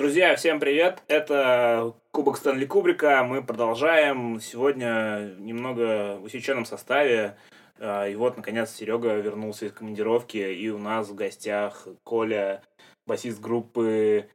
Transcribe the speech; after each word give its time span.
Друзья, 0.00 0.34
всем 0.34 0.60
привет! 0.60 1.02
Это 1.08 1.92
Кубок 2.10 2.38
Стэнли 2.38 2.64
Кубрика. 2.64 3.22
Мы 3.22 3.44
продолжаем 3.44 4.40
сегодня 4.40 5.34
немного 5.38 6.16
в 6.16 6.24
усеченном 6.24 6.64
составе. 6.64 7.36
А, 7.78 8.08
И 8.08 8.14
вот, 8.14 8.38
наконец, 8.38 8.70
Серега 8.70 9.16
вернулся 9.16 9.66
из 9.66 9.72
командировки, 9.72 10.38
и 10.38 10.70
у 10.70 10.78
нас 10.78 11.10
в 11.10 11.14
гостях 11.14 11.86
Коля, 12.02 12.62
басист 13.06 13.42
группы 13.42 14.30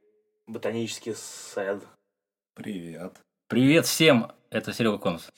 Ботанический 0.46 1.14
сад. 1.16 1.82
Привет. 2.54 3.14
Привет 3.48 3.86
всем, 3.86 4.30
это 4.50 4.72
Серега 4.72 4.98
Конус. 4.98 5.28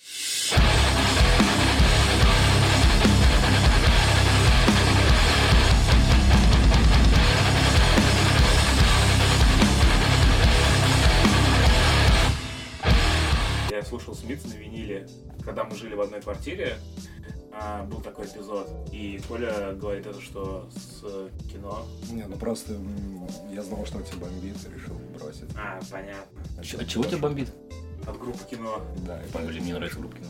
Слушал 13.89 14.15
Смитс 14.15 14.45
на 14.45 14.55
виниле, 14.55 15.09
когда 15.45 15.65
мы 15.65 15.75
жили 15.77 15.95
в 15.95 16.01
одной 16.01 16.21
квартире. 16.21 16.77
а, 17.53 17.85
Был 17.85 18.01
такой 18.01 18.27
эпизод. 18.27 18.69
И 18.93 19.21
Коля 19.29 19.73
говорит 19.73 20.07
это, 20.07 20.21
что 20.21 20.69
с 20.75 21.01
кино. 21.51 21.87
Не, 22.11 22.27
ну 22.27 22.37
просто 22.37 22.75
я 23.53 23.63
знал, 23.63 23.85
что 23.87 24.01
тебя 24.03 24.19
бомбит, 24.27 24.57
и 24.67 24.75
решил 24.75 24.95
бросить. 25.19 25.49
А, 25.57 25.81
понятно. 25.91 26.41
А 26.59 26.63
Ч- 26.63 26.79
чё 26.79 26.85
чего 26.85 27.05
тебя 27.05 27.19
бомбит? 27.19 27.49
От 28.07 28.19
группы 28.19 28.39
кино. 28.51 28.81
Да, 29.07 29.21
и 29.23 29.47
Блин, 29.47 29.63
мне 29.65 29.75
нравится 29.75 29.99
группа 29.99 30.17
кино. 30.17 30.29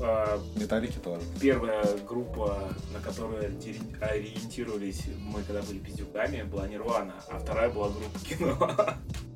А, 0.00 0.40
Металлики 0.56 0.98
тоже. 0.98 1.22
Первая 1.40 1.84
группа, 2.08 2.72
на 2.94 3.00
которую 3.00 3.42
ориенти- 3.42 4.00
ориентировались 4.00 5.02
мы, 5.18 5.42
когда 5.42 5.60
были 5.62 5.78
пиздюками, 5.78 6.42
была 6.44 6.66
Нирвана, 6.68 7.14
а 7.28 7.38
вторая 7.38 7.68
была 7.70 7.90
группа 7.90 8.18
кино. 8.26 8.56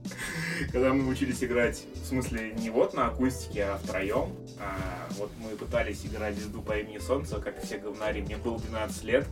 Когда 0.72 0.92
мы 0.92 1.08
учились 1.08 1.42
играть, 1.42 1.84
в 1.94 2.06
смысле, 2.06 2.52
не 2.54 2.70
вот 2.70 2.94
на 2.94 3.08
акустике, 3.08 3.64
а 3.64 3.78
втроем, 3.78 4.34
а 4.58 5.08
вот 5.18 5.30
мы 5.38 5.50
пытались 5.50 6.04
играть 6.06 6.36
звезду 6.36 6.62
по 6.62 6.78
имени 6.78 6.98
Солнце, 6.98 7.40
как 7.40 7.62
и 7.62 7.66
все 7.66 7.78
говнари, 7.78 8.22
мне 8.22 8.36
было 8.36 8.58
12 8.58 9.04
лет, 9.04 9.26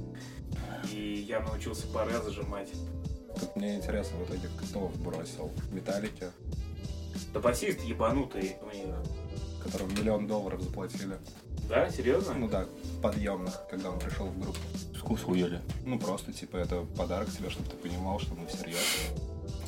и 0.92 1.24
я 1.28 1.40
научился 1.40 1.86
паре 1.88 2.20
зажимать. 2.22 2.70
Тут 3.40 3.56
мне 3.56 3.76
интересно, 3.76 4.18
в 4.18 4.28
итоге 4.28 4.48
кто 4.62 4.88
бросил 4.98 5.50
Металлики, 5.72 6.30
Да 7.32 7.40
басист 7.40 7.80
ебанутый 7.82 8.56
у 8.62 8.74
них. 8.74 8.94
которым 9.62 9.92
миллион 9.94 10.26
долларов 10.26 10.60
заплатили. 10.60 11.16
Да, 11.68 11.90
серьезно? 11.90 12.34
Ну 12.34 12.48
да, 12.48 12.66
подъемных, 13.02 13.62
когда 13.70 13.90
он 13.90 13.98
пришел 13.98 14.26
в 14.26 14.38
группу. 14.38 14.58
Вкус 14.98 15.22
хуёли. 15.22 15.60
Ну 15.84 15.98
просто, 15.98 16.32
типа, 16.32 16.58
это 16.58 16.82
подарок 16.96 17.30
тебе, 17.30 17.50
чтобы 17.50 17.68
ты 17.68 17.76
понимал, 17.76 18.20
что 18.20 18.34
мы 18.34 18.46
всерьез. 18.46 18.78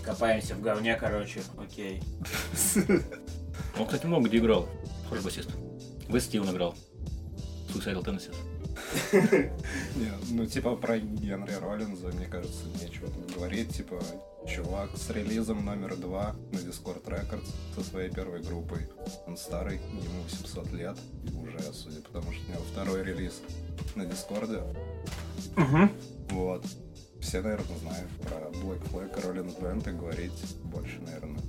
Копаемся 0.07 0.55
в 0.55 0.63
говне, 0.63 0.95
короче, 0.95 1.43
окей. 1.59 2.01
Он, 3.77 3.87
кстати, 3.87 4.07
много 4.07 4.29
где 4.29 4.39
играл. 4.39 4.69
Хороший 5.09 5.25
басист. 5.25 5.51
В 6.09 6.21
Стивен 6.21 6.49
играл. 6.51 6.77
Suicidal 7.69 8.05
Tendencies. 8.05 8.37
Не, 9.97 10.13
ну 10.31 10.47
типа 10.47 10.77
про 10.77 10.99
Генри 10.99 11.55
Роллинза, 11.55 12.09
мне 12.09 12.27
кажется, 12.27 12.67
нечего 12.81 13.09
тут 13.09 13.35
говорить. 13.35 13.75
Типа, 13.75 14.01
чувак 14.47 14.91
с 14.97 15.11
релизом 15.11 15.65
номер 15.65 15.97
два 15.97 16.37
на 16.53 16.59
Discord 16.59 17.05
Records 17.05 17.51
со 17.75 17.83
своей 17.83 18.11
первой 18.11 18.43
группой. 18.43 18.89
Он 19.27 19.37
старый, 19.37 19.79
ему 19.79 20.23
800 20.25 20.73
лет, 20.73 20.97
и 21.25 21.33
уже, 21.37 21.61
судя 21.73 22.01
по 22.03 22.21
тому, 22.21 22.33
что 22.33 22.43
у 22.47 22.53
него 22.53 22.63
второй 22.71 23.03
релиз 23.03 23.41
на 23.97 24.07
Дискорде. 24.07 24.63
Угу. 25.57 25.91
Вот. 26.31 26.65
Все, 27.37 27.43
наверное, 27.43 27.77
знают 27.77 28.09
про 28.23 28.37
Black 28.61 28.83
Flag, 28.91 29.23
Rollins 29.23 29.61
Band, 29.61 29.91
и 29.91 29.93
говорить 29.93 30.57
больше, 30.65 30.99
наверное, 31.03 31.43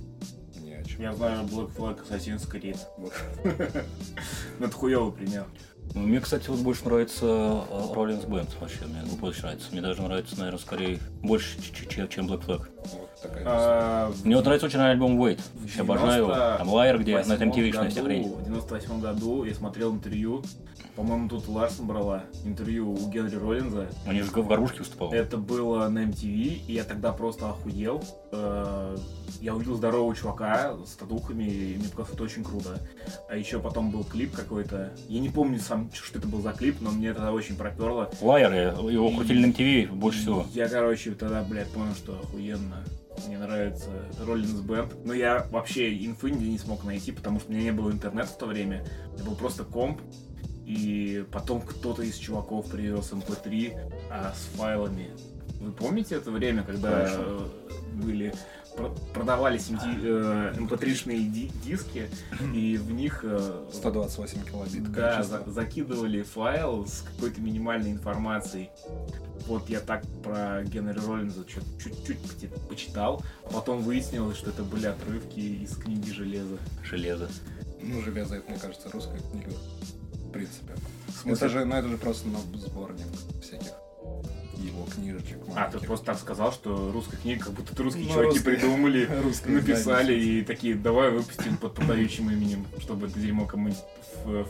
не 0.60 0.74
о 0.74 0.84
чем. 0.84 1.00
Я 1.00 1.14
знаю 1.14 1.46
Black 1.46 1.74
Flag 1.74 2.06
Assassin's 2.06 2.46
Creed. 2.46 2.78
Вот. 2.98 3.14
Это 4.60 4.70
хуёвый 4.70 5.14
пример. 5.14 5.46
Ну, 5.94 6.02
мне, 6.02 6.20
кстати, 6.20 6.48
вот 6.48 6.60
больше 6.60 6.84
нравится 6.84 7.24
э, 7.26 7.92
Rollins 7.94 8.26
Band 8.26 8.48
вообще. 8.60 8.84
Мне 8.86 9.02
группа 9.06 9.26
очень 9.26 9.42
нравится. 9.42 9.68
Мне 9.72 9.80
даже 9.80 10.02
нравится, 10.02 10.38
наверное, 10.38 10.60
скорее 10.60 10.98
больше, 11.22 11.56
чем 12.08 12.26
Black 12.26 12.44
Flag. 12.44 12.68
А, 13.44 14.12
Мне 14.24 14.36
вот 14.36 14.44
нравится 14.44 14.66
очень 14.66 14.78
альбом 14.78 15.20
Wait. 15.20 15.40
Еще 15.64 15.80
обожаю 15.80 16.24
его. 16.24 16.34
Там 16.34 16.68
Лайер, 16.68 16.98
где 16.98 17.16
на 17.16 17.24
98 17.36 17.50
MTV 17.50 17.70
вся 17.72 17.82
году- 17.84 18.04
хрень. 18.06 18.28
В 18.28 18.44
98 18.44 19.00
году 19.00 19.44
я 19.44 19.54
смотрел 19.54 19.92
интервью, 19.92 20.42
по-моему, 20.98 21.28
тут 21.28 21.46
Ларсон 21.46 21.86
брала 21.86 22.24
интервью 22.44 22.92
у 22.92 23.08
Генри 23.08 23.36
Роллинза. 23.36 23.86
Они 24.04 24.20
же 24.20 24.30
в 24.30 24.48
горбушке 24.48 24.80
выступал. 24.80 25.12
Это 25.12 25.36
было 25.36 25.88
на 25.88 26.00
MTV, 26.00 26.62
и 26.66 26.72
я 26.72 26.82
тогда 26.82 27.12
просто 27.12 27.48
охуел. 27.48 28.02
Э, 28.30 28.96
Я 29.40 29.54
увидел 29.54 29.76
здорового 29.76 30.14
чувака 30.16 30.76
с 30.84 30.96
татухами, 30.96 31.44
и 31.44 31.76
мне 31.76 31.88
показалось, 31.88 32.14
это 32.14 32.22
очень 32.24 32.44
круто. 32.44 32.80
А 33.28 33.36
еще 33.36 33.60
потом 33.60 33.90
был 33.90 34.04
клип 34.04 34.34
какой-то. 34.34 34.92
Я 35.08 35.20
не 35.20 35.28
помню 35.28 35.60
сам, 35.60 35.90
что 35.92 36.18
это 36.18 36.26
был 36.26 36.40
за 36.42 36.52
клип, 36.52 36.76
но 36.80 36.90
мне 36.90 37.14
тогда 37.14 37.32
очень 37.32 37.56
проперло. 37.56 38.10
Лайер, 38.20 38.52
его 38.90 39.10
крутили 39.10 39.46
на 39.46 39.50
MTV 39.52 39.92
больше 39.92 40.20
всего. 40.20 40.46
Я, 40.52 40.68
короче, 40.68 41.12
тогда, 41.12 41.42
блядь, 41.44 41.68
понял, 41.70 41.94
что 41.94 42.18
охуенно. 42.18 42.84
Мне 43.26 43.38
нравится 43.38 43.90
Rollins 44.20 44.64
Band. 44.64 45.02
Но 45.04 45.12
я 45.12 45.46
вообще 45.50 45.94
инфы 46.04 46.30
не 46.30 46.58
смог 46.58 46.84
найти, 46.84 47.12
потому 47.12 47.40
что 47.40 47.50
у 47.50 47.52
меня 47.54 47.64
не 47.64 47.72
было 47.72 47.90
интернета 47.90 48.28
в 48.28 48.38
то 48.38 48.46
время. 48.46 48.84
Меня 49.14 49.24
был 49.24 49.34
просто 49.36 49.64
комп. 49.64 50.00
И 50.66 51.24
потом 51.32 51.62
кто-то 51.62 52.02
из 52.02 52.16
чуваков 52.16 52.66
привез 52.66 53.10
MP3 53.12 53.78
а, 54.10 54.34
с 54.34 54.56
файлами. 54.58 55.10
Вы 55.60 55.72
помните 55.72 56.14
это 56.16 56.30
время, 56.30 56.62
когда 56.62 57.04
Конечно. 57.06 57.48
Были 57.98 58.34
про- 58.76 58.90
продавались 59.12 59.68
MD, 59.70 59.98
э, 60.02 60.54
MP3-шные 60.56 61.28
ди- 61.28 61.50
диски, 61.64 62.08
и 62.54 62.76
в 62.76 62.90
них 62.92 63.20
э, 63.24 63.66
128 63.72 64.44
килобит 64.44 64.92
да, 64.92 65.22
за- 65.22 65.42
закидывали 65.50 66.22
файл 66.22 66.86
с 66.86 67.02
какой-то 67.02 67.40
минимальной 67.40 67.90
информацией. 67.92 68.70
Вот 69.46 69.68
я 69.68 69.80
так 69.80 70.04
про 70.22 70.62
Генри 70.64 70.98
Роллинза 70.98 71.44
чуть-чуть 71.44 72.18
почи- 72.18 72.68
почитал, 72.68 73.22
а 73.44 73.48
потом 73.52 73.82
выяснилось, 73.82 74.36
что 74.36 74.50
это 74.50 74.62
были 74.62 74.86
отрывки 74.86 75.40
из 75.40 75.74
книги 75.76 76.10
«Железо». 76.10 76.58
Железо. 76.84 77.28
Ну, 77.80 78.02
железо, 78.02 78.34
это, 78.36 78.50
мне 78.50 78.58
кажется, 78.60 78.90
русская 78.90 79.18
книга. 79.30 79.50
В 80.12 80.30
принципе. 80.32 80.74
В 81.06 81.12
смысле? 81.12 81.46
Это 81.46 81.48
же, 81.48 81.64
ну, 81.64 81.74
это 81.76 81.88
же 81.88 81.96
просто 81.96 82.28
ну, 82.28 82.38
сборник 82.58 83.06
всяких 83.42 83.72
его 84.66 84.84
книжечек. 84.86 85.38
А, 85.38 85.44
ты 85.44 85.54
маленьких. 85.54 85.86
просто 85.86 86.06
так 86.06 86.18
сказал, 86.18 86.52
что 86.52 86.90
русская 86.92 87.16
книга, 87.16 87.44
как 87.44 87.54
будто 87.54 87.82
русские 87.82 88.06
Ну, 88.06 88.12
чуваки 88.12 88.28
русская- 88.38 88.44
придумали, 88.56 89.08
русское 89.22 89.52
написали 89.52 89.74
издание, 90.14 90.18
и 90.18 90.42
такие, 90.42 90.74
давай 90.74 91.10
выпустим 91.10 91.56
под 91.56 91.74
продающим 91.74 92.30
именем, 92.30 92.66
чтобы 92.80 93.06
это 93.06 93.18
дерьмо 93.18 93.46
кому-нибудь 93.46 93.82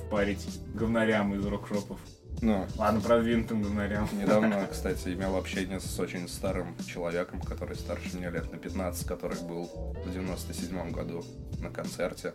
впарить 0.06 0.46
говнарям 0.74 1.34
из 1.34 1.44
рок-шопов. 1.44 1.98
Ну, 2.40 2.66
Ладно, 2.76 3.00
продвинутым 3.00 3.62
говнарям. 3.62 4.08
недавно, 4.12 4.66
кстати, 4.70 5.08
имел 5.08 5.36
общение 5.36 5.80
с 5.80 5.98
очень 5.98 6.28
старым 6.28 6.76
человеком, 6.86 7.40
который 7.40 7.76
старше 7.76 8.16
меня 8.16 8.30
лет 8.30 8.50
на 8.52 8.58
15, 8.58 9.06
который 9.06 9.40
был 9.40 9.64
в 10.04 10.12
97 10.12 10.90
году 10.92 11.24
на 11.60 11.70
концерте. 11.70 12.34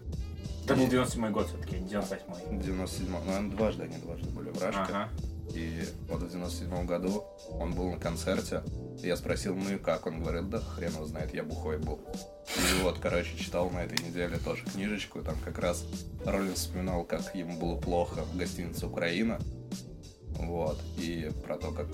Это 0.66 0.76
был 0.76 0.88
97 0.88 1.32
год 1.32 1.48
все-таки, 1.48 1.78
98 1.78 2.58
В 2.58 2.64
97 2.64 3.08
ну, 3.42 3.50
дважды 3.52 3.84
они 3.84 3.98
дважды 3.98 4.30
были 4.30 4.50
в 4.50 4.62
Рашке. 4.62 4.82
Ага. 4.82 5.10
И 5.54 5.84
вот 6.10 6.22
в 6.24 6.32
97 6.32 6.86
году 6.86 7.24
он 7.50 7.74
был 7.74 7.92
на 7.92 7.98
концерте. 7.98 8.64
И 9.02 9.08
я 9.08 9.18
спросил, 9.18 9.56
ну 9.56 9.74
и 9.74 9.78
как? 9.78 10.08
Он 10.08 10.22
говорит, 10.22 10.50
да 10.50 10.60
хрен 10.60 10.94
его 10.94 11.06
знает, 11.06 11.34
я 11.34 11.44
бухой 11.44 11.78
был. 11.78 12.00
И 12.58 12.84
вот, 12.84 13.00
короче, 13.00 13.38
читал 13.38 13.70
на 13.70 13.84
этой 13.84 14.04
неделе 14.04 14.38
тоже 14.38 14.66
книжечку. 14.66 15.22
Там 15.22 15.36
как 15.44 15.60
раз 15.60 15.86
Роллин 16.26 16.54
вспоминал, 16.56 17.04
как 17.04 17.36
ему 17.36 17.60
было 17.60 17.76
плохо 17.76 18.24
в 18.24 18.38
гостинице 18.38 18.88
«Украина». 18.88 19.40
Вот. 20.40 20.80
И 20.98 21.32
про 21.46 21.58
то, 21.58 21.72
как 21.72 21.88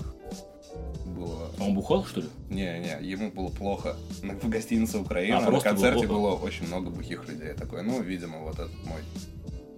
было... 1.06 1.50
А 1.58 1.64
Он 1.64 1.74
бухал, 1.74 2.04
что 2.04 2.20
ли? 2.20 2.28
Не-не, 2.48 2.98
ему 3.02 3.30
было 3.30 3.48
плохо 3.48 3.96
в 4.22 4.48
гостинице 4.48 4.98
«Украина». 4.98 5.38
А, 5.38 5.40
на 5.42 5.50
было 5.50 5.60
концерте 5.60 6.06
плохо. 6.06 6.20
было 6.20 6.34
очень 6.34 6.66
много 6.66 6.90
бухих 6.90 7.28
людей. 7.28 7.48
Я 7.48 7.54
такой, 7.54 7.82
ну, 7.82 8.00
видимо, 8.00 8.38
вот 8.38 8.54
этот 8.54 8.84
мой 8.84 9.00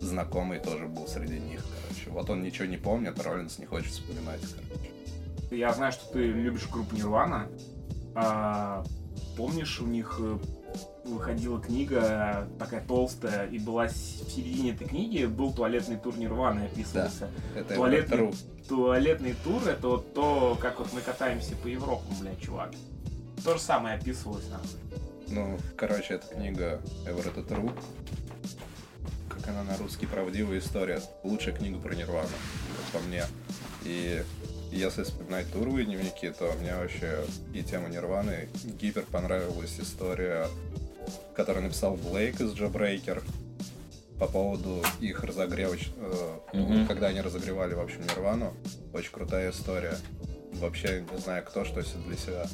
знакомый 0.01 0.59
тоже 0.59 0.87
был 0.87 1.07
среди 1.07 1.39
них, 1.39 1.65
короче. 1.65 1.82
Вот 2.13 2.31
он 2.31 2.43
ничего 2.43 2.67
не 2.67 2.77
помнит, 2.77 3.21
Роллинс 3.21 3.59
не 3.59 3.67
хочет 3.67 3.93
вспоминать, 3.93 4.41
короче. 4.41 4.91
Я 5.51 5.73
знаю, 5.73 5.93
что 5.93 6.11
ты 6.13 6.19
любишь 6.29 6.69
группу 6.69 6.95
Нирвана. 6.95 7.49
А, 8.15 8.85
помнишь, 9.37 9.81
у 9.81 9.87
них 9.87 10.19
э, 10.19 10.39
выходила 11.05 11.61
книга 11.61 12.47
такая 12.59 12.83
толстая, 12.87 13.47
и 13.49 13.59
была 13.59 13.87
в 13.89 13.93
середине 13.93 14.73
этой 14.73 14.87
книги 14.87 15.25
был 15.25 15.53
туалетный 15.53 15.97
тур 15.97 16.17
Нирваны 16.17 16.67
описывался. 16.67 17.29
Это 17.55 17.75
Туалетный, 17.75 18.33
туалетный 18.69 19.35
тур 19.45 19.63
это 19.67 19.89
вот 19.89 20.15
то, 20.15 20.57
как 20.61 20.79
вот 20.79 20.93
мы 20.93 21.01
катаемся 21.01 21.57
по 21.57 21.67
Европам, 21.67 22.15
блядь, 22.21 22.41
чувак. 22.41 22.73
То 23.45 23.55
же 23.55 23.61
самое 23.61 23.97
описывалось 23.97 24.49
нахуй. 24.49 24.79
Ну, 25.29 25.59
короче, 25.77 26.15
эта 26.15 26.35
книга 26.35 26.81
Эверетта 27.07 27.43
Тру. 27.43 27.71
Как 29.45 29.49
она 29.51 29.65
на 29.65 29.77
русский 29.77 30.07
правдивая 30.07 30.59
история. 30.59 31.01
Лучшая 31.25 31.55
книга 31.55 31.79
про 31.79 31.95
Нирвану, 31.95 32.29
как 32.93 33.01
по 33.03 33.07
мне. 33.09 33.25
И 33.85 34.23
Если 34.71 35.03
вспоминать 35.03 35.53
туровые 35.53 35.85
дневники, 35.85 36.31
то 36.31 36.51
мне 36.59 36.75
вообще 36.75 37.25
и 37.53 37.63
тема 37.63 37.91
Нирваны 37.91 38.49
гипер 38.65 39.03
понравилась 39.03 39.79
история, 39.79 40.49
которую 41.37 41.65
написал 41.65 41.95
Блейк 41.97 42.41
из 42.41 42.55
Джабрейкер 42.55 43.23
по 44.19 44.27
поводу 44.29 44.83
их 44.99 45.25
разогрева, 45.25 45.75
э, 45.77 46.39
Мгм. 46.55 46.87
когда 46.87 47.09
они 47.09 47.21
разогревали, 47.21 47.75
в 47.75 47.81
общем, 47.81 48.01
Нирвану. 48.03 48.55
Очень 48.95 49.13
крутая 49.13 49.51
история. 49.51 49.99
Вообще 50.55 51.05
не 51.13 51.19
знаю, 51.19 51.45
кто 51.45 51.67
что 51.67 51.83
для 51.83 52.17
себя. 52.17 52.47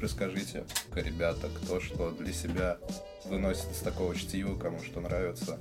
Расскажите, 0.00 0.64
ребята, 0.96 1.48
кто 1.62 1.78
что 1.80 2.10
для 2.10 2.32
себя 2.32 2.78
выносит 3.26 3.70
из 3.70 3.78
такого 3.78 4.16
чтива, 4.16 4.58
кому 4.58 4.82
что 4.82 5.00
нравится. 5.00 5.60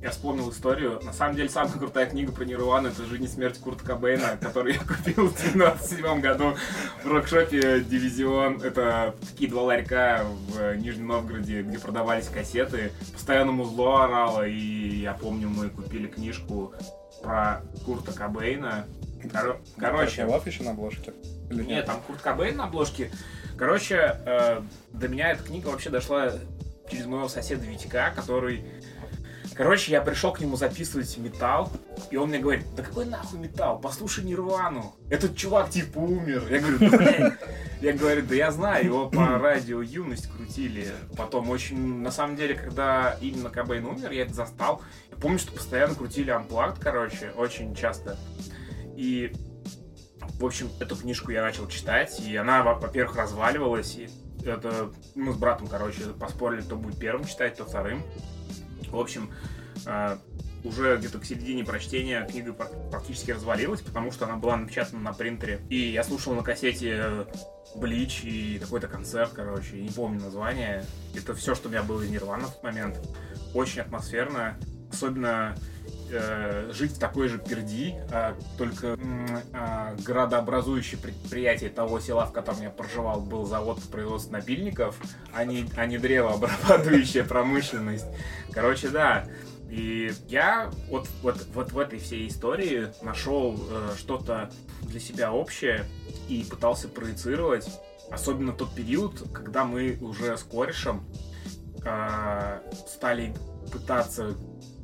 Я 0.00 0.10
вспомнил 0.10 0.48
историю. 0.50 1.00
На 1.02 1.12
самом 1.12 1.34
деле, 1.34 1.48
самая 1.48 1.72
крутая 1.72 2.06
книга 2.06 2.30
про 2.30 2.44
Нирвану 2.44 2.88
это 2.88 3.04
«Жизнь 3.04 3.24
и 3.24 3.26
смерть 3.26 3.58
Курта 3.58 3.84
Кобейна», 3.84 4.36
которую 4.40 4.74
я 4.74 4.80
купил 4.80 5.28
в 5.28 5.36
97 5.36 6.20
году 6.20 6.54
в 7.02 7.06
рокшопе 7.08 7.80
«Дивизион». 7.80 8.62
Это 8.62 9.16
такие 9.28 9.50
два 9.50 9.62
ларька 9.62 10.24
в 10.50 10.76
Нижнем 10.76 11.08
Новгороде, 11.08 11.62
где 11.62 11.78
продавались 11.80 12.28
кассеты. 12.28 12.92
Постоянно 13.12 13.50
музло 13.50 14.04
орало, 14.04 14.46
и 14.46 15.00
я 15.00 15.14
помню, 15.14 15.48
мы 15.48 15.68
купили 15.68 16.06
книжку 16.06 16.72
про 17.20 17.62
Курта 17.84 18.12
Кобейна. 18.12 18.86
Коро- 19.24 19.58
Короче, 19.78 20.24
Лав 20.24 20.46
еще 20.46 20.62
на 20.62 20.70
обложке? 20.70 21.12
Или 21.50 21.64
нет, 21.64 21.86
там 21.86 22.00
Курт 22.06 22.20
Кобейн 22.22 22.56
на 22.56 22.64
обложке. 22.64 23.10
Короче, 23.56 24.16
э, 24.24 24.62
до 24.92 25.08
меня 25.08 25.32
эта 25.32 25.42
книга 25.42 25.66
вообще 25.66 25.90
дошла 25.90 26.30
через 26.88 27.06
моего 27.06 27.26
соседа 27.26 27.66
Витька, 27.66 28.12
который... 28.14 28.64
Короче, 29.58 29.90
я 29.90 30.00
пришел 30.02 30.32
к 30.32 30.38
нему 30.38 30.54
записывать 30.54 31.18
металл, 31.18 31.68
и 32.12 32.16
он 32.16 32.28
мне 32.28 32.38
говорит, 32.38 32.64
да 32.76 32.84
какой 32.84 33.06
нахуй 33.06 33.40
металл, 33.40 33.80
послушай 33.80 34.22
Нирвану, 34.22 34.94
этот 35.10 35.36
чувак 35.36 35.68
типа 35.68 35.98
умер. 35.98 36.44
Я 36.48 36.60
говорю, 36.60 36.78
«Блядь». 36.96 37.32
Я 37.80 37.92
говорю, 37.92 38.22
да 38.22 38.34
я 38.36 38.52
знаю, 38.52 38.84
его 38.84 39.10
по 39.10 39.36
радио 39.38 39.82
Юность 39.82 40.30
крутили. 40.30 40.92
Потом 41.16 41.50
очень, 41.50 41.98
на 42.02 42.12
самом 42.12 42.36
деле, 42.36 42.54
когда 42.54 43.16
именно 43.20 43.50
Кобейн 43.50 43.84
умер, 43.84 44.12
я 44.12 44.22
это 44.22 44.34
застал. 44.34 44.80
Я 45.10 45.16
помню, 45.16 45.40
что 45.40 45.50
постоянно 45.52 45.96
крутили 45.96 46.32
Unplugged, 46.32 46.78
короче, 46.80 47.32
очень 47.36 47.74
часто. 47.74 48.16
И 48.96 49.32
в 50.38 50.44
общем, 50.46 50.70
эту 50.78 50.94
книжку 50.94 51.32
я 51.32 51.42
начал 51.42 51.66
читать, 51.66 52.20
и 52.20 52.36
она, 52.36 52.62
во- 52.62 52.74
во-первых, 52.76 53.16
разваливалась, 53.16 53.96
и 53.96 54.08
это 54.44 54.92
мы 55.16 55.32
с 55.32 55.36
братом, 55.36 55.66
короче, 55.66 56.02
поспорили, 56.18 56.60
кто 56.60 56.76
будет 56.76 57.00
первым 57.00 57.24
читать, 57.24 57.54
кто 57.54 57.64
вторым. 57.64 58.04
В 58.90 58.98
общем, 58.98 59.30
э, 59.86 60.18
уже 60.64 60.96
где-то 60.96 61.18
к 61.18 61.24
середине 61.24 61.64
прочтения 61.64 62.26
книга 62.26 62.52
пр- 62.52 62.70
практически 62.90 63.30
развалилась, 63.30 63.80
потому 63.80 64.10
что 64.10 64.26
она 64.26 64.36
была 64.36 64.56
напечатана 64.56 65.00
на 65.00 65.12
принтере. 65.12 65.60
И 65.68 65.76
я 65.76 66.02
слушал 66.02 66.34
на 66.34 66.42
кассете 66.42 67.26
Блич 67.76 68.22
и 68.24 68.58
какой-то 68.58 68.88
концерт, 68.88 69.32
короче, 69.34 69.80
не 69.80 69.90
помню 69.90 70.20
название. 70.20 70.84
Это 71.14 71.34
все, 71.34 71.54
что 71.54 71.68
у 71.68 71.70
меня 71.70 71.82
было 71.82 72.02
из 72.02 72.10
Нирвана 72.10 72.46
в 72.46 72.54
тот 72.54 72.62
момент. 72.62 72.98
Очень 73.54 73.82
атмосферно. 73.82 74.58
Особенно 74.92 75.54
э, 76.10 76.70
жить 76.72 76.92
в 76.92 76.98
такой 76.98 77.28
же 77.28 77.38
перди, 77.38 77.94
а, 78.10 78.36
только 78.56 78.88
м, 78.88 79.26
а, 79.52 79.94
градообразующее 80.04 81.00
предприятие 81.00 81.70
того 81.70 82.00
села, 82.00 82.26
в 82.26 82.32
котором 82.32 82.62
я 82.62 82.70
проживал, 82.70 83.20
был 83.20 83.44
завод 83.44 83.80
по 83.82 83.88
производству 83.88 84.32
напильников, 84.32 84.96
а 85.32 85.44
не, 85.44 85.66
а 85.76 85.86
не 85.86 85.98
древообрабатывающая 85.98 87.24
промышленность. 87.28 88.06
Короче, 88.52 88.88
да. 88.88 89.26
И 89.70 90.12
я 90.28 90.70
вот, 90.88 91.08
вот, 91.22 91.46
вот 91.52 91.72
в 91.72 91.78
этой 91.78 91.98
всей 91.98 92.28
истории 92.28 92.88
нашел 93.02 93.54
э, 93.58 93.90
что-то 93.98 94.50
для 94.82 94.98
себя 94.98 95.32
общее 95.32 95.84
и 96.28 96.44
пытался 96.48 96.88
проецировать. 96.88 97.68
Особенно 98.10 98.52
тот 98.52 98.74
период, 98.74 99.30
когда 99.32 99.64
мы 99.64 99.98
уже 100.00 100.38
с 100.38 100.42
корешем 100.42 101.06
э, 101.84 102.60
стали 102.86 103.34
пытаться 103.70 104.34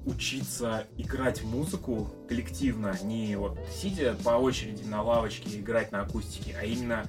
учиться 0.06 0.86
играть 0.96 1.42
музыку 1.42 2.10
коллективно, 2.28 2.96
не 3.02 3.36
вот 3.36 3.58
сидя 3.74 4.14
по 4.24 4.30
очереди 4.30 4.84
на 4.84 5.02
лавочке 5.02 5.58
играть 5.58 5.92
на 5.92 6.02
акустике, 6.02 6.56
а 6.60 6.64
именно 6.64 7.06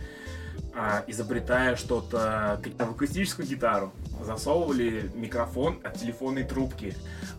а, 0.74 1.04
изобретая 1.08 1.76
что-то 1.76 2.62
в 2.64 2.92
акустическую 2.92 3.48
гитару. 3.48 3.94
Засовывали 4.22 5.12
микрофон 5.14 5.80
от 5.84 6.00
телефонной 6.00 6.44
трубки. 6.44 6.96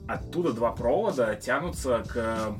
Оттуда 0.06 0.52
два 0.52 0.72
провода 0.72 1.34
тянутся 1.34 2.02
к 2.06 2.56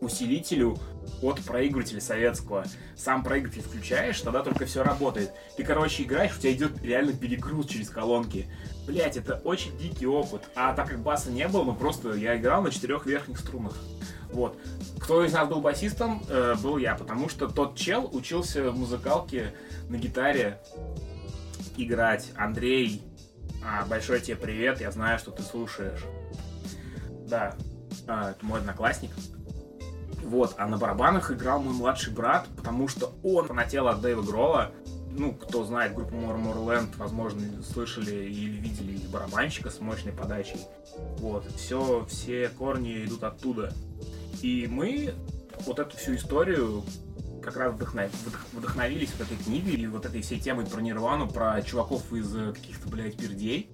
усилителю 0.00 0.78
от 1.22 1.40
проигрывателя 1.40 2.00
советского. 2.00 2.64
Сам 2.96 3.22
проигрыватель 3.22 3.62
включаешь, 3.62 4.20
тогда 4.20 4.42
только 4.42 4.66
все 4.66 4.82
работает. 4.82 5.32
Ты, 5.56 5.64
короче, 5.64 6.02
играешь, 6.02 6.36
у 6.36 6.40
тебя 6.40 6.52
идет 6.52 6.82
реально 6.82 7.12
перегруз 7.12 7.66
через 7.66 7.88
колонки. 7.90 8.46
Блять, 8.86 9.16
это 9.16 9.40
очень 9.44 9.76
дикий 9.78 10.06
опыт. 10.06 10.42
А 10.54 10.72
так 10.74 10.88
как 10.88 11.00
баса 11.00 11.30
не 11.30 11.48
было, 11.48 11.64
ну 11.64 11.74
просто 11.74 12.14
я 12.14 12.36
играл 12.36 12.62
на 12.62 12.70
четырех 12.70 13.06
верхних 13.06 13.38
струнах. 13.38 13.74
Вот. 14.32 14.58
Кто 15.00 15.24
из 15.24 15.32
нас 15.32 15.48
был 15.48 15.60
басистом, 15.60 16.22
э, 16.28 16.54
был 16.62 16.76
я, 16.76 16.94
потому 16.94 17.28
что 17.28 17.48
тот 17.48 17.76
чел 17.76 18.08
учился 18.12 18.70
в 18.70 18.78
музыкалке 18.78 19.54
на 19.88 19.96
гитаре 19.96 20.60
играть. 21.76 22.32
Андрей, 22.36 23.02
а, 23.64 23.84
большой 23.86 24.20
тебе 24.20 24.36
привет, 24.36 24.80
я 24.80 24.90
знаю, 24.90 25.18
что 25.18 25.30
ты 25.30 25.42
слушаешь. 25.42 26.04
Да, 27.26 27.54
а, 28.06 28.30
это 28.30 28.44
мой 28.44 28.60
одноклассник. 28.60 29.10
Вот, 30.22 30.54
а 30.58 30.66
на 30.66 30.76
барабанах 30.76 31.30
играл 31.30 31.60
мой 31.60 31.74
младший 31.74 32.12
брат, 32.12 32.46
потому 32.56 32.88
что 32.88 33.14
он 33.22 33.46
фанател 33.46 33.88
от 33.88 34.00
Дэйва 34.00 34.22
Грола. 34.22 34.72
Ну, 35.18 35.32
кто 35.32 35.64
знает 35.64 35.94
группу 35.94 36.14
Moreland, 36.14 36.90
возможно, 36.98 37.40
слышали 37.62 38.14
или 38.26 38.58
видели 38.58 38.92
их 38.98 39.08
барабанщика 39.08 39.70
с 39.70 39.80
мощной 39.80 40.12
подачей. 40.12 40.60
Вот, 41.18 41.46
все, 41.56 42.04
все 42.08 42.50
корни 42.50 43.04
идут 43.04 43.24
оттуда. 43.24 43.72
И 44.42 44.66
мы 44.70 45.14
вот 45.64 45.78
эту 45.78 45.96
всю 45.96 46.16
историю 46.16 46.84
как 47.42 47.56
раз 47.56 47.74
вдохнов- 47.74 48.10
вдох- 48.26 48.46
вдохновились 48.58 49.12
вот 49.16 49.26
этой 49.26 49.42
книгой 49.42 49.74
и 49.74 49.86
вот 49.86 50.04
этой 50.04 50.20
всей 50.20 50.38
темой 50.38 50.66
про 50.66 50.80
Нирвану, 50.80 51.28
про 51.28 51.62
чуваков 51.62 52.12
из 52.12 52.34
э, 52.36 52.52
каких-то, 52.52 52.88
блядь, 52.88 53.16
пердей. 53.16 53.70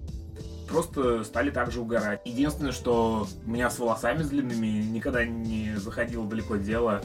Просто 0.68 1.24
стали 1.24 1.50
так 1.50 1.72
же 1.72 1.80
угорать. 1.80 2.20
Единственное, 2.24 2.72
что 2.72 3.26
у 3.44 3.50
меня 3.50 3.68
с 3.68 3.78
волосами 3.78 4.22
длинными 4.22 4.84
никогда 4.84 5.24
не 5.24 5.74
заходило 5.76 6.26
далеко 6.26 6.56
дело, 6.56 7.02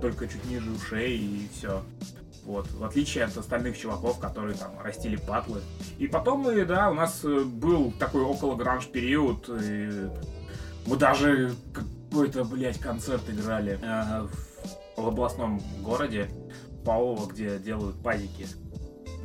только 0.00 0.28
чуть 0.28 0.44
ниже 0.44 0.70
ушей 0.70 1.16
и 1.18 1.48
все. 1.56 1.82
Вот, 2.48 2.66
в 2.72 2.82
отличие 2.82 3.24
от 3.24 3.36
остальных 3.36 3.76
чуваков, 3.76 4.18
которые 4.18 4.56
там 4.56 4.72
растили 4.80 5.16
патлы. 5.16 5.60
И 5.98 6.06
потом, 6.06 6.40
мы, 6.40 6.64
да, 6.64 6.88
у 6.90 6.94
нас 6.94 7.20
э, 7.22 7.40
был 7.44 7.92
такой 7.92 8.22
около 8.22 8.56
гранж 8.56 8.86
период, 8.86 9.50
и 9.50 10.08
мы 10.86 10.96
даже 10.96 11.54
какой-то, 11.74 12.44
блядь, 12.44 12.78
концерт 12.78 13.28
играли 13.28 13.78
э, 13.82 14.26
в, 14.96 15.02
в 15.02 15.08
областном 15.08 15.60
городе 15.82 16.30
Павлово, 16.86 17.26
где 17.26 17.58
делают 17.58 18.02
пазики 18.02 18.46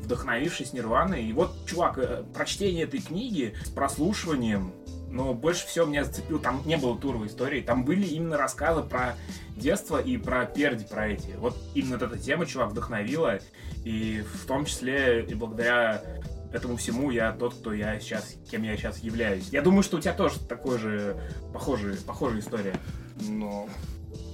вдохновившись 0.01 0.74
Нирваной. 0.74 1.24
И 1.24 1.32
вот, 1.32 1.65
чувак, 1.65 1.98
э, 2.00 2.25
прочтение 2.34 2.84
этой 2.84 3.00
книги 3.00 3.56
с 3.63 3.70
прослушиванием, 3.70 4.74
но 5.13 5.36
больше 5.36 5.67
всего 5.67 5.86
меня 5.86 6.03
зацепил, 6.03 6.39
там 6.39 6.63
не 6.65 6.75
было 6.75 6.98
туровой 6.98 7.27
истории, 7.27 7.62
там 7.62 7.86
были 7.86 8.05
именно 8.05 8.36
рассказы 8.36 8.82
про 8.82 9.15
детство 9.55 10.01
и 10.01 10.17
про 10.17 10.46
перди, 10.46 10.86
про 10.86 11.10
эти. 11.10 11.36
Вот 11.38 11.55
именно 11.75 11.96
эта 11.96 12.17
тема, 12.17 12.48
чувак, 12.48 12.72
вдохновила, 12.72 13.39
и 13.86 14.24
в 14.34 14.46
том 14.48 14.65
числе 14.65 15.24
и 15.24 15.36
благодаря 15.36 16.03
этому 16.51 16.77
всему 16.77 17.12
я 17.12 17.32
тот, 17.32 17.53
кто 17.53 17.74
я 17.74 18.00
сейчас, 18.00 18.36
кем 18.50 18.63
я 18.63 18.75
сейчас 18.75 19.00
являюсь. 19.00 19.50
Я 19.50 19.62
думаю, 19.62 19.84
что 19.84 19.98
у 19.98 20.00
тебя 20.00 20.13
тоже 20.13 20.39
такой 20.39 20.79
же 20.79 21.15
похожая, 21.53 21.96
похожая 22.08 22.39
история. 22.39 22.75
Ну, 23.22 23.70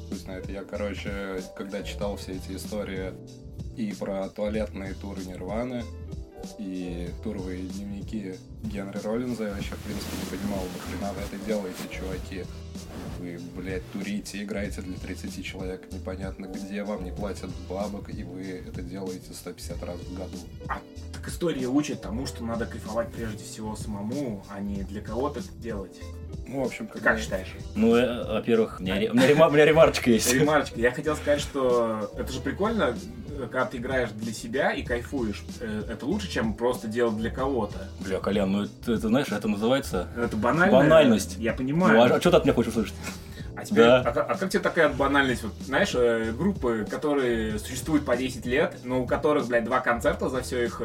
пусть 0.09 0.21
знает, 0.21 0.49
я, 0.49 0.63
короче, 0.63 1.43
когда 1.57 1.83
читал 1.83 2.15
все 2.15 2.33
эти 2.33 2.55
истории 2.55 3.13
и 3.75 3.93
про 3.93 4.29
туалетные 4.29 4.93
туры 4.93 5.25
Нирваны, 5.25 5.83
и 6.57 7.09
туровые 7.23 7.63
дневники 7.63 8.35
Генри 8.63 8.97
Роллинза, 8.99 9.45
я 9.45 9.53
вообще, 9.53 9.75
в 9.75 9.83
принципе, 9.83 10.15
не 10.17 10.37
понимал, 10.37 10.63
нахрена 10.73 11.13
вы 11.13 11.21
это 11.21 11.45
делаете, 11.45 11.79
чуваки. 11.89 12.45
Вы, 13.19 13.39
блядь, 13.55 13.89
турите, 13.91 14.43
играете 14.43 14.81
для 14.81 14.97
30 14.97 15.45
человек, 15.45 15.91
непонятно 15.91 16.45
где, 16.45 16.83
вам 16.83 17.03
не 17.03 17.11
платят 17.11 17.49
бабок, 17.69 18.13
и 18.13 18.23
вы 18.23 18.63
это 18.67 18.81
делаете 18.81 19.33
150 19.33 19.83
раз 19.83 19.99
в 19.99 20.15
году. 20.15 20.37
Так 21.13 21.27
история 21.27 21.67
учит 21.67 22.01
тому, 22.01 22.25
что 22.25 22.43
надо 22.43 22.65
кайфовать 22.65 23.11
прежде 23.11 23.43
всего 23.43 23.75
самому, 23.75 24.43
а 24.49 24.59
не 24.59 24.83
для 24.83 25.01
кого-то 25.01 25.41
делать. 25.57 25.99
Ну, 26.47 26.63
в 26.63 26.67
общем, 26.67 26.87
когда... 26.87 27.11
как 27.11 27.19
считаешь? 27.19 27.47
Ну, 27.75 27.95
э, 27.95 28.33
во-первых, 28.33 28.77
у 28.79 28.83
меня, 28.83 28.99
ре- 28.99 29.11
у 29.11 29.13
меня 29.13 29.27
рема- 29.27 29.47
у 29.49 29.51
меня 29.51 29.65
ремарочка 29.65 30.09
есть. 30.09 30.33
Ремарочка, 30.33 30.79
я 30.79 30.91
хотел 30.91 31.15
сказать, 31.15 31.41
что 31.41 32.11
это 32.17 32.31
же 32.31 32.39
прикольно, 32.41 32.95
э, 33.29 33.41
когда 33.51 33.65
ты 33.65 33.77
играешь 33.77 34.09
для 34.11 34.33
себя 34.33 34.71
и 34.73 34.81
кайфуешь. 34.83 35.43
Э, 35.61 35.83
Это 35.91 36.05
лучше, 36.07 36.27
чем 36.29 36.53
просто 36.55 36.87
делать 36.87 37.17
для 37.17 37.29
кого-то. 37.29 37.77
Бля, 37.99 38.19
Колян, 38.19 38.51
ну 38.51 38.63
это, 38.63 38.93
это, 38.93 39.07
знаешь, 39.09 39.27
это 39.31 39.47
называется... 39.47 40.07
Это 40.17 40.35
банально. 40.37 40.75
Банальность. 40.77 41.37
Я 41.37 41.51
Ну, 41.51 41.57
понимаю. 41.57 42.15
а, 42.15 42.19
что 42.19 42.31
ты 42.31 42.37
от 42.37 42.45
меня 42.45 42.53
хочешь 42.55 42.71
услышать? 42.71 42.95
А 43.55 43.65
теперь, 43.65 43.83
Да. 43.85 43.99
а, 43.99 44.11
как- 44.11 44.29
а 44.31 44.35
как 44.35 44.49
тебе 44.49 44.63
такая 44.63 44.89
банальность? 44.89 45.43
Вот, 45.43 45.53
знаешь, 45.65 45.91
э, 45.93 46.31
группы, 46.31 46.87
которые 46.89 47.59
существуют 47.59 48.05
по 48.05 48.15
10 48.17 48.45
лет, 48.47 48.77
но 48.85 49.01
у 49.01 49.05
которых, 49.05 49.47
блядь, 49.47 49.65
два 49.65 49.81
концерта 49.81 50.29
за 50.29 50.41
все 50.41 50.63
их 50.65 50.81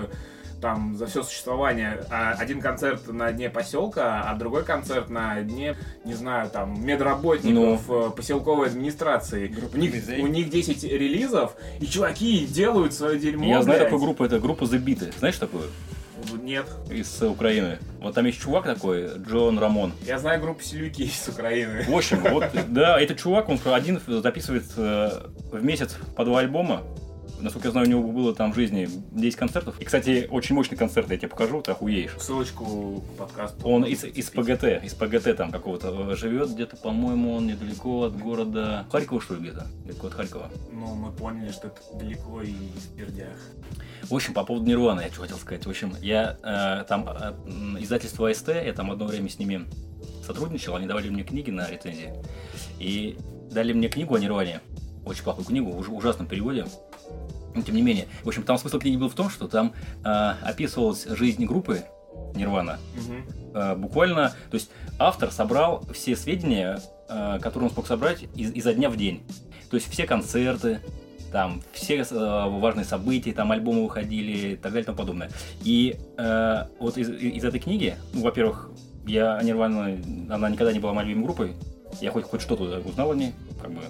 там, 0.65 0.97
за 0.97 1.05
все 1.07 1.23
существование. 1.23 2.07
А 2.11 2.33
один 2.39 2.63
концерт 2.63 3.07
на 3.09 3.31
дне 3.33 3.51
поселка, 3.51 4.23
а 4.23 4.35
другой 4.35 4.65
концерт 4.65 5.11
на 5.11 5.43
дне, 5.43 5.77
не 6.07 6.15
знаю, 6.15 6.49
там, 6.49 6.83
медработников 6.83 7.83
э, 7.91 8.11
поселковой 8.17 8.69
администрации. 8.69 9.47
Группа 9.49 9.77
У 9.77 9.79
них, 9.79 9.91
друзей. 9.91 10.23
у 10.23 10.27
них 10.27 10.49
10 10.49 10.85
релизов, 10.85 11.55
и 11.81 11.87
чуваки 11.87 12.47
делают 12.47 12.95
свое 12.95 13.19
дерьмо, 13.19 13.45
Я 13.45 13.63
знаю 13.63 13.81
блядь. 13.81 13.91
такую 13.91 14.01
группу, 14.07 14.25
это 14.25 14.41
группа 14.41 14.65
Beat. 14.65 15.19
Знаешь 15.19 15.37
такую? 15.37 15.65
Нет. 16.43 16.65
Из 16.91 17.21
э, 17.21 17.27
Украины. 17.27 17.79
Вот 18.01 18.15
там 18.15 18.25
есть 18.25 18.41
чувак 18.41 18.65
такой, 18.65 19.11
Джон 19.19 19.59
Рамон. 19.59 19.93
Я 20.07 20.19
знаю 20.19 20.41
группу 20.41 20.63
Силюки 20.63 21.05
из 21.05 21.29
Украины. 21.29 21.85
В 21.87 21.95
общем, 21.95 22.23
вот, 22.23 22.45
да, 22.69 22.99
этот 22.99 23.19
чувак, 23.19 23.51
он 23.51 23.59
один 23.67 24.01
записывает 24.07 24.65
э, 24.79 25.11
в 25.53 25.63
месяц 25.63 25.99
по 26.17 26.25
два 26.25 26.39
альбома. 26.39 26.85
Насколько 27.45 27.69
я 27.69 27.73
знаю, 27.73 27.87
у 27.87 27.91
него 27.91 28.11
было 28.11 28.35
там 28.35 28.55
в 28.55 28.55
жизни 28.55 28.89
10 29.13 29.37
концертов. 29.37 29.79
И, 29.79 29.85
кстати, 29.85 30.27
очень 30.31 30.55
мощный 30.55 30.79
концерт, 30.79 31.11
я 31.11 31.19
тебе 31.19 31.29
покажу, 31.29 31.61
ты 31.61 31.73
охуеешь. 31.73 32.17
Ссылочку 32.19 33.03
к 33.03 33.19
подкасту. 33.19 33.69
Он 33.69 33.85
из, 33.85 34.03
из 34.03 34.31
ПГТ, 34.31 34.83
из 34.83 34.95
ПГТ 34.95 35.37
там 35.37 35.53
какого-то 35.53 36.13
э, 36.13 36.17
живет 36.17 36.53
где-то, 36.55 36.79
по-моему, 36.79 37.35
он 37.35 37.47
недалеко 37.47 38.05
от 38.05 38.17
города 38.17 38.87
Харькова, 38.91 39.21
что 39.21 39.35
ли, 39.35 39.43
где-то? 39.43 39.67
Далеко 39.85 40.07
от 40.07 40.15
Харькова. 40.15 40.51
Ну, 40.73 40.95
мы 40.95 41.13
поняли, 41.13 41.53
что 41.53 41.67
это 41.67 41.83
далеко 41.93 42.41
и 42.41 42.55
в 42.55 42.97
пердях. 42.97 43.37
В 44.05 44.15
общем, 44.15 44.33
по 44.33 44.43
поводу 44.45 44.65
Нирваны, 44.65 45.03
я 45.03 45.09
что 45.09 45.21
хотел 45.21 45.37
сказать. 45.37 45.67
В 45.67 45.69
общем, 45.69 45.93
я 46.01 46.39
э, 46.43 46.85
там 46.89 47.07
э, 47.07 47.35
издательство 47.79 48.31
АСТ, 48.31 48.49
я 48.49 48.73
там 48.73 48.91
одно 48.91 49.05
время 49.05 49.29
с 49.29 49.39
ними 49.39 49.67
сотрудничал, 50.27 50.77
они 50.77 50.87
давали 50.87 51.11
мне 51.11 51.25
книги 51.25 51.51
на 51.51 51.71
рецензии. 51.71 52.11
И 52.79 53.19
дали 53.51 53.75
мне 53.75 53.89
книгу 53.91 54.15
о 54.15 54.19
Нирване. 54.19 54.61
Очень 55.05 55.25
плохую 55.25 55.45
книгу, 55.45 55.73
в 55.73 55.79
уж- 55.79 55.91
ужасном 55.91 56.27
переводе. 56.27 56.65
Но 57.55 57.63
тем 57.63 57.75
не 57.75 57.83
менее. 57.83 58.07
В 58.23 58.29
общем, 58.29 58.43
там 58.43 58.59
смысл 58.59 58.79
книги 58.79 58.97
был 58.97 59.09
в 59.09 59.15
том, 59.15 59.31
что 59.31 59.49
там 59.49 59.73
э, 60.05 60.09
описывалась 60.43 61.07
жизнь 61.07 61.45
группы 61.45 61.85
Нирвана. 62.35 62.79
Э, 63.55 63.75
буквально, 63.77 64.31
то 64.51 64.55
есть 64.55 64.71
автор 64.99 65.31
собрал 65.31 65.85
все 65.93 66.17
сведения, 66.17 66.81
э, 67.09 67.39
которые 67.41 67.69
он 67.69 67.75
смог 67.75 67.87
собрать 67.87 68.25
из, 68.35 68.53
изо 68.53 68.75
дня 68.75 68.91
в 68.91 68.97
день. 68.97 69.23
То 69.71 69.77
есть 69.77 69.91
все 69.91 70.07
концерты, 70.07 70.81
там 71.35 71.63
все 71.73 71.97
э, 71.97 72.49
важные 72.49 72.85
события, 72.85 73.33
там 73.33 73.51
альбомы 73.51 73.83
выходили 73.83 74.53
и 74.53 74.57
так 74.57 74.73
далее 74.73 74.83
и 74.83 74.87
тому 74.87 74.99
подобное. 74.99 75.31
И 75.63 75.97
э, 76.17 76.67
вот 76.79 76.97
из, 76.97 77.09
из 77.09 77.45
этой 77.45 77.59
книги, 77.61 77.97
ну, 78.13 78.23
во-первых, 78.23 78.71
я 79.07 79.41
Нирвана, 79.43 79.99
она 80.31 80.49
никогда 80.49 80.73
не 80.73 80.79
была 80.79 80.93
моей 80.93 81.09
любимой 81.09 81.27
группой, 81.27 81.53
я 82.01 82.11
хоть, 82.11 82.25
хоть 82.25 82.41
что-то 82.41 82.81
узнал 82.85 83.11
о 83.11 83.15
ней, 83.15 83.33
как 83.61 83.73
бы 83.73 83.81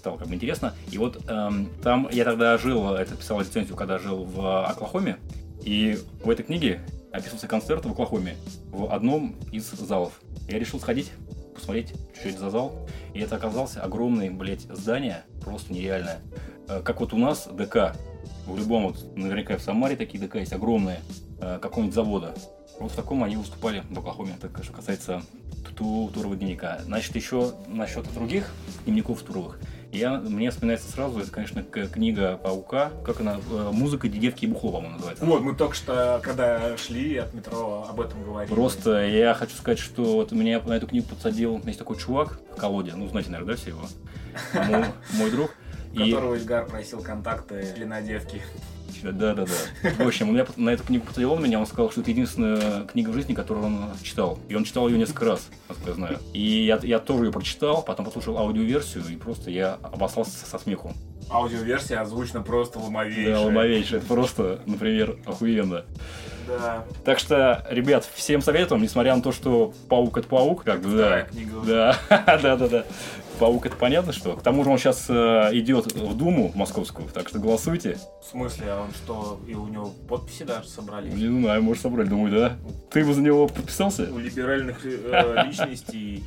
стало 0.00 0.16
как 0.16 0.26
бы 0.28 0.34
интересно. 0.34 0.74
И 0.90 0.98
вот 0.98 1.22
эм, 1.28 1.68
там 1.82 2.08
я 2.10 2.24
тогда 2.24 2.58
жил, 2.58 2.94
это 2.94 3.14
писал 3.14 3.40
рецензию, 3.40 3.76
когда 3.76 3.98
жил 3.98 4.24
в 4.24 4.66
Оклахоме, 4.68 5.18
и 5.62 5.98
в 6.24 6.30
этой 6.30 6.42
книге 6.44 6.80
описывался 7.12 7.46
концерт 7.46 7.84
в 7.84 7.92
Оклахоме 7.92 8.36
в 8.72 8.92
одном 8.92 9.36
из 9.52 9.70
залов. 9.70 10.20
Я 10.48 10.58
решил 10.58 10.80
сходить, 10.80 11.12
посмотреть, 11.54 11.92
что 12.18 12.28
это 12.28 12.38
за 12.38 12.50
зал. 12.50 12.88
И 13.14 13.20
это 13.20 13.36
оказался 13.36 13.82
огромное, 13.82 14.30
блядь, 14.30 14.62
здание, 14.62 15.24
просто 15.42 15.72
нереальное. 15.72 16.20
Э, 16.68 16.80
Как 16.82 17.00
вот 17.00 17.12
у 17.12 17.18
нас 17.18 17.48
ДК, 17.52 17.94
в 18.46 18.56
любом, 18.56 18.88
вот, 18.88 19.16
наверняка 19.16 19.56
в 19.56 19.60
Самаре 19.62 19.96
такие 19.96 20.22
ДК 20.24 20.36
есть 20.36 20.52
огромные, 20.52 21.00
э, 21.40 21.58
какого-нибудь 21.60 21.94
завода. 21.94 22.34
Вот 22.78 22.92
в 22.92 22.94
таком 22.96 23.22
они 23.24 23.36
выступали 23.36 23.82
в 23.90 23.98
Оклахоме, 23.98 24.36
так 24.40 24.62
что 24.64 24.72
касается 24.72 25.22
ту- 25.76 26.08
турового 26.14 26.36
дневника. 26.36 26.78
Значит, 26.84 27.14
еще 27.16 27.52
насчет 27.66 28.10
других 28.14 28.50
дневников 28.86 29.20
туровых. 29.22 29.58
Я, 29.92 30.18
мне 30.18 30.50
вспоминается 30.50 30.90
сразу, 30.90 31.18
это, 31.18 31.30
конечно, 31.32 31.62
книга 31.64 32.36
Паука, 32.36 32.90
как 33.04 33.20
она, 33.20 33.40
э, 33.50 33.70
музыка 33.72 34.08
Дедевки 34.08 34.44
и 34.44 34.48
Бухло, 34.48 34.70
по-моему, 34.70 34.94
называется. 34.96 35.24
Вот, 35.24 35.42
мы 35.42 35.54
только 35.56 35.74
что, 35.74 36.20
когда 36.22 36.76
шли 36.76 37.16
от 37.16 37.34
метро, 37.34 37.86
об 37.88 38.00
этом 38.00 38.22
говорили. 38.22 38.54
Просто 38.54 39.04
я 39.04 39.34
хочу 39.34 39.56
сказать, 39.56 39.80
что 39.80 40.04
вот 40.14 40.30
меня 40.30 40.60
на 40.60 40.74
эту 40.74 40.86
книгу 40.86 41.08
подсадил, 41.08 41.60
есть 41.64 41.78
такой 41.78 41.96
чувак 41.96 42.38
в 42.54 42.56
колоде, 42.56 42.92
ну 42.94 43.08
знаете, 43.08 43.30
наверное, 43.30 43.56
да, 43.56 43.60
все 43.60 43.70
его, 43.70 43.82
Мо- 44.54 44.92
мой 45.14 45.30
друг. 45.30 45.50
Которого 45.92 46.36
Ильгар 46.36 46.66
просил 46.66 47.02
контакты 47.02 47.72
для 47.74 47.84
надевки. 47.84 48.40
Да, 49.02 49.34
да, 49.34 49.44
да. 49.44 49.90
В 50.04 50.06
общем, 50.06 50.28
он 50.28 50.34
меня 50.34 50.46
на 50.56 50.70
эту 50.70 50.84
книгу 50.84 51.06
подсадил 51.06 51.32
он 51.32 51.42
меня, 51.42 51.58
он 51.58 51.66
сказал, 51.66 51.90
что 51.90 52.00
это 52.00 52.10
единственная 52.10 52.84
книга 52.84 53.10
в 53.10 53.14
жизни, 53.14 53.34
которую 53.34 53.66
он 53.66 53.84
читал. 54.02 54.38
И 54.48 54.54
он 54.54 54.64
читал 54.64 54.88
ее 54.88 54.98
несколько 54.98 55.24
раз, 55.24 55.48
насколько 55.68 55.90
я 55.90 55.94
знаю. 55.94 56.18
И 56.32 56.64
я, 56.64 56.78
я 56.82 56.98
тоже 56.98 57.26
ее 57.26 57.32
прочитал, 57.32 57.82
потом 57.82 58.04
послушал 58.04 58.38
аудиоверсию, 58.38 59.04
и 59.10 59.16
просто 59.16 59.50
я 59.50 59.78
обоссался 59.82 60.46
со 60.46 60.58
смеху. 60.58 60.92
Аудиоверсия 61.30 62.00
озвучена 62.00 62.42
просто 62.42 62.78
ломовейшая. 62.78 63.34
Да, 63.34 63.40
ломовейшее, 63.42 63.98
это 63.98 64.06
просто, 64.06 64.60
например, 64.66 65.16
охуенно. 65.26 65.84
Да. 66.48 66.84
Так 67.04 67.18
что, 67.18 67.64
ребят, 67.70 68.08
всем 68.14 68.42
советуем, 68.42 68.82
несмотря 68.82 69.14
на 69.14 69.22
то, 69.22 69.30
что 69.30 69.72
паук 69.88 70.18
это 70.18 70.26
паук, 70.28 70.64
как 70.64 70.80
бы, 70.80 70.96
да. 70.96 71.22
Книга. 71.22 71.60
Да, 72.10 72.38
да, 72.42 72.56
да, 72.56 72.68
да. 72.68 72.84
Паук 73.40 73.64
это 73.64 73.74
понятно, 73.74 74.12
что. 74.12 74.36
К 74.36 74.42
тому 74.42 74.62
же 74.64 74.70
он 74.70 74.78
сейчас 74.78 75.08
идет 75.08 75.92
в 75.92 76.14
Думу 76.14 76.52
московскую, 76.54 77.08
так 77.08 77.28
что 77.28 77.38
голосуйте. 77.38 77.96
В 78.22 78.30
смысле, 78.30 78.66
а 78.68 78.82
он 78.82 78.90
что, 78.92 79.40
и 79.48 79.54
у 79.54 79.66
него 79.66 79.92
подписи 80.08 80.42
даже 80.44 80.68
собрались? 80.68 81.14
Не 81.14 81.26
знаю, 81.26 81.62
может 81.62 81.82
собрали, 81.82 82.06
думаю, 82.08 82.30
да. 82.32 82.56
Ты 82.90 83.04
бы 83.04 83.14
за 83.14 83.22
него 83.22 83.48
подписался? 83.48 84.08
У 84.12 84.18
либеральных 84.18 84.84
э, 84.84 85.42
личностей 85.46 86.22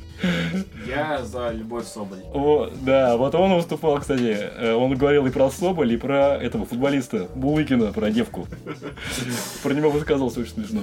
я 0.88 1.24
за 1.24 1.50
Любовь 1.50 1.86
Соболь. 1.86 2.18
О, 2.32 2.68
да, 2.82 3.16
вот 3.16 3.34
он 3.36 3.54
выступал, 3.54 3.98
кстати. 4.00 4.36
Э, 4.36 4.74
Он 4.74 4.94
говорил 4.96 5.24
и 5.26 5.30
про 5.30 5.50
Соболь, 5.50 5.92
и 5.92 5.96
про 5.96 6.36
этого 6.36 6.66
футболиста 6.66 7.28
Булыкина, 7.34 7.92
про 7.92 8.10
девку. 8.10 8.46
Про 9.62 9.72
него 9.72 9.90
высказался 9.90 10.40
очень 10.40 10.52
смешно. 10.54 10.80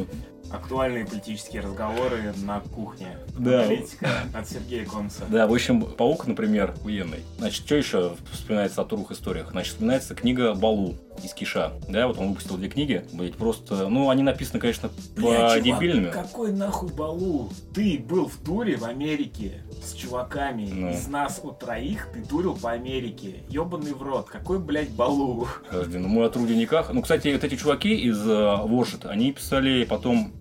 Актуальные 0.52 1.06
политические 1.06 1.62
разговоры 1.62 2.34
на 2.44 2.60
кухне. 2.60 3.18
Да. 3.38 3.64
Аналитика 3.64 4.10
от 4.34 4.50
Сергея 4.50 4.86
Конца. 4.86 5.24
Да, 5.30 5.48
в 5.48 5.54
общем, 5.54 5.82
Паук, 5.82 6.28
например, 6.28 6.74
военный. 6.84 7.20
Значит, 7.38 7.66
что 7.66 7.76
еще 7.76 8.16
вспоминается 8.32 8.82
о 8.82 8.86
туровых 8.86 9.12
историях? 9.12 9.50
Значит, 9.52 9.74
вспоминается 9.74 10.16
книга 10.16 10.54
Балу 10.54 10.96
из 11.24 11.34
Киша. 11.34 11.74
Да, 11.88 12.08
вот 12.08 12.18
он 12.18 12.30
выпустил 12.30 12.58
две 12.58 12.70
книги. 12.70 13.06
Блять, 13.14 13.36
просто, 13.36 13.88
ну, 13.88 14.10
они 14.10 14.24
написаны, 14.24 14.60
конечно, 14.60 14.90
по 15.16 15.22
чувак, 15.22 15.62
дебильными. 15.62 16.12
какой 16.12 16.52
нахуй 16.52 16.92
балу? 16.92 17.50
Ты 17.74 18.00
был 18.00 18.28
в 18.28 18.38
туре 18.38 18.78
в 18.78 18.86
Америке 18.86 19.62
с 19.84 19.94
чуваками. 19.94 20.70
Ну. 20.72 20.92
Из 20.92 21.08
нас 21.08 21.40
у 21.44 21.52
троих 21.52 22.08
ты 22.14 22.24
турил 22.24 22.56
по 22.56 22.72
Америке. 22.72 23.44
Ёбаный 23.50 23.94
в 23.94 24.02
рот. 24.02 24.30
Какой, 24.30 24.60
блядь, 24.60 24.92
балу? 24.92 25.48
Подожди, 25.70 25.98
ну 25.98 26.08
мы 26.08 26.26
о 26.26 26.30
трудниках. 26.30 26.92
Ну, 26.92 27.02
кстати, 27.02 27.34
вот 27.34 27.44
эти 27.44 27.56
чуваки 27.56 27.94
из 27.94 28.20
Воршит, 28.26 29.06
они 29.06 29.32
писали 29.32 29.86
потом 29.86 30.32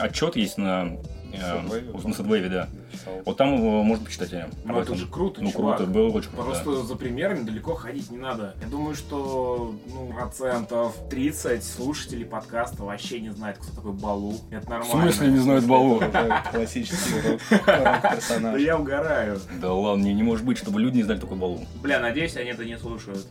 отчет 0.00 0.36
есть 0.36 0.58
на 0.58 0.96
э, 1.32 1.36
Subway, 1.36 2.06
на 2.08 2.14
Садвейве, 2.14 2.48
да. 2.48 2.68
Вот 3.24 3.36
там 3.36 3.56
его 3.56 3.82
можно 3.82 4.04
почитать. 4.04 4.32
э, 4.32 4.48
Ну 4.64 4.74
это 4.74 4.82
этом. 4.82 4.96
же 4.96 5.06
круто, 5.06 5.42
Ну, 5.42 5.50
чувак. 5.50 5.78
круто, 5.78 5.90
было 5.90 6.08
очень 6.10 6.30
круто. 6.30 6.44
Просто 6.44 6.82
за 6.82 6.94
примерами 6.94 7.42
далеко 7.42 7.74
ходить 7.74 8.10
не 8.10 8.18
надо. 8.18 8.54
Я 8.62 8.68
думаю, 8.68 8.94
что 8.94 9.74
ну, 9.92 10.12
процентов 10.12 10.94
30 11.10 11.64
слушателей 11.64 12.24
подкаста 12.26 12.84
вообще 12.84 13.20
не 13.20 13.30
знают, 13.30 13.58
кто 13.58 13.74
такой 13.74 13.92
Балу. 13.92 14.36
Это 14.50 14.66
В 14.66 14.70
нормально. 14.70 14.92
смысле 15.12 15.28
не 15.28 15.38
знают 15.38 15.64
Балу? 15.66 16.00
Это 16.00 16.44
Классический 16.52 17.20
рок- 17.28 17.40
Да 17.66 18.10
персонаж. 18.14 18.60
я 18.60 18.78
угораю. 18.78 19.40
Да 19.60 19.72
ладно, 19.72 20.02
не, 20.04 20.14
не 20.14 20.22
может 20.22 20.44
быть, 20.44 20.58
чтобы 20.58 20.80
люди 20.80 20.98
не 20.98 21.02
знали 21.02 21.18
такой 21.18 21.36
Балу. 21.38 21.60
Бля, 21.82 21.98
надеюсь, 21.98 22.36
они 22.36 22.50
это 22.50 22.64
не 22.64 22.78
слушают. 22.78 23.26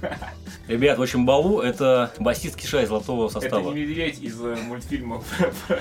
Ребят, 0.68 0.98
в 0.98 1.02
общем, 1.02 1.24
Балу 1.24 1.60
это 1.60 2.12
басист 2.18 2.56
Киша 2.56 2.82
из 2.82 2.88
золотого 2.88 3.26
Это 3.30 3.40
состава. 3.40 3.72
не 3.72 3.80
медведь 3.82 4.20
из 4.20 4.38
э, 4.40 4.56
мультфильма 4.56 5.22
про, 5.38 5.50
про- 5.66 5.80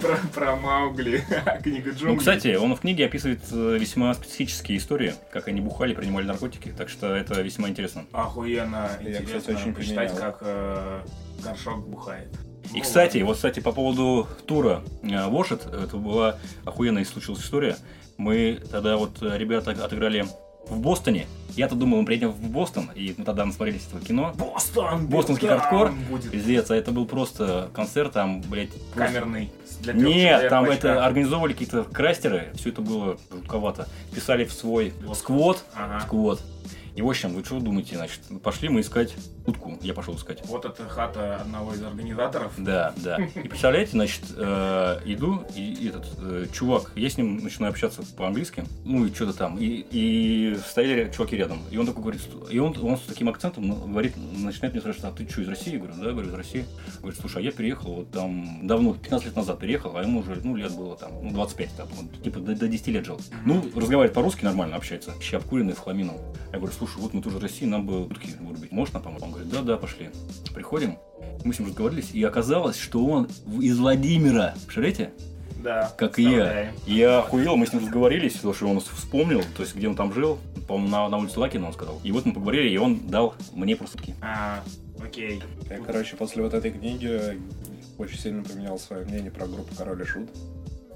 про- 0.00 0.28
про 0.32 0.56
Маугли, 0.56 1.24
книга 1.62 1.90
джунглей. 1.90 2.12
Ну, 2.12 2.16
кстати, 2.18 2.54
он 2.54 2.74
в 2.76 2.80
книге 2.80 3.06
описывает 3.06 3.40
э, 3.50 3.76
весьма 3.78 4.14
специфические 4.14 4.78
истории, 4.78 5.14
как 5.32 5.48
они 5.48 5.60
бухали, 5.60 5.94
принимали 5.94 6.26
наркотики, 6.26 6.72
так 6.76 6.88
что 6.88 7.14
это 7.14 7.40
весьма 7.42 7.68
интересно. 7.68 8.04
Охуенно 8.12 8.90
Я, 9.02 9.10
интересно 9.20 9.38
кстати, 9.40 9.56
очень 9.56 9.74
почитать, 9.74 10.10
поменял. 10.12 10.32
как 10.32 10.38
э, 10.42 11.00
горшок 11.42 11.88
бухает. 11.88 12.28
И, 12.74 12.80
кстати, 12.80 13.18
вот, 13.18 13.36
кстати, 13.36 13.58
по 13.58 13.72
поводу 13.72 14.28
тура 14.46 14.82
э, 15.02 15.26
Вошет, 15.28 15.66
это 15.66 15.96
была 15.96 16.38
охуенная 16.64 17.04
случилась 17.04 17.40
история. 17.40 17.76
Мы 18.18 18.60
тогда 18.70 18.96
вот 18.96 19.20
э, 19.22 19.36
ребята 19.36 19.72
отыграли 19.72 20.26
в 20.70 20.80
Бостоне. 20.80 21.26
Я-то 21.56 21.74
думал, 21.74 21.98
мы 21.98 22.06
приедем 22.06 22.30
в 22.30 22.40
Бостон, 22.48 22.90
и 22.94 23.12
мы 23.18 23.24
тогда 23.24 23.44
насмотрелись 23.44 23.84
этого 23.88 24.00
кино. 24.02 24.32
Бостон! 24.36 25.06
Бостонский 25.08 25.48
там 25.48 25.58
хардкор. 25.58 25.92
будет 26.08 26.30
Пиздец, 26.30 26.70
а 26.70 26.76
это 26.76 26.92
был 26.92 27.06
просто 27.06 27.70
концерт, 27.74 28.12
там, 28.12 28.40
блядь... 28.42 28.70
камерный. 28.94 29.50
для 29.80 29.92
Нет, 29.94 30.48
там 30.48 30.64
это 30.66 31.04
организовывали 31.04 31.52
какие-то 31.52 31.82
крастеры, 31.84 32.52
все 32.54 32.68
это 32.70 32.82
было 32.82 33.18
жутковато. 33.32 33.88
Писали 34.14 34.44
в 34.44 34.52
свой 34.52 34.92
Вот. 35.04 35.18
сквот, 35.18 35.64
Ага. 35.74 36.00
сквот. 36.06 36.40
И 36.94 37.02
в 37.02 37.08
общем, 37.08 37.30
вы 37.34 37.44
что 37.44 37.58
думаете, 37.60 37.96
значит, 37.96 38.20
пошли 38.42 38.68
мы 38.68 38.80
искать 38.80 39.14
утку 39.50 39.78
я 39.82 39.94
пошел 39.94 40.14
искать. 40.16 40.40
Вот 40.46 40.64
это 40.64 40.88
хата 40.88 41.36
одного 41.36 41.74
из 41.74 41.82
организаторов. 41.82 42.52
Да, 42.56 42.92
да. 42.96 43.16
И 43.16 43.48
представляете, 43.48 43.92
значит, 43.92 44.22
э, 44.36 45.00
иду, 45.04 45.44
и, 45.54 45.88
этот 45.88 46.06
э, 46.18 46.46
чувак, 46.52 46.92
я 46.94 47.10
с 47.10 47.16
ним 47.16 47.36
начинаю 47.42 47.70
общаться 47.70 48.02
по-английски, 48.16 48.64
ну 48.84 49.06
и 49.06 49.14
что-то 49.14 49.32
там, 49.36 49.58
и, 49.58 49.86
и 49.90 50.56
стояли 50.66 51.10
чуваки 51.12 51.36
рядом. 51.36 51.60
И 51.70 51.76
он 51.76 51.86
такой 51.86 52.02
говорит, 52.02 52.22
и 52.50 52.58
он, 52.58 52.76
он 52.82 52.96
с 52.96 53.02
таким 53.02 53.28
акцентом 53.28 53.92
говорит, 53.92 54.14
начинает 54.16 54.72
мне 54.72 54.80
спрашивать, 54.80 55.12
а 55.12 55.16
ты 55.16 55.28
что, 55.28 55.42
из 55.42 55.48
России? 55.48 55.72
Я 55.72 55.78
говорю, 55.78 55.94
да, 55.98 56.10
говорю, 56.12 56.28
из 56.28 56.34
России. 56.34 56.64
Говорит, 57.00 57.20
слушай, 57.20 57.38
а 57.38 57.40
я 57.40 57.52
переехал 57.52 57.94
вот 57.94 58.10
там 58.10 58.66
давно, 58.66 58.94
15 58.94 59.26
лет 59.26 59.36
назад 59.36 59.58
переехал, 59.58 59.96
а 59.96 60.02
ему 60.02 60.20
уже, 60.20 60.36
ну, 60.42 60.56
лет 60.56 60.74
было 60.74 60.96
там, 60.96 61.12
ну, 61.22 61.30
25, 61.30 61.76
там, 61.76 61.88
он, 61.98 62.08
типа 62.22 62.40
до, 62.40 62.54
до 62.54 62.68
10 62.68 62.86
лет 62.88 63.04
жил. 63.04 63.20
Ну, 63.44 63.62
разговаривает 63.74 64.14
по-русски 64.14 64.44
нормально, 64.44 64.76
общается. 64.76 65.12
В 65.20 65.74
хламину. 65.76 66.14
Я 66.52 66.58
говорю, 66.58 66.74
слушай, 66.76 66.98
вот 66.98 67.14
мы 67.14 67.22
тоже 67.22 67.38
из 67.38 67.42
России, 67.42 67.64
нам 67.64 67.86
бы 67.86 68.04
утки 68.06 68.34
вырубить. 68.40 68.72
Можешь 68.72 68.92
нам 68.92 69.02
помочь? 69.02 69.22
Он 69.22 69.30
говорит, 69.30 69.39
да, 69.44 69.62
да, 69.62 69.76
пошли. 69.76 70.10
Приходим, 70.54 70.98
мы 71.44 71.54
с 71.54 71.58
ним 71.58 71.68
разговорились, 71.68 72.10
и 72.12 72.22
оказалось, 72.22 72.78
что 72.78 73.04
он 73.04 73.28
из 73.60 73.78
Владимира. 73.78 74.54
Представляете? 74.64 75.12
Да. 75.62 75.92
Как 75.96 76.18
и 76.18 76.22
я. 76.22 76.72
Я 76.86 77.18
охуел, 77.18 77.56
мы 77.56 77.66
с 77.66 77.72
ним 77.72 77.82
разговорились, 77.82 78.34
потому 78.34 78.54
что 78.54 78.66
он 78.68 78.80
вспомнил, 78.80 79.42
то 79.56 79.62
есть 79.62 79.74
где 79.74 79.88
он 79.88 79.94
там 79.94 80.12
жил, 80.12 80.38
по-моему, 80.66 80.88
на, 80.88 81.08
на 81.08 81.18
улице 81.18 81.38
Лакина 81.38 81.66
он 81.66 81.72
сказал. 81.72 82.00
И 82.02 82.12
вот 82.12 82.24
мы 82.24 82.32
поговорили, 82.32 82.70
и 82.70 82.78
он 82.78 83.08
дал 83.08 83.34
мне 83.52 83.76
просто 83.76 83.98
сутки. 83.98 84.14
А, 84.22 84.62
окей. 85.02 85.42
Я, 85.68 85.78
короче, 85.78 86.16
после 86.16 86.42
вот 86.42 86.54
этой 86.54 86.70
книги 86.70 87.38
очень 87.98 88.18
сильно 88.18 88.42
поменял 88.42 88.78
свое 88.78 89.04
мнение 89.04 89.30
про 89.30 89.46
группу 89.46 89.74
Король 89.74 90.00
и 90.02 90.04
Шут. 90.04 90.30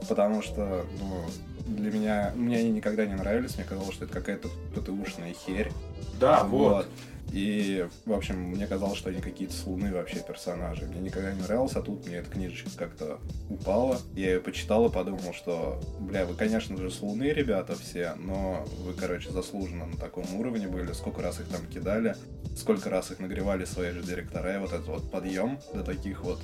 Потому 0.09 0.43
что, 0.43 0.85
ну, 1.01 1.25
для 1.67 1.91
меня, 1.91 2.33
мне 2.35 2.59
они 2.59 2.71
никогда 2.71 3.07
не 3.07 3.15
нравились, 3.15 3.57
мне 3.57 3.65
казалось, 3.65 3.95
что 3.95 4.05
это 4.05 4.15
какая-то 4.15 4.49
ПТУшная 4.75 5.35
херь. 5.35 5.73
Да, 6.21 6.45
вот. 6.45 6.87
И, 7.35 7.85
в 8.07 8.12
общем, 8.12 8.37
мне 8.37 8.64
казалось, 8.69 8.97
что 8.97 9.11
они 9.11 9.21
какие-то 9.21 9.55
с 9.55 9.64
вообще 9.67 10.21
персонажи. 10.21 10.87
Мне 10.87 11.00
никогда 11.00 11.33
не 11.33 11.43
нравилось, 11.43 11.75
а 11.75 11.83
тут 11.83 12.07
мне 12.07 12.19
эта 12.19 12.31
книжечка 12.31 12.71
как-то 12.76 13.19
упала. 13.50 13.99
Я 14.14 14.35
ее 14.35 14.41
почитал 14.41 14.87
и 14.87 14.93
подумал, 14.93 15.35
что, 15.35 15.81
бля, 15.99 16.26
вы, 16.26 16.37
конечно 16.37 16.76
же, 16.76 16.93
с 16.93 17.03
ребята, 17.03 17.75
все, 17.75 18.14
но 18.19 18.64
вы, 18.85 18.93
короче, 18.93 19.33
заслуженно 19.33 19.87
на 19.87 19.97
таком 19.97 20.33
уровне 20.37 20.69
были. 20.69 20.93
Сколько 20.93 21.23
раз 21.23 21.41
их 21.41 21.49
там 21.49 21.67
кидали, 21.67 22.14
сколько 22.57 22.88
раз 22.88 23.11
их 23.11 23.19
нагревали 23.19 23.64
свои 23.64 23.91
же 23.91 24.05
директора. 24.05 24.55
И 24.55 24.59
вот 24.61 24.73
этот 24.73 24.87
вот 24.87 25.11
подъем 25.11 25.59
до 25.75 25.83
таких 25.83 26.23
вот 26.23 26.41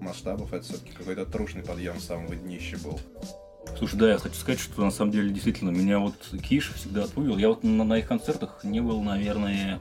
масштабов, 0.00 0.52
это 0.52 0.64
все-таки 0.64 0.92
какой-то 0.92 1.26
трушный 1.26 1.64
подъем 1.64 1.98
с 1.98 2.04
самого 2.04 2.36
днища 2.36 2.78
был. 2.78 3.00
Слушай, 3.76 3.98
да, 3.98 4.12
я 4.12 4.18
хочу 4.18 4.36
сказать, 4.36 4.60
что 4.60 4.84
на 4.84 4.92
самом 4.92 5.10
деле 5.10 5.30
действительно 5.30 5.70
меня 5.70 5.98
вот 5.98 6.14
Киш 6.48 6.72
всегда 6.74 7.04
отпугивал. 7.04 7.38
Я 7.38 7.48
вот 7.48 7.64
на, 7.64 7.82
на 7.82 7.98
их 7.98 8.06
концертах 8.06 8.62
не 8.62 8.80
был, 8.80 9.02
наверное, 9.02 9.80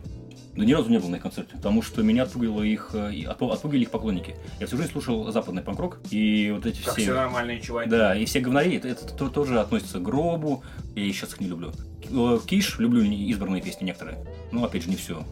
да 0.56 0.66
ни 0.66 0.74
разу 0.74 0.90
не 0.90 1.00
был 1.00 1.10
на 1.10 1.16
их 1.16 1.22
концерте, 1.22 1.56
потому 1.56 1.82
что 1.82 2.02
меня 2.04 2.24
отпугивало 2.24 2.64
их, 2.64 2.92
э, 2.94 3.26
отпугивали 3.28 3.82
их 3.84 3.92
поклонники. 3.92 4.36
Я 4.60 4.68
всю 4.68 4.78
жизнь 4.78 4.92
слушал 4.92 5.32
западный 5.32 5.62
панк-рок, 5.62 6.00
и 6.10 6.52
вот 6.54 6.66
эти 6.66 6.82
Как 6.84 6.94
все... 6.94 7.04
все 7.04 7.14
нормальные 7.14 7.62
чуваки. 7.62 7.90
Да, 7.90 8.16
и 8.16 8.26
все 8.26 8.40
говнари, 8.42 8.76
это, 8.76 8.90
это 8.90 9.08
то- 9.14 9.30
тоже 9.30 9.60
относится 9.60 10.00
к 10.00 10.04
гробу, 10.04 10.64
я 10.96 11.04
и 11.04 11.12
сейчас 11.12 11.34
их 11.34 11.40
не 11.42 11.48
люблю. 11.48 11.72
Э, 12.12 12.40
Киш, 12.46 12.78
люблю 12.80 13.02
избранные 13.04 13.62
песни 13.62 13.86
некоторые, 13.86 14.18
но 14.52 14.64
опять 14.66 14.84
же 14.84 14.90
не 14.90 14.96
все. 14.96 15.24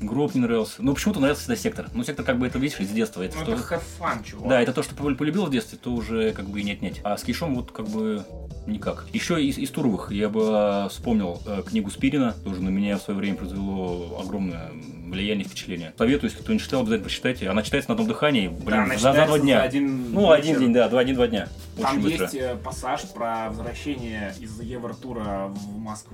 Гроб 0.00 0.34
не 0.34 0.40
нравился, 0.40 0.82
но 0.82 0.94
почему-то 0.94 1.20
нравился 1.20 1.42
всегда 1.42 1.56
Сектор. 1.56 1.86
Ну, 1.94 2.04
Сектор 2.04 2.24
как 2.24 2.38
бы 2.38 2.46
это, 2.46 2.58
видишь, 2.58 2.80
из 2.80 2.88
детства, 2.90 3.22
это 3.22 3.36
Ну, 3.38 3.42
что... 3.44 3.52
это 3.52 3.62
хэфан, 3.62 4.24
чувак. 4.24 4.48
Да, 4.48 4.60
это 4.60 4.72
то, 4.72 4.82
что 4.82 4.94
пол- 4.94 5.14
полюбил 5.14 5.46
в 5.46 5.50
детстве, 5.50 5.78
то 5.80 5.90
уже 5.92 6.32
как 6.32 6.46
бы 6.48 6.60
и 6.60 6.64
не 6.64 6.72
отнять. 6.72 7.00
А 7.04 7.16
с 7.16 7.22
Кишом 7.22 7.54
вот 7.54 7.70
как 7.72 7.86
бы 7.88 8.24
никак. 8.66 9.06
Еще 9.12 9.42
из, 9.44 9.58
из 9.58 9.70
туровых 9.70 10.10
я 10.10 10.28
бы 10.28 10.40
а, 10.46 10.88
вспомнил 10.88 11.40
э, 11.46 11.62
книгу 11.66 11.90
Спирина, 11.90 12.32
тоже 12.44 12.62
на 12.62 12.70
меня 12.70 12.96
в 12.96 13.02
свое 13.02 13.18
время 13.18 13.36
произвело 13.36 14.18
огромное 14.24 14.70
влияние, 15.06 15.44
впечатление. 15.46 15.92
Советую, 15.98 16.30
если 16.30 16.42
кто 16.42 16.52
не 16.52 16.58
читал, 16.58 16.80
обязательно 16.80 17.04
прочитайте. 17.04 17.48
Она 17.50 17.62
читается 17.62 17.90
на 17.90 17.94
одном 17.94 18.08
дыхании, 18.08 18.48
блин, 18.48 18.88
Да, 18.88 18.96
за, 18.98 19.12
за 19.12 19.26
два 19.26 19.38
дня. 19.38 19.58
за 19.58 19.62
один 19.64 20.12
ну, 20.12 20.30
один 20.30 20.48
вечер. 20.48 20.60
день, 20.60 20.72
да, 20.72 20.88
два, 20.88 21.00
один-два 21.00 21.26
дня. 21.28 21.48
Очень 21.76 21.82
Там 21.86 22.02
быстро. 22.02 22.22
есть 22.24 22.34
э, 22.36 22.56
пассаж 22.56 23.02
про 23.12 23.50
возвращение 23.50 24.34
из 24.40 24.58
Евротура 24.60 25.48
в 25.48 25.78
Москву. 25.78 26.13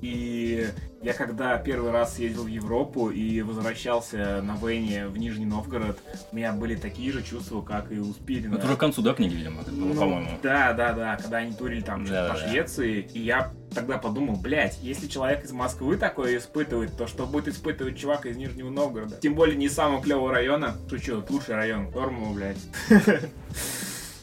И 0.00 0.68
я 1.02 1.12
когда 1.12 1.56
первый 1.58 1.90
раз 1.92 2.18
ездил 2.18 2.44
в 2.44 2.48
Европу 2.48 3.10
и 3.10 3.42
возвращался 3.42 4.42
на 4.42 4.56
Вене 4.56 5.06
в 5.06 5.16
Нижний 5.18 5.46
Новгород, 5.46 5.98
у 6.32 6.36
меня 6.36 6.52
были 6.52 6.76
такие 6.76 7.12
же 7.12 7.22
чувства, 7.22 7.62
как 7.62 7.90
и 7.92 7.98
у 7.98 8.12
Спирина. 8.12 8.56
Это 8.56 8.66
уже 8.66 8.76
к 8.76 8.80
концу, 8.80 9.02
да, 9.02 9.14
книги, 9.14 9.34
видимо, 9.34 9.62
Ну, 9.66 9.94
по-моему. 9.94 10.28
Да, 10.42 10.72
да, 10.72 10.92
да, 10.92 11.16
когда 11.16 11.38
они 11.38 11.52
турили 11.52 11.80
там 11.80 12.04
Да, 12.04 12.28
по 12.28 12.34
да, 12.34 12.40
да. 12.40 12.48
Швеции, 12.48 13.08
и 13.12 13.20
я 13.20 13.52
тогда 13.74 13.98
подумал, 13.98 14.36
блядь, 14.36 14.78
если 14.82 15.06
человек 15.06 15.44
из 15.44 15.52
Москвы 15.52 15.96
такое 15.96 16.38
испытывает, 16.38 16.96
то 16.96 17.06
что 17.06 17.26
будет 17.26 17.48
испытывать 17.48 17.98
чувак 17.98 18.26
из 18.26 18.36
Нижнего 18.36 18.70
Новгорода? 18.70 19.16
Тем 19.16 19.34
более 19.34 19.56
не 19.56 19.68
самого 19.68 20.02
клевого 20.02 20.32
района. 20.32 20.74
Шучу, 20.88 21.24
лучший 21.28 21.54
район. 21.54 21.90
Норму, 21.90 22.32
блядь. 22.34 22.58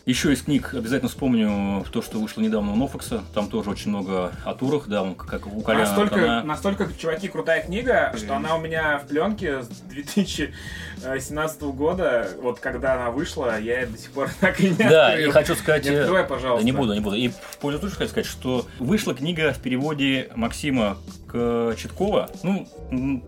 Еще 0.06 0.34
из 0.34 0.42
книг 0.42 0.74
обязательно 0.74 1.10
вспомню 1.10 1.86
то, 1.92 2.02
что 2.02 2.18
вышло 2.20 2.42
недавно 2.42 2.72
у 2.74 2.76
Нофекса. 2.76 3.24
Там 3.36 3.48
тоже 3.50 3.70
очень 3.70 3.90
много 3.90 4.32
о 4.46 4.56
турах, 4.56 4.88
да, 4.88 5.04
он 5.04 5.14
как 5.14 5.46
у 5.46 5.62
Коляна. 5.62 5.86
Настолько, 5.86 6.42
настолько, 6.44 6.90
чуваки, 6.98 7.28
крутая 7.28 7.64
книга, 7.64 8.12
что 8.18 8.36
она 8.36 8.56
у 8.56 8.62
меня 8.62 8.98
в 8.98 9.08
пленке 9.08 9.62
с 9.62 9.68
2017 9.68 11.62
года, 11.62 12.28
вот 12.42 12.60
когда 12.60 12.96
она 12.96 13.12
вышла, 13.12 13.60
я 13.60 13.86
до 13.86 13.98
сих 13.98 14.12
пор 14.12 14.30
так 14.40 14.60
и 14.60 14.70
не 14.70 14.76
Да, 14.76 15.10
открыл. 15.10 15.30
и 15.30 15.32
хочу 15.32 15.56
сказать... 15.56 15.86
Не 15.86 15.96
открывай, 15.96 16.24
Да 16.24 16.28
пожалуйста. 16.28 16.66
не 16.66 16.72
буду, 16.72 16.94
не 16.94 17.00
буду. 17.00 17.16
И 17.16 17.28
в 17.28 17.58
пользу 17.60 17.80
случая 17.80 17.98
хочу 17.98 18.10
сказать, 18.10 18.26
что 18.30 18.66
вышла 18.80 19.14
книга 19.14 19.54
в 19.54 19.60
переводе 19.60 20.32
Максима 20.36 20.98
Кочеткова. 21.28 22.30
Ну, 22.44 22.68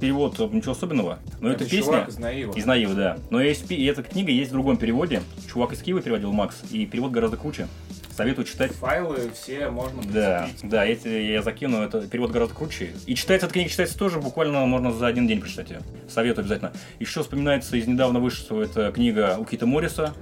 перевод 0.02 0.40
э, 0.40 0.50
ничего 0.52 0.74
особенного, 0.74 1.20
но 1.40 1.50
это, 1.52 1.64
песня 1.64 1.84
чувак 1.84 2.10
из 2.10 2.18
Наива. 2.18 2.52
из 2.54 2.66
Наивы, 2.66 2.94
да. 2.96 3.18
Но 3.30 3.42
есть, 3.42 3.72
и 3.72 3.86
эта 3.86 4.04
книга 4.04 4.32
есть 4.32 4.50
в 4.50 4.54
другом 4.54 4.76
переводе. 4.78 5.22
Чувак 5.52 5.72
из 5.74 5.82
Киева 5.82 6.02
переводил 6.02 6.32
Макс, 6.34 6.63
и 6.72 6.86
перевод 6.86 7.12
гораздо 7.12 7.38
круче. 7.38 7.68
Советую 8.16 8.46
читать. 8.46 8.72
Файлы 8.74 9.32
все 9.34 9.70
можно 9.70 10.04
Да, 10.04 10.44
прицепить. 10.48 10.70
да, 10.70 10.86
эти 10.86 11.08
я 11.08 11.42
закину, 11.42 11.82
это 11.82 12.08
перевод 12.08 12.30
гораздо 12.30 12.54
круче. 12.54 12.94
И 13.08 13.16
читается 13.16 13.48
эта 13.48 13.54
книга, 13.54 13.70
читается 13.72 13.98
тоже 13.98 14.20
буквально 14.20 14.64
можно 14.68 14.92
за 14.94 15.08
один 15.08 15.26
день 15.28 15.40
прочитать 15.42 15.72
ее. 15.72 15.82
Советую 16.08 16.44
обязательно. 16.44 16.74
Еще 17.00 17.24
вспоминается 17.24 17.76
из 17.76 17.88
недавно 17.88 18.20
вышла 18.20 18.62
эта 18.62 18.92
книга 18.92 19.38
у 19.40 19.46
Кита 19.46 19.66
Морриса, 19.66 20.14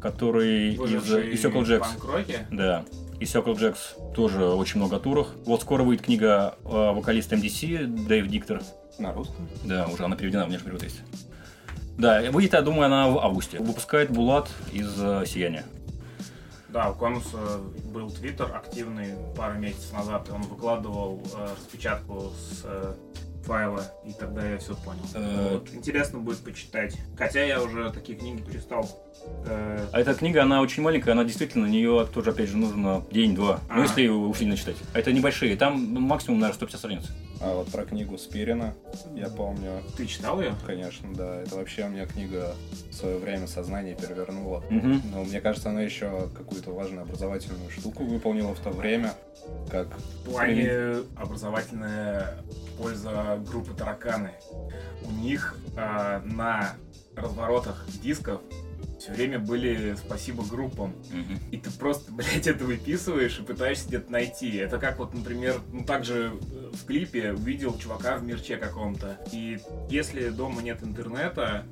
который 0.00 0.72
из, 0.74 0.78
Выживший 0.78 1.32
из 1.32 1.44
Jacks. 1.44 1.80
панк-роке. 1.80 2.46
Да. 2.50 2.84
И 3.20 3.24
Circle 3.24 3.54
Jacks 3.58 4.12
тоже 4.14 4.44
очень 4.46 4.78
много 4.78 4.96
о 4.96 5.00
турах. 5.00 5.34
Вот 5.44 5.60
скоро 5.62 5.82
выйдет 5.82 6.04
книга 6.06 6.54
э, 6.64 6.68
вокалиста 6.68 7.34
MDC 7.36 8.06
Дэйв 8.06 8.28
Диктор. 8.28 8.62
На 8.98 9.12
русском? 9.12 9.46
Да, 9.64 9.86
уже 9.88 10.04
она 10.04 10.16
переведена, 10.16 10.44
у 10.44 10.48
меня 10.48 10.58
же 10.58 10.64
перевод 10.64 10.82
есть. 10.82 11.00
Да, 11.98 12.22
выйдет, 12.30 12.52
я 12.54 12.62
думаю, 12.62 12.86
она 12.86 13.08
в 13.08 13.18
августе. 13.18 13.58
Выпускает 13.58 14.10
Булат 14.10 14.48
из 14.72 14.90
э, 14.98 15.24
«Сияния». 15.26 15.64
Да, 16.76 16.90
у 16.90 16.94
Конуса 16.94 17.38
был 17.94 18.10
твиттер 18.10 18.54
активный 18.54 19.14
пару 19.34 19.58
месяцев 19.58 19.94
назад, 19.94 20.28
он 20.30 20.42
выкладывал 20.42 21.22
э, 21.34 21.48
распечатку 21.56 22.24
с 22.38 22.60
э, 22.64 22.92
файла, 23.46 23.82
и 24.04 24.12
тогда 24.12 24.46
я 24.46 24.58
все 24.58 24.74
понял. 24.74 25.00
Э, 25.14 25.52
Вот. 25.54 25.70
Интересно 25.72 26.18
будет 26.18 26.40
почитать. 26.44 26.94
Хотя 27.16 27.42
я 27.44 27.62
уже 27.62 27.90
такие 27.92 28.18
книги 28.18 28.42
перестал. 28.42 28.86
э, 29.46 29.86
А 29.90 29.98
эта 30.00 30.12
книга, 30.12 30.42
она 30.42 30.60
очень 30.60 30.82
маленькая, 30.82 31.12
она 31.12 31.24
действительно, 31.24 31.64
на 31.66 31.70
нее 31.70 32.06
тоже, 32.12 32.32
опять 32.32 32.50
же, 32.50 32.58
нужно 32.58 33.02
день-два. 33.10 33.60
Ну, 33.70 33.74
А. 33.74 33.80
если 33.80 34.02
ее 34.02 34.12
усиленно 34.12 34.58
читать. 34.58 34.76
А 34.92 34.98
это 34.98 35.14
небольшие, 35.14 35.56
там 35.56 35.80
максимум, 36.02 36.40
наверное, 36.40 36.56
150 36.58 36.78
страниц. 36.78 37.04
А 37.40 37.54
вот 37.54 37.70
про 37.70 37.84
книгу 37.84 38.16
Спирина, 38.18 38.74
я 39.14 39.28
помню, 39.28 39.82
Ты 39.96 40.06
читал 40.06 40.40
ее? 40.40 40.54
конечно, 40.66 41.12
да, 41.14 41.42
это 41.42 41.56
вообще 41.56 41.84
у 41.84 41.88
меня 41.88 42.06
книга 42.06 42.54
в 42.90 42.94
свое 42.94 43.18
время 43.18 43.46
сознание 43.46 43.94
перевернула. 43.94 44.64
Мгм. 44.70 45.02
Но 45.12 45.24
мне 45.24 45.40
кажется, 45.40 45.68
она 45.70 45.82
еще 45.82 46.30
какую-то 46.34 46.70
важную 46.72 47.02
образовательную 47.02 47.70
штуку 47.70 48.04
выполнила 48.04 48.54
в 48.54 48.60
то 48.60 48.70
время, 48.70 49.12
как 49.70 49.88
В 50.24 50.30
плане 50.30 51.02
образовательная 51.14 52.38
польза 52.78 53.38
группы 53.46 53.74
Тараканы. 53.74 54.30
У 55.04 55.10
них 55.12 55.56
э, 55.76 56.20
на 56.24 56.74
разворотах 57.14 57.86
дисков 58.02 58.40
все 58.98 59.12
время 59.12 59.38
были 59.38 59.94
спасибо 59.94 60.44
группам. 60.44 60.94
Мгм. 61.10 61.38
И 61.50 61.58
ты 61.58 61.70
просто, 61.70 62.12
блядь, 62.12 62.46
это 62.46 62.64
выписываешь 62.64 63.38
и 63.38 63.42
пытаешься 63.42 63.88
где-то 63.88 64.10
найти. 64.10 64.56
Это 64.56 64.78
как 64.78 64.98
вот, 64.98 65.14
например, 65.14 65.60
ну 65.72 65.84
также 65.84 66.32
э, 66.32 66.70
в 66.72 66.84
клипе 66.86 67.32
увидел 67.32 67.76
чувака 67.78 68.16
в 68.16 68.24
мерче 68.24 68.56
каком-то. 68.56 69.18
И 69.32 69.58
если 69.90 70.28
дома 70.28 70.62
нет 70.62 70.82
интернета, 70.82 71.66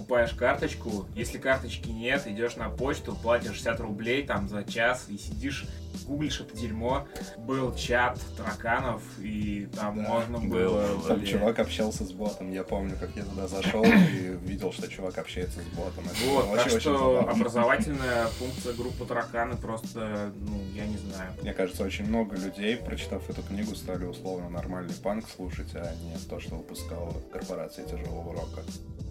покупаешь 0.00 0.32
карточку. 0.32 1.06
Если 1.14 1.38
карточки 1.38 1.88
нет, 1.88 2.26
идешь 2.26 2.56
на 2.56 2.70
почту, 2.70 3.14
платишь 3.14 3.54
60 3.54 3.80
рублей 3.80 4.22
там 4.24 4.48
за 4.48 4.64
час 4.64 5.06
и 5.08 5.18
сидишь 5.18 5.66
гуглишь 6.06 6.40
это 6.40 6.56
дерьмо, 6.56 7.06
был 7.38 7.74
чат 7.74 8.18
тараканов, 8.36 9.02
и 9.18 9.68
там 9.76 9.96
Да, 9.96 10.08
можно 10.08 10.38
был, 10.38 10.48
было... 10.48 10.86
был. 10.96 11.02
Там 11.02 11.24
чувак 11.24 11.58
общался 11.58 12.04
с 12.04 12.12
ботом. 12.12 12.52
Я 12.52 12.64
помню, 12.64 12.96
как 12.98 13.10
я 13.16 13.24
туда 13.24 13.46
зашел 13.48 13.84
и 13.84 14.36
видел, 14.44 14.72
что 14.72 14.88
чувак 14.88 15.18
общается 15.18 15.60
с 15.60 15.76
ботом. 15.76 16.04
Это 16.06 16.30
Вот, 16.30 16.44
так 16.44 16.66
очень-очень 16.66 16.80
что 16.80 16.98
забавно. 16.98 17.32
образовательная 17.32 18.26
функция 18.26 18.72
группы 18.74 19.04
тараканы 19.04 19.56
просто, 19.56 20.32
ну, 20.36 20.62
я 20.74 20.86
не 20.86 20.96
знаю. 20.96 21.32
Мне 21.42 21.52
кажется, 21.52 21.84
очень 21.84 22.06
много 22.06 22.36
людей, 22.36 22.76
прочитав 22.76 23.28
эту 23.28 23.42
книгу, 23.42 23.74
стали 23.74 24.04
условно 24.04 24.48
нормальный 24.48 24.94
панк 24.94 25.28
слушать, 25.28 25.74
а 25.74 25.92
не 26.02 26.16
то, 26.28 26.40
что 26.40 26.56
выпускала 26.56 27.12
корпорация 27.32 27.84
тяжелого 27.84 28.32
рока 28.32 28.62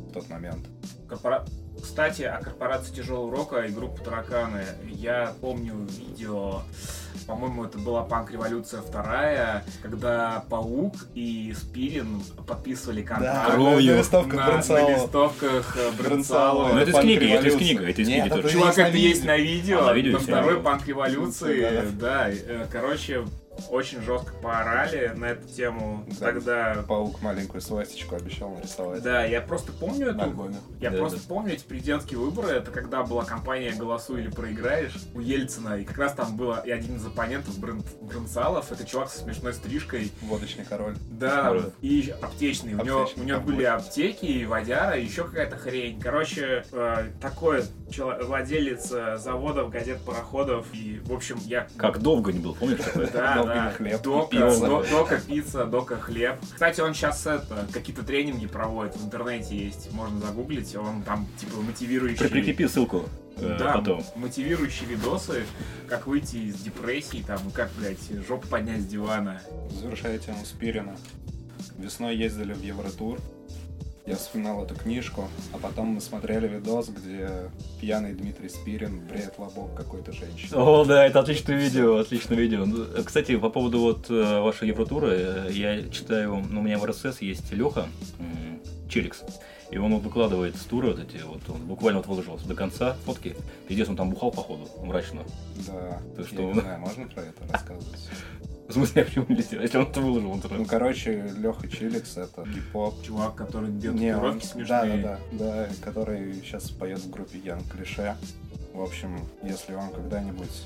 в 0.09 0.13
тот 0.13 0.29
момент. 0.29 0.65
Корпора- 1.07 1.45
Кстати, 1.81 2.23
о 2.23 2.39
корпорации 2.41 2.93
тяжелого 2.93 3.31
рока 3.35 3.61
и 3.61 3.71
группы 3.71 4.03
тараканы. 4.03 4.63
Я 4.87 5.33
помню 5.39 5.75
видео, 5.97 6.61
по-моему, 7.25 7.63
это 7.65 7.77
была 7.77 8.03
панк-революция 8.03 8.81
вторая, 8.81 9.63
когда 9.81 10.43
Паук 10.49 10.95
и 11.15 11.55
Спирин 11.57 12.21
подписывали 12.45 13.01
контракт. 13.01 13.51
Кровью. 13.53 13.93
на 13.95 13.99
листовках 13.99 14.33
на, 14.35 14.75
на 14.75 14.89
листовках 14.89 15.77
э. 15.77 15.91
Брэнсаула. 15.97 16.69
Ну, 16.73 16.79
это 16.79 16.89
из 16.89 16.93
Панк 16.95 17.05
книги, 17.05 17.17
это 17.17 17.25
из 17.25 17.31
революция. 17.55 17.57
книги, 17.59 17.89
это 17.91 18.01
из 18.01 18.07
книги 18.07 18.29
тоже. 18.29 18.49
Чувак, 18.49 18.77
это 18.77 18.97
есть 18.97 19.23
на 19.25 19.37
видео, 19.37 19.79
А, 19.79 19.85
на 19.85 19.93
видео 19.93 20.11
на 20.13 20.19
второй 20.19 20.55
да. 20.55 20.59
панк 20.61 20.87
революции, 20.87 21.61
Да. 21.97 22.27
да. 22.27 22.29
э, 22.29 22.65
Короче, 22.71 23.25
очень 23.69 24.01
жестко 24.01 24.33
поорали 24.41 25.13
на 25.15 25.25
эту 25.25 25.47
тему. 25.47 26.05
Да. 26.19 26.25
Тогда, 26.27 26.83
Паук 26.87 27.21
маленькую 27.21 27.61
свастичку 27.61 28.15
обещал 28.15 28.49
нарисовать 28.51 29.01
да, 29.03 29.23
я 29.25 29.41
просто 29.41 29.71
помню 29.71 30.09
эту 30.09 30.21
альбоме. 30.21 30.57
Я 30.79 30.89
Да, 30.91 30.97
просто 30.97 31.17
да. 31.19 31.23
помню 31.27 31.53
эти 31.53 31.63
президентские 31.63 32.19
выборы, 32.19 32.49
это 32.49 32.71
когда 32.71 33.03
была 33.03 33.23
кампания 33.25 33.73
«Голосуй 33.73 34.21
или 34.21 34.29
проиграешь» 34.29 34.95
у 35.13 35.19
Ельцина, 35.19 35.75
и 35.79 35.83
как 35.83 35.97
раз 35.97 36.13
там 36.13 36.35
был 36.37 36.55
и 36.63 36.69
один 36.71 36.95
из 36.97 37.05
оппонентов 37.05 37.57
Брэн, 37.59 37.83
Брэнсалов, 38.01 38.71
это 38.71 38.85
чувак 38.85 39.09
со 39.09 39.19
смешной 39.19 39.53
стрижкой, 39.53 40.11
Водочный 40.21 40.65
король. 40.65 40.95
да, 41.11 41.55
и 41.81 42.13
аптечный. 42.21 42.73
У 42.75 42.83
него, 42.83 43.07
у 43.15 43.23
него 43.23 43.39
были 43.39 43.63
аптеки, 43.63 44.25
и 44.25 44.45
водяра, 44.45 44.97
и 44.97 45.03
еще 45.05 45.23
какая-то 45.23 45.57
хрень. 45.57 45.99
Короче, 46.01 46.63
э, 46.71 47.05
такой 47.21 47.63
чело- 47.89 48.17
владелец 48.23 48.91
э, 48.91 49.17
заводов, 49.17 49.69
газет, 49.69 49.99
пароходов, 50.05 50.65
и, 50.73 50.99
в 51.03 51.13
общем, 51.13 51.37
я... 51.45 51.67
Как 51.77 51.99
долго 51.99 52.31
не 52.31 52.39
был, 52.39 52.55
помнишь? 52.55 52.79
Да, 53.13 53.43
да. 53.55 53.71
хлеб, 53.71 54.01
Дока, 54.01 54.29
пицца. 54.37 54.59
до- 54.67 54.83
дока, 54.89 55.19
пицца, 55.19 55.65
дока, 55.65 55.97
хлеб. 55.99 56.35
Кстати, 56.53 56.81
он 56.81 56.93
сейчас 56.93 57.25
это, 57.27 57.67
какие-то 57.73 58.03
тренинги 58.03 58.47
проводит, 58.47 58.95
в 58.95 59.05
интернете 59.05 59.55
есть, 59.57 59.91
можно 59.93 60.19
загуглить, 60.19 60.75
он 60.75 61.03
там, 61.03 61.27
типа, 61.39 61.57
мотивирующий... 61.61 62.17
При- 62.19 62.27
Прикрепи 62.29 62.67
ссылку 62.67 63.05
э, 63.37 63.55
Да, 63.59 63.73
потом. 63.73 64.03
мотивирующие 64.15 64.89
видосы, 64.89 65.43
как 65.87 66.07
выйти 66.07 66.37
из 66.37 66.55
депрессии, 66.55 67.23
там, 67.25 67.39
как, 67.53 67.69
блядь, 67.77 67.99
жопу 68.27 68.47
поднять 68.47 68.81
с 68.81 68.85
дивана. 68.85 69.41
Завершая 69.81 70.17
тему 70.19 70.43
Спирина. 70.45 70.95
Весной 71.77 72.15
ездили 72.15 72.53
в 72.53 72.61
Евротур. 72.61 73.19
Я 74.09 74.15
вспоминал 74.15 74.63
эту 74.63 74.73
книжку, 74.73 75.27
а 75.53 75.59
потом 75.59 75.89
мы 75.89 76.01
смотрели 76.01 76.47
видос, 76.47 76.89
где 76.89 77.29
пьяный 77.79 78.13
Дмитрий 78.13 78.49
Спирин 78.49 79.01
бреет 79.07 79.37
лобок 79.37 79.75
какой-то 79.75 80.11
женщины. 80.11 80.57
О, 80.57 80.83
да, 80.83 81.05
это 81.05 81.19
отличное 81.19 81.55
видео, 81.55 81.97
отличное 81.97 82.35
видео. 82.35 82.65
Ну, 82.65 82.87
Кстати, 83.05 83.37
по 83.37 83.51
поводу 83.51 83.81
вот 83.81 84.09
э, 84.09 84.41
вашей 84.41 84.69
Евротуры, 84.69 85.11
э, 85.11 85.49
я 85.51 85.87
читаю, 85.89 86.43
ну, 86.49 86.61
у 86.61 86.63
меня 86.63 86.79
в 86.79 86.85
РСС 86.85 87.21
есть 87.21 87.51
Леха, 87.51 87.85
Челикс, 88.89 89.21
и 89.69 89.77
он 89.77 89.93
вот 89.93 90.01
выкладывает 90.01 90.55
с 90.55 90.61
тура 90.61 90.87
вот 90.87 90.99
эти, 90.99 91.21
вот 91.21 91.47
он 91.47 91.67
буквально 91.67 91.99
вот 91.99 92.07
выложил 92.07 92.39
до 92.43 92.55
конца 92.55 92.95
фотки. 93.05 93.35
Пиздец, 93.67 93.89
он 93.89 93.95
там 93.95 94.09
бухал, 94.09 94.31
походу, 94.31 94.67
мрачно. 94.83 95.21
Да, 95.67 95.99
я 96.17 96.23
что? 96.23 96.51
не 96.51 96.59
знаю, 96.59 96.79
можно 96.79 97.05
про 97.05 97.21
это 97.21 97.43
рассказывать? 97.47 98.09
В 98.69 98.73
смысле, 98.73 99.01
а 99.01 99.05
почему 99.05 99.25
нельзя? 99.29 99.59
Если 99.59 99.77
он 99.79 99.87
это 99.87 99.99
выложил, 99.99 100.31
он 100.31 100.41
Ну, 100.51 100.65
короче, 100.65 101.33
Леха 101.37 101.67
Чиликс 101.67 102.17
это 102.17 102.43
гип-поп. 102.43 103.01
Чувак, 103.01 103.33
который 103.33 103.71
делает 103.71 103.99
Не, 103.99 104.15
он- 104.15 104.39
да, 104.67 104.85
да, 104.85 104.95
да, 104.95 105.19
да, 105.31 105.69
который 105.81 106.35
сейчас 106.35 106.69
поет 106.69 106.99
в 106.99 107.09
группе 107.09 107.39
Ян 107.39 107.61
Клише. 107.63 108.15
В 108.71 108.81
общем, 108.83 109.27
если 109.41 109.73
вам 109.73 109.89
когда-нибудь 109.89 110.65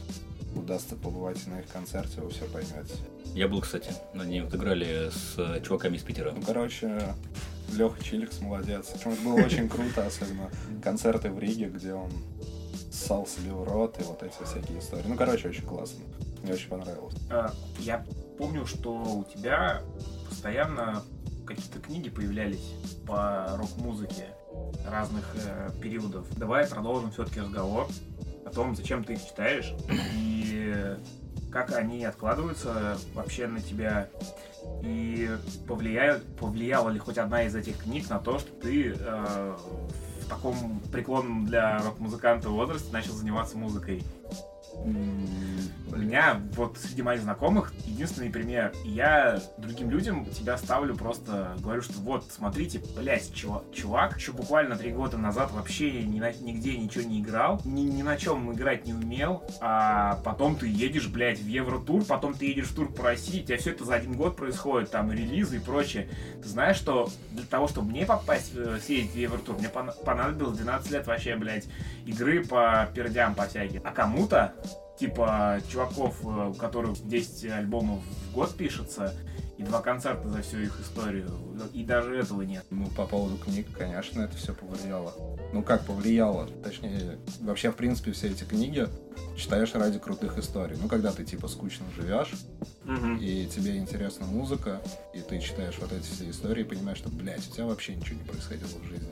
удастся 0.53 0.97
побывать 0.97 1.47
на 1.47 1.61
их 1.61 1.67
концерте, 1.69 2.19
вы 2.19 2.29
все 2.31 2.43
поймете. 2.43 2.93
Я 3.33 3.47
был, 3.47 3.61
кстати, 3.61 3.93
на 4.13 4.23
ней 4.23 4.41
вот 4.41 4.53
играли 4.53 5.09
с 5.09 5.35
э, 5.37 5.61
чуваками 5.65 5.95
из 5.95 6.03
Питера. 6.03 6.33
Ну, 6.33 6.41
короче, 6.41 7.15
Леха 7.71 8.03
Чиликс 8.03 8.41
молодец. 8.41 8.91
Общем, 8.93 9.11
это 9.11 9.21
было 9.21 9.35
очень 9.35 9.69
круто, 9.69 10.05
особенно 10.05 10.49
концерты 10.83 11.29
в 11.29 11.39
Риге, 11.39 11.69
где 11.69 11.93
он 11.93 12.11
ссал 12.91 13.25
себе 13.25 13.53
в 13.53 13.63
рот 13.63 13.97
и 14.01 14.03
вот 14.03 14.21
эти 14.23 14.43
всякие 14.43 14.79
истории. 14.79 15.05
Ну, 15.07 15.15
короче, 15.15 15.47
очень 15.47 15.63
классно. 15.63 16.03
Мне 16.43 16.53
очень 16.53 16.69
понравилось. 16.69 17.15
А, 17.29 17.51
Я 17.79 18.05
помню, 18.37 18.65
что 18.65 18.93
у 18.93 19.23
тебя 19.23 19.81
постоянно 20.27 21.03
какие-то 21.47 21.79
книги 21.79 22.09
появлялись 22.09 22.73
по 23.07 23.47
рок-музыке 23.57 24.27
разных 24.85 25.25
э, 25.35 25.71
периодов. 25.81 26.27
Давай 26.37 26.67
продолжим 26.67 27.11
все-таки 27.11 27.39
разговор 27.39 27.87
о 28.45 28.49
том, 28.49 28.75
зачем 28.75 29.03
ты 29.03 29.13
их 29.13 29.25
читаешь 29.25 29.73
и 30.15 30.95
как 31.51 31.73
они 31.75 32.03
откладываются 32.03 32.97
вообще 33.13 33.47
на 33.47 33.61
тебя 33.61 34.09
и 34.81 35.29
повлияют, 35.67 36.23
повлияла 36.37 36.89
ли 36.89 36.99
хоть 36.99 37.17
одна 37.17 37.43
из 37.43 37.55
этих 37.55 37.83
книг 37.83 38.09
на 38.09 38.19
то, 38.19 38.39
что 38.39 38.51
ты 38.53 38.95
э, 38.97 39.55
в 40.21 40.29
таком 40.29 40.79
преклонном 40.91 41.45
для 41.45 41.79
рок-музыканта 41.83 42.49
возрасте 42.49 42.91
начал 42.91 43.13
заниматься 43.13 43.57
музыкой. 43.57 44.03
У 44.75 45.95
меня 45.95 46.41
вот 46.55 46.77
среди 46.79 47.03
моих 47.03 47.21
знакомых 47.21 47.71
единственный 47.85 48.29
пример. 48.31 48.73
Я 48.83 49.39
другим 49.59 49.91
людям 49.91 50.25
тебя 50.25 50.57
ставлю 50.57 50.95
просто, 50.95 51.55
говорю, 51.59 51.83
что 51.83 51.93
вот, 51.99 52.25
смотрите, 52.31 52.81
блядь, 52.97 53.31
чувак, 53.33 53.63
чувак 53.71 54.17
еще 54.17 54.31
буквально 54.31 54.75
три 54.75 54.91
года 54.91 55.17
назад 55.17 55.51
вообще 55.51 56.03
ни 56.03 56.19
на- 56.19 56.33
нигде 56.33 56.75
ничего 56.77 57.03
не 57.03 57.21
играл, 57.21 57.61
ни, 57.63 57.81
ни 57.81 58.01
на 58.01 58.17
чем 58.17 58.51
играть 58.51 58.87
не 58.87 58.93
умел, 58.93 59.43
а 59.61 60.19
потом 60.23 60.55
ты 60.55 60.67
едешь, 60.67 61.07
блядь, 61.07 61.39
в 61.39 61.47
Евротур, 61.47 62.03
потом 62.05 62.33
ты 62.33 62.47
едешь 62.47 62.69
в 62.69 62.75
тур 62.75 62.91
по 62.91 63.03
России, 63.03 63.41
у 63.41 63.45
тебя 63.45 63.57
все 63.57 63.69
это 63.71 63.85
за 63.85 63.93
один 63.95 64.13
год 64.13 64.35
происходит, 64.35 64.89
там, 64.89 65.11
релизы 65.11 65.57
и 65.57 65.59
прочее. 65.59 66.09
Ты 66.41 66.49
знаешь, 66.49 66.77
что 66.77 67.09
для 67.31 67.45
того, 67.45 67.67
чтобы 67.67 67.89
мне 67.91 68.05
попасть, 68.07 68.51
э, 68.55 68.79
съездить 68.83 69.13
в 69.13 69.17
Евротур, 69.17 69.57
мне 69.59 69.67
пона- 69.67 69.93
понадобилось 70.03 70.57
12 70.57 70.91
лет 70.91 71.05
вообще, 71.05 71.35
блядь, 71.35 71.67
игры 72.07 72.43
по 72.43 72.89
пердям 72.95 73.35
по 73.35 73.45
всяким. 73.45 73.81
А 73.85 73.91
кому-то 73.91 74.53
типа 75.03 75.59
чуваков, 75.69 76.15
э, 76.23 76.49
у 76.51 76.53
которых 76.53 77.05
10 77.05 77.51
альбомов 77.51 78.01
в 78.03 78.33
год 78.33 78.55
пишется, 78.55 79.13
и 79.57 79.63
два 79.63 79.81
концерта 79.81 80.29
за 80.29 80.41
всю 80.41 80.59
их 80.59 80.79
историю. 80.79 81.29
И 81.73 81.83
даже 81.83 82.15
этого 82.15 82.43
нет. 82.43 82.65
Ну, 82.69 82.87
по 82.87 83.05
поводу 83.05 83.37
книг, 83.37 83.67
конечно, 83.77 84.21
это 84.21 84.37
все 84.37 84.53
повлияло. 84.53 85.13
Ну, 85.51 85.61
как 85.61 85.85
повлияло? 85.85 86.47
Точнее, 86.63 87.19
вообще, 87.41 87.71
в 87.71 87.75
принципе, 87.75 88.13
все 88.13 88.29
эти 88.29 88.45
книги 88.45 88.87
читаешь 89.35 89.75
ради 89.75 89.99
крутых 89.99 90.37
историй. 90.37 90.77
Ну, 90.81 90.87
когда 90.87 91.11
ты, 91.11 91.25
типа, 91.25 91.49
скучно 91.49 91.85
живешь, 91.97 92.31
и 93.19 93.45
тебе 93.53 93.77
интересна 93.77 94.25
музыка, 94.25 94.81
и 95.13 95.19
ты 95.19 95.39
читаешь 95.39 95.77
вот 95.79 95.91
эти 95.91 96.05
все 96.05 96.29
истории, 96.29 96.61
и 96.61 96.67
понимаешь, 96.67 96.99
что, 96.99 97.09
блядь, 97.09 97.45
у 97.49 97.51
тебя 97.51 97.65
вообще 97.65 97.93
ничего 97.93 98.19
не 98.19 98.23
происходило 98.23 98.69
в 98.81 98.87
жизни. 98.87 99.11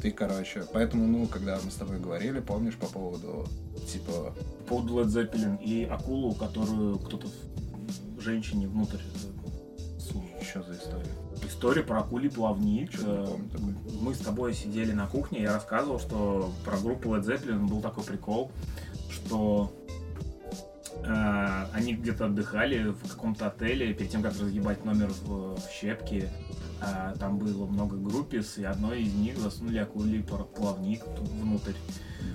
Ты, 0.00 0.10
короче, 0.10 0.64
поэтому, 0.72 1.06
ну, 1.06 1.26
когда 1.26 1.58
мы 1.62 1.70
с 1.70 1.74
тобой 1.74 1.98
говорили, 1.98 2.40
помнишь, 2.40 2.74
по 2.74 2.86
поводу, 2.86 3.46
типа, 3.86 4.32
По 4.60 4.76
поводу 4.76 4.94
Led 5.00 5.06
Zeppelin 5.06 5.62
и 5.62 5.84
акулу, 5.84 6.34
которую 6.34 6.98
кто-то 6.98 7.26
в- 7.26 8.20
женщине 8.20 8.66
внутрь 8.68 8.96
э, 8.98 10.00
сунул. 10.00 10.24
что 10.42 10.62
за 10.62 10.74
история? 10.74 11.06
История 11.46 11.82
про 11.82 12.00
акулий 12.00 12.30
плавник. 12.30 12.90
Э, 13.02 13.26
помню. 13.52 13.76
Мы 14.00 14.14
с 14.14 14.18
тобой 14.18 14.54
сидели 14.54 14.92
на 14.92 15.06
кухне, 15.06 15.42
я 15.42 15.54
рассказывал, 15.54 15.98
что 15.98 16.50
про 16.64 16.76
группу 16.78 17.08
Led 17.10 17.24
Zeppelin 17.24 17.66
был 17.66 17.80
такой 17.80 18.04
прикол, 18.04 18.50
что 19.10 19.72
они 21.72 21.94
где-то 21.94 22.26
отдыхали 22.26 22.90
в 22.90 23.08
каком-то 23.08 23.46
отеле, 23.46 23.94
перед 23.94 24.10
тем, 24.10 24.22
как 24.22 24.32
разъебать 24.32 24.84
номер 24.84 25.08
в, 25.08 25.56
в 25.56 25.70
щепке. 25.70 26.28
А, 26.80 27.14
там 27.18 27.38
было 27.38 27.66
много 27.66 27.96
группис, 27.96 28.58
и 28.58 28.64
одной 28.64 29.02
из 29.02 29.14
них 29.14 29.38
засунули 29.38 29.78
акулий 29.78 30.22
плавник 30.22 31.02
внутрь. 31.06 31.74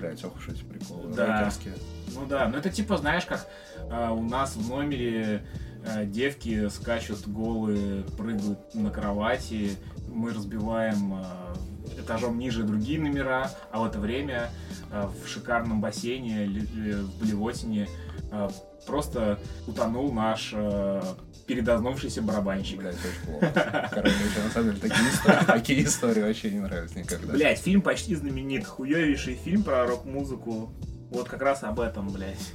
Блядь, 0.00 0.24
ох 0.24 0.36
уж 0.36 0.48
эти 0.48 0.62
приколы. 0.64 1.14
Да. 1.14 1.38
рокерские. 1.38 1.74
Ну 2.14 2.26
да, 2.26 2.48
ну 2.48 2.56
это 2.56 2.70
типа, 2.70 2.96
знаешь, 2.96 3.26
как 3.26 3.46
а, 3.90 4.12
у 4.12 4.22
нас 4.22 4.56
в 4.56 4.68
номере 4.68 5.44
а, 5.86 6.04
девки 6.04 6.68
скачут 6.68 7.28
голые, 7.28 8.04
прыгают 8.16 8.74
на 8.74 8.90
кровати, 8.90 9.72
мы 10.08 10.32
разбиваем 10.32 11.14
а, 11.14 11.54
этажом 11.98 12.38
ниже 12.38 12.64
другие 12.64 13.00
номера, 13.00 13.50
а 13.70 13.80
в 13.80 13.84
это 13.84 13.98
время 13.98 14.50
а, 14.90 15.10
в 15.10 15.28
шикарном 15.28 15.80
бассейне 15.80 16.46
ли 16.46 16.60
в 16.60 17.18
Блевотине 17.20 17.88
а, 18.30 18.50
просто 18.88 19.38
утонул 19.66 20.12
наш 20.12 20.52
а, 20.54 21.02
передознувшийся 21.46 22.22
барабанщик. 22.22 22.78
Блядь, 22.78 22.96
очень 22.96 23.30
плохо. 23.38 23.88
Короче, 23.92 24.14
на 24.44 24.50
самом 24.50 24.68
деле, 24.70 24.80
такие 24.80 25.08
истории, 25.10 25.44
такие 25.46 25.84
истории 25.84 26.22
вообще 26.22 26.50
не 26.50 26.60
нравятся 26.60 26.98
никогда. 26.98 27.32
Блять, 27.34 27.58
фильм 27.60 27.82
почти 27.82 28.14
знаменит, 28.16 28.66
хуёвейший 28.66 29.34
фильм 29.34 29.62
про 29.62 29.86
рок-музыку. 29.86 30.72
Вот 31.10 31.28
как 31.28 31.42
раз 31.42 31.62
об 31.62 31.80
этом, 31.80 32.10
блядь. 32.10 32.52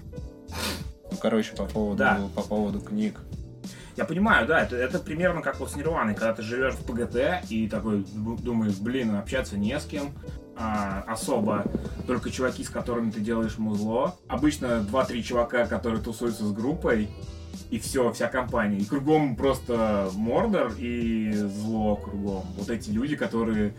Ну, 1.12 1.17
короче, 1.22 1.54
по 1.56 1.65
поводу, 1.65 1.98
Да. 2.00 2.19
по 2.36 2.41
поводу 2.41 2.82
книг. 2.82 3.19
Я 3.96 4.06
понимаю, 4.06 4.48
да, 4.48 4.62
это, 4.63 4.76
это 4.76 4.98
примерно 4.98 5.41
как 5.43 5.60
вот 5.60 5.72
с 5.72 5.76
Нирваной, 5.76 6.15
когда 6.15 6.34
ты 6.34 6.41
живешь 6.41 6.74
в 6.74 6.84
ПГТ 6.84 7.46
и 7.52 7.67
такой 7.69 8.04
ду- 8.12 8.38
думаешь, 8.38 8.78
блин, 8.78 9.15
общаться 9.15 9.56
не 9.56 9.80
с 9.80 9.86
кем, 9.86 10.12
а, 10.56 11.04
особо 11.08 11.66
только 12.06 12.30
чуваки, 12.30 12.63
с 12.63 12.70
которыми 12.70 13.12
ты 13.12 13.20
делаешь 13.20 13.58
музло. 13.58 14.16
Обычно 14.28 14.86
2-3 14.89 15.22
чувака, 15.22 15.66
которые 15.66 16.02
тусуются 16.02 16.46
с 16.46 16.52
группой, 16.52 17.10
и 17.70 17.80
все, 17.80 18.12
вся 18.12 18.28
компания. 18.28 18.78
И 18.78 18.86
кругом 18.86 19.36
просто 19.36 20.10
мордор 20.13 20.74
и 20.78 21.32
зло 21.34 21.96
кругом. 21.96 22.46
Вот 22.58 22.70
эти 22.70 22.92
люди, 22.92 23.16
которые 23.16 23.76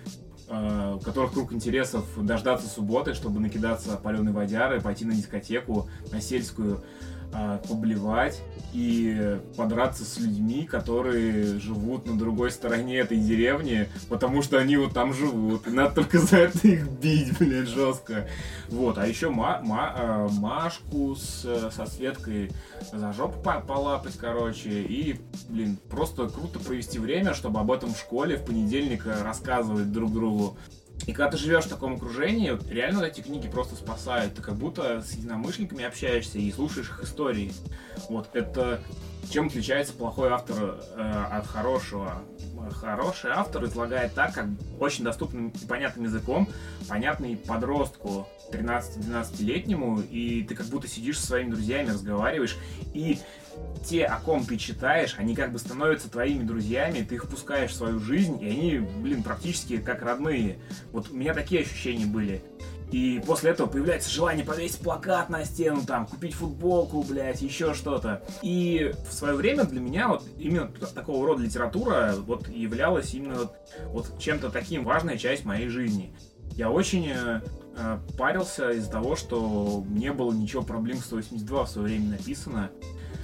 э, 0.48 0.94
у 0.96 1.00
которых 1.00 1.32
круг 1.32 1.52
интересов 1.52 2.04
дождаться 2.24 2.68
субботы, 2.68 3.14
чтобы 3.14 3.40
накидаться 3.40 3.96
паленой 3.96 4.32
водяры, 4.32 4.80
пойти 4.80 5.04
на 5.04 5.14
дискотеку, 5.14 5.88
на 6.10 6.20
сельскую, 6.20 6.82
поблевать 7.68 8.40
и 8.72 9.38
подраться 9.56 10.04
с 10.04 10.18
людьми, 10.18 10.64
которые 10.64 11.58
живут 11.60 12.06
на 12.06 12.18
другой 12.18 12.50
стороне 12.50 12.98
этой 12.98 13.18
деревни, 13.18 13.88
потому 14.08 14.42
что 14.42 14.58
они 14.58 14.76
вот 14.76 14.92
там 14.92 15.14
живут. 15.14 15.66
И 15.66 15.70
надо 15.70 15.94
только 15.96 16.18
за 16.18 16.38
это 16.38 16.66
их 16.66 16.88
бить, 16.88 17.38
блядь, 17.38 17.68
жестко. 17.68 18.28
Вот, 18.68 18.98
а 18.98 19.06
еще 19.06 19.30
Ма- 19.30 19.60
Ма- 19.62 19.94
э, 19.96 20.28
Машку 20.32 21.14
с, 21.14 21.70
со 21.74 21.86
Светкой 21.86 22.50
за 22.92 23.12
жопу 23.12 23.40
по- 23.40 23.60
полапать, 23.60 24.16
короче, 24.16 24.82
и, 24.82 25.20
блин, 25.48 25.78
просто 25.88 26.28
круто 26.28 26.58
провести 26.58 26.98
время, 26.98 27.34
чтобы 27.34 27.60
об 27.60 27.70
этом 27.70 27.94
в 27.94 27.98
школе 27.98 28.36
в 28.36 28.44
понедельник 28.44 29.06
рассказывать 29.06 29.92
друг 29.92 30.12
другу. 30.12 30.56
И 31.06 31.12
когда 31.12 31.30
ты 31.30 31.36
живешь 31.36 31.64
в 31.64 31.68
таком 31.68 31.94
окружении, 31.94 32.58
реально 32.70 33.04
эти 33.04 33.20
книги 33.20 33.48
просто 33.48 33.74
спасают. 33.74 34.34
Ты 34.34 34.42
как 34.42 34.54
будто 34.54 35.02
с 35.02 35.12
единомышленниками 35.12 35.84
общаешься 35.84 36.38
и 36.38 36.50
слушаешь 36.50 36.88
их 36.88 37.02
истории. 37.02 37.52
Вот 38.08 38.30
это 38.34 38.80
чем 39.30 39.46
отличается 39.46 39.92
плохой 39.92 40.30
автор 40.30 40.80
э, 40.96 41.24
от 41.32 41.46
хорошего. 41.46 42.22
Хороший 42.72 43.30
автор 43.30 43.64
излагает 43.64 44.14
так, 44.14 44.32
как 44.32 44.46
очень 44.80 45.04
доступным 45.04 45.48
и 45.50 45.66
понятным 45.66 46.06
языком, 46.06 46.48
понятный 46.88 47.36
подростку 47.36 48.26
13-12-летнему, 48.52 50.00
и 50.00 50.44
ты 50.44 50.54
как 50.54 50.66
будто 50.66 50.88
сидишь 50.88 51.20
со 51.20 51.26
своими 51.26 51.50
друзьями, 51.50 51.90
разговариваешь, 51.90 52.56
и 52.94 53.18
те, 53.84 54.04
о 54.04 54.18
ком 54.18 54.44
ты 54.44 54.56
читаешь, 54.56 55.14
они 55.18 55.34
как 55.34 55.52
бы 55.52 55.58
становятся 55.58 56.10
твоими 56.10 56.42
друзьями, 56.42 57.06
ты 57.08 57.16
их 57.16 57.28
пускаешь 57.28 57.70
в 57.70 57.74
свою 57.74 58.00
жизнь, 58.00 58.42
и 58.42 58.48
они, 58.48 58.78
блин, 58.78 59.22
практически 59.22 59.76
как 59.78 60.02
родные. 60.02 60.58
Вот 60.92 61.10
у 61.10 61.14
меня 61.14 61.34
такие 61.34 61.62
ощущения 61.62 62.06
были. 62.06 62.42
И 62.90 63.20
после 63.26 63.50
этого 63.50 63.66
появляется 63.66 64.10
желание 64.10 64.44
повесить 64.44 64.78
плакат 64.78 65.28
на 65.28 65.44
стену, 65.44 65.82
там, 65.84 66.06
купить 66.06 66.34
футболку, 66.34 67.02
блядь, 67.02 67.42
еще 67.42 67.74
что-то. 67.74 68.22
И 68.42 68.92
в 69.08 69.12
свое 69.12 69.34
время 69.34 69.64
для 69.64 69.80
меня 69.80 70.08
вот 70.08 70.24
именно 70.38 70.68
такого 70.68 71.26
рода 71.26 71.42
литература 71.42 72.14
вот 72.16 72.48
являлась 72.48 73.12
именно 73.14 73.34
вот, 73.34 73.56
вот 73.86 74.18
чем-то 74.20 74.50
таким 74.50 74.84
важная 74.84 75.18
часть 75.18 75.44
моей 75.44 75.68
жизни. 75.68 76.14
Я 76.52 76.70
очень 76.70 77.08
э, 77.08 77.40
э, 77.76 77.98
парился 78.16 78.70
из-за 78.70 78.92
того, 78.92 79.16
что 79.16 79.82
не 79.88 80.12
было 80.12 80.32
ничего 80.32 80.62
проблем 80.62 80.98
182 80.98 81.64
в 81.64 81.68
свое 81.68 81.88
время 81.88 82.10
написано. 82.10 82.70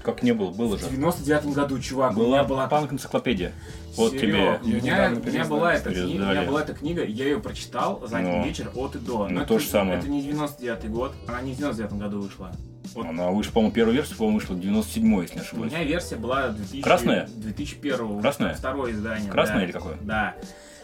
Как 0.02 0.22
не 0.22 0.32
было, 0.32 0.50
было 0.50 0.76
В 0.76 0.80
же. 0.80 0.88
99 0.90 1.54
году, 1.54 1.78
чувак, 1.78 2.12
у 2.12 2.20
Была 2.20 2.38
меня 2.38 2.44
была 2.44 2.66
панк-энциклопедия. 2.68 3.52
Вот 3.96 4.12
Серёг, 4.12 4.62
тебе. 4.62 4.78
У 4.78 4.82
меня, 4.82 5.12
у 5.14 5.26
меня 5.26 5.44
была 5.44 5.74
эта 5.74 5.90
книга, 5.92 6.22
у 6.22 6.30
меня 6.30 6.42
была 6.44 6.62
эта 6.62 6.74
книга, 6.74 7.04
я 7.04 7.24
ее 7.24 7.38
прочитал 7.40 8.00
за 8.06 8.18
один 8.18 8.38
Ну. 8.38 8.44
вечер 8.44 8.70
от 8.74 8.96
и 8.96 8.98
до. 8.98 9.28
Ну, 9.28 9.40
Но 9.40 9.44
то 9.44 9.54
это, 9.56 9.64
же 9.64 9.68
самое. 9.68 9.98
Это 9.98 10.08
не 10.08 10.22
99 10.22 10.90
год, 10.90 11.14
она 11.28 11.42
не 11.42 11.52
в 11.52 11.56
99 11.58 11.92
году 11.94 12.20
вышла. 12.22 12.50
Вот. 12.94 13.06
Она 13.06 13.30
вышла, 13.30 13.52
по-моему, 13.52 13.72
первая 13.74 13.94
версия, 13.94 14.14
по-моему, 14.16 14.38
вышла 14.38 14.54
в 14.54 14.60
97 14.60 15.20
если 15.22 15.34
не 15.34 15.40
У 15.40 15.44
ошибаюсь. 15.44 15.72
меня 15.72 15.84
версия 15.84 16.16
была 16.16 16.48
2000, 16.48 16.82
Красная? 16.82 17.28
2001 17.36 18.20
Красная? 18.20 18.54
Второе 18.54 18.92
издание. 18.92 19.30
Красное 19.30 19.58
да. 19.58 19.64
или 19.64 19.72
какое? 19.72 19.96
Да. 20.00 20.34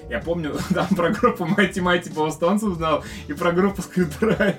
Я 0.08 0.20
помню, 0.20 0.54
там 0.74 0.86
про 0.88 1.10
группу 1.10 1.44
Майти 1.46 1.80
Майти 1.80 2.10
Паустонцев 2.10 2.74
знал 2.74 3.02
и 3.28 3.32
про 3.32 3.52
группу. 3.52 3.82
Да, 4.20 4.54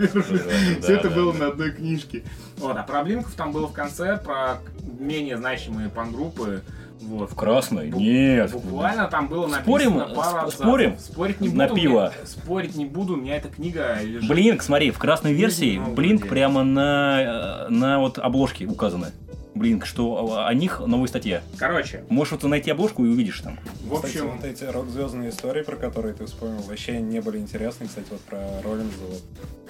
Все 0.82 0.96
это 0.96 1.10
было 1.10 1.32
на 1.34 1.48
одной 1.48 1.72
книжке. 1.72 2.24
Вот, 2.58 2.76
а 2.78 2.84
про 2.84 3.04
Блинков 3.04 3.34
там 3.34 3.52
было 3.52 3.68
в 3.68 3.74
конце, 3.74 4.18
про 4.18 4.58
менее 5.00 5.38
значимые 5.38 5.90
пангруппы. 5.90 6.64
Вот. 7.00 7.32
В 7.32 7.36
красной? 7.36 7.90
Бу- 7.90 8.00
Нет. 8.00 8.52
Буквально 8.52 9.08
там 9.08 9.28
было 9.28 9.48
Спорим? 9.48 10.00
абзацев. 10.00 10.54
спорим? 10.56 10.98
Спорить 10.98 11.40
не 11.40 11.50
буду. 11.50 11.58
На 11.60 11.68
мне- 11.68 11.82
пиво. 11.82 12.14
Спорить 12.26 12.76
не 12.76 12.86
буду, 12.86 13.14
у 13.14 13.18
меня 13.18 13.36
эта 13.38 13.50
книга 13.50 14.00
лежит. 14.02 14.28
Блинк, 14.28 14.64
смотри, 14.64 14.90
в 14.92 14.98
красной 14.98 15.34
версии 15.34 15.78
Блинк 15.78 16.28
прямо 16.28 16.64
на, 16.64 17.68
э, 17.68 17.70
на 17.70 18.00
вот 18.00 18.18
обложке 18.18 18.66
указано. 18.66 19.12
Блинк, 19.58 19.86
что 19.86 20.46
о 20.46 20.54
них 20.54 20.80
новая 20.80 21.08
статья. 21.08 21.42
Короче, 21.58 22.04
Можешь 22.10 22.34
вот 22.34 22.44
найти 22.44 22.72
обложку 22.72 23.06
и 23.06 23.10
увидишь 23.10 23.42
там. 23.42 23.60
в 23.84 23.96
Кстати, 23.96 24.18
общем, 24.18 24.32
вот 24.32 24.46
эти 24.46 24.64
рок-звездные 24.64 25.30
истории, 25.30 25.64
про 25.64 25.76
которые 25.76 26.14
ты 26.14 26.26
вспомнил, 26.26 26.62
вообще 26.62 27.00
не 27.00 27.22
были 27.22 27.38
интересны. 27.38 27.88
Кстати, 27.88 28.08
вот 28.10 28.22
про 28.22 28.62
Роллинза, 28.64 29.04
вот 29.10 29.24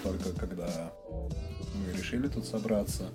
только 0.03 0.39
когда 0.39 0.91
мы 1.75 1.97
решили 1.97 2.27
тут 2.27 2.45
собраться, 2.45 3.09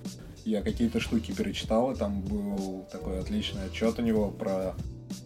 я 0.45 0.63
какие-то 0.63 1.01
штуки 1.01 1.33
перечитал, 1.33 1.93
и 1.93 1.97
там 1.97 2.21
был 2.23 2.87
такой 2.91 3.21
отличный 3.21 3.65
отчет 3.67 3.99
у 3.99 4.03
него 4.03 4.31
про 4.31 4.75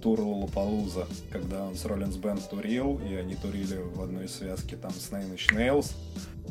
тур 0.02 0.20
Лолапалуза, 0.20 1.06
когда 1.30 1.64
он 1.64 1.74
с 1.76 1.84
Роллинз 1.84 2.16
Бенд 2.16 2.48
турил, 2.50 3.00
и 3.08 3.14
они 3.14 3.34
турили 3.34 3.76
в 3.76 4.02
одной 4.02 4.28
связке 4.28 4.76
там 4.76 4.90
с 4.90 5.10
Nine 5.10 5.34
Inch 5.36 5.56
Nails, 5.56 5.92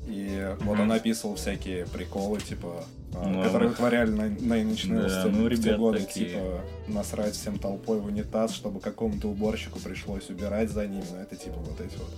и 0.08 0.56
вот 0.62 0.76
Мгм. 0.76 0.82
он 0.82 0.92
описывал 0.92 1.36
всякие 1.36 1.86
приколы, 1.88 2.40
типа, 2.40 2.86
а, 3.14 3.28
Ну, 3.28 3.44
которые 3.44 3.70
вот. 3.70 3.78
вытворяли 3.78 4.14
Nine 4.14 4.38
Inch 4.40 4.88
Nails 4.90 5.08
Да, 5.10 5.24
те- 5.24 5.30
ну, 5.30 5.46
в 5.50 5.64
те 5.64 5.76
годы, 5.78 6.00
такие. 6.00 6.30
типа, 6.30 6.62
насрать 6.88 7.34
всем 7.34 7.58
толпой 7.60 8.00
в 8.00 8.06
унитаз, 8.06 8.54
чтобы 8.54 8.80
какому-то 8.80 9.28
уборщику 9.30 9.80
пришлось 9.80 10.30
убирать 10.30 10.70
за 10.70 10.86
ними. 10.88 11.04
Ну, 11.12 11.18
это 11.18 11.36
типа 11.36 11.58
вот 11.58 11.80
эти 11.82 11.98
вот 11.98 12.10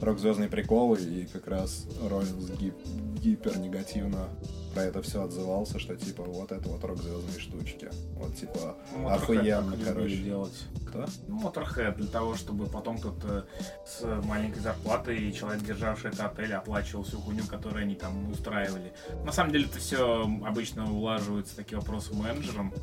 рок-звездные 0.00 0.48
приколы, 0.48 0.98
и 1.00 1.26
как 1.32 1.46
раз 1.46 1.86
Роллинс 2.08 2.50
гип- 2.58 3.20
гипер 3.22 3.58
негативно 3.58 4.28
про 4.76 4.84
это 4.84 5.00
все 5.00 5.22
отзывался, 5.22 5.78
что 5.78 5.96
типа 5.96 6.22
вот 6.22 6.52
это 6.52 6.68
вот 6.68 6.84
рок-звездные 6.84 7.40
штучки. 7.40 7.88
Вот 8.12 8.36
типа 8.36 8.76
Motorhead 8.94 9.14
охуенно, 9.14 9.76
короче. 9.82 10.16
делать. 10.18 10.64
кто? 10.86 11.06
Ну, 11.28 11.40
Motorhead, 11.40 11.96
для 11.96 12.08
того, 12.08 12.34
чтобы 12.34 12.66
потом 12.66 12.98
кто-то 12.98 13.46
с 13.86 14.04
маленькой 14.24 14.60
зарплатой, 14.60 15.32
человек, 15.32 15.62
державший 15.62 16.10
этот 16.10 16.20
отель, 16.20 16.52
оплачивал 16.52 17.04
всю 17.04 17.18
хуйню, 17.18 17.44
которую 17.46 17.84
они 17.84 17.94
там 17.94 18.30
устраивали. 18.30 18.92
На 19.24 19.32
самом 19.32 19.52
деле 19.52 19.64
это 19.64 19.78
все 19.78 20.30
обычно 20.44 20.92
улаживаются 20.92 21.56
такие 21.56 21.78
вопросы 21.78 22.12
менеджером. 22.12 22.74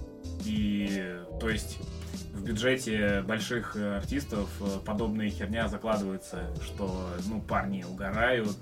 И, 0.45 1.15
то 1.39 1.47
есть, 1.47 1.77
в 2.33 2.43
бюджете 2.43 3.21
больших 3.21 3.75
э, 3.75 3.97
артистов 3.97 4.49
э, 4.61 4.79
подобная 4.83 5.29
херня 5.29 5.67
закладывается, 5.67 6.49
что, 6.63 7.07
ну, 7.27 7.39
парни 7.39 7.83
угорают, 7.83 8.57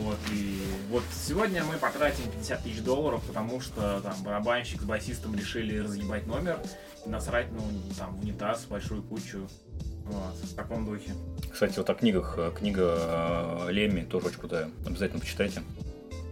вот, 0.00 0.18
и 0.32 0.60
вот 0.90 1.02
сегодня 1.12 1.62
мы 1.64 1.76
потратим 1.76 2.30
50 2.30 2.62
тысяч 2.62 2.82
долларов, 2.82 3.22
потому 3.26 3.60
что 3.60 4.00
там 4.00 4.14
барабанщик 4.22 4.82
с 4.82 4.84
басистом 4.84 5.34
решили 5.36 5.78
разъебать 5.78 6.26
номер 6.26 6.58
и 7.04 7.08
насрать, 7.08 7.46
ну, 7.52 7.60
там, 7.98 8.16
в 8.16 8.22
унитаз, 8.22 8.64
большую 8.64 9.02
кучу. 9.02 9.48
Вот, 10.06 10.34
в 10.34 10.54
таком 10.54 10.84
духе. 10.84 11.12
Кстати, 11.50 11.78
вот 11.78 11.88
о 11.88 11.94
книгах. 11.94 12.38
Книга 12.58 13.64
э, 13.68 13.72
Лемми 13.72 14.02
тоже 14.02 14.26
очень 14.26 14.38
крутая. 14.38 14.70
Обязательно 14.86 15.20
почитайте. 15.20 15.62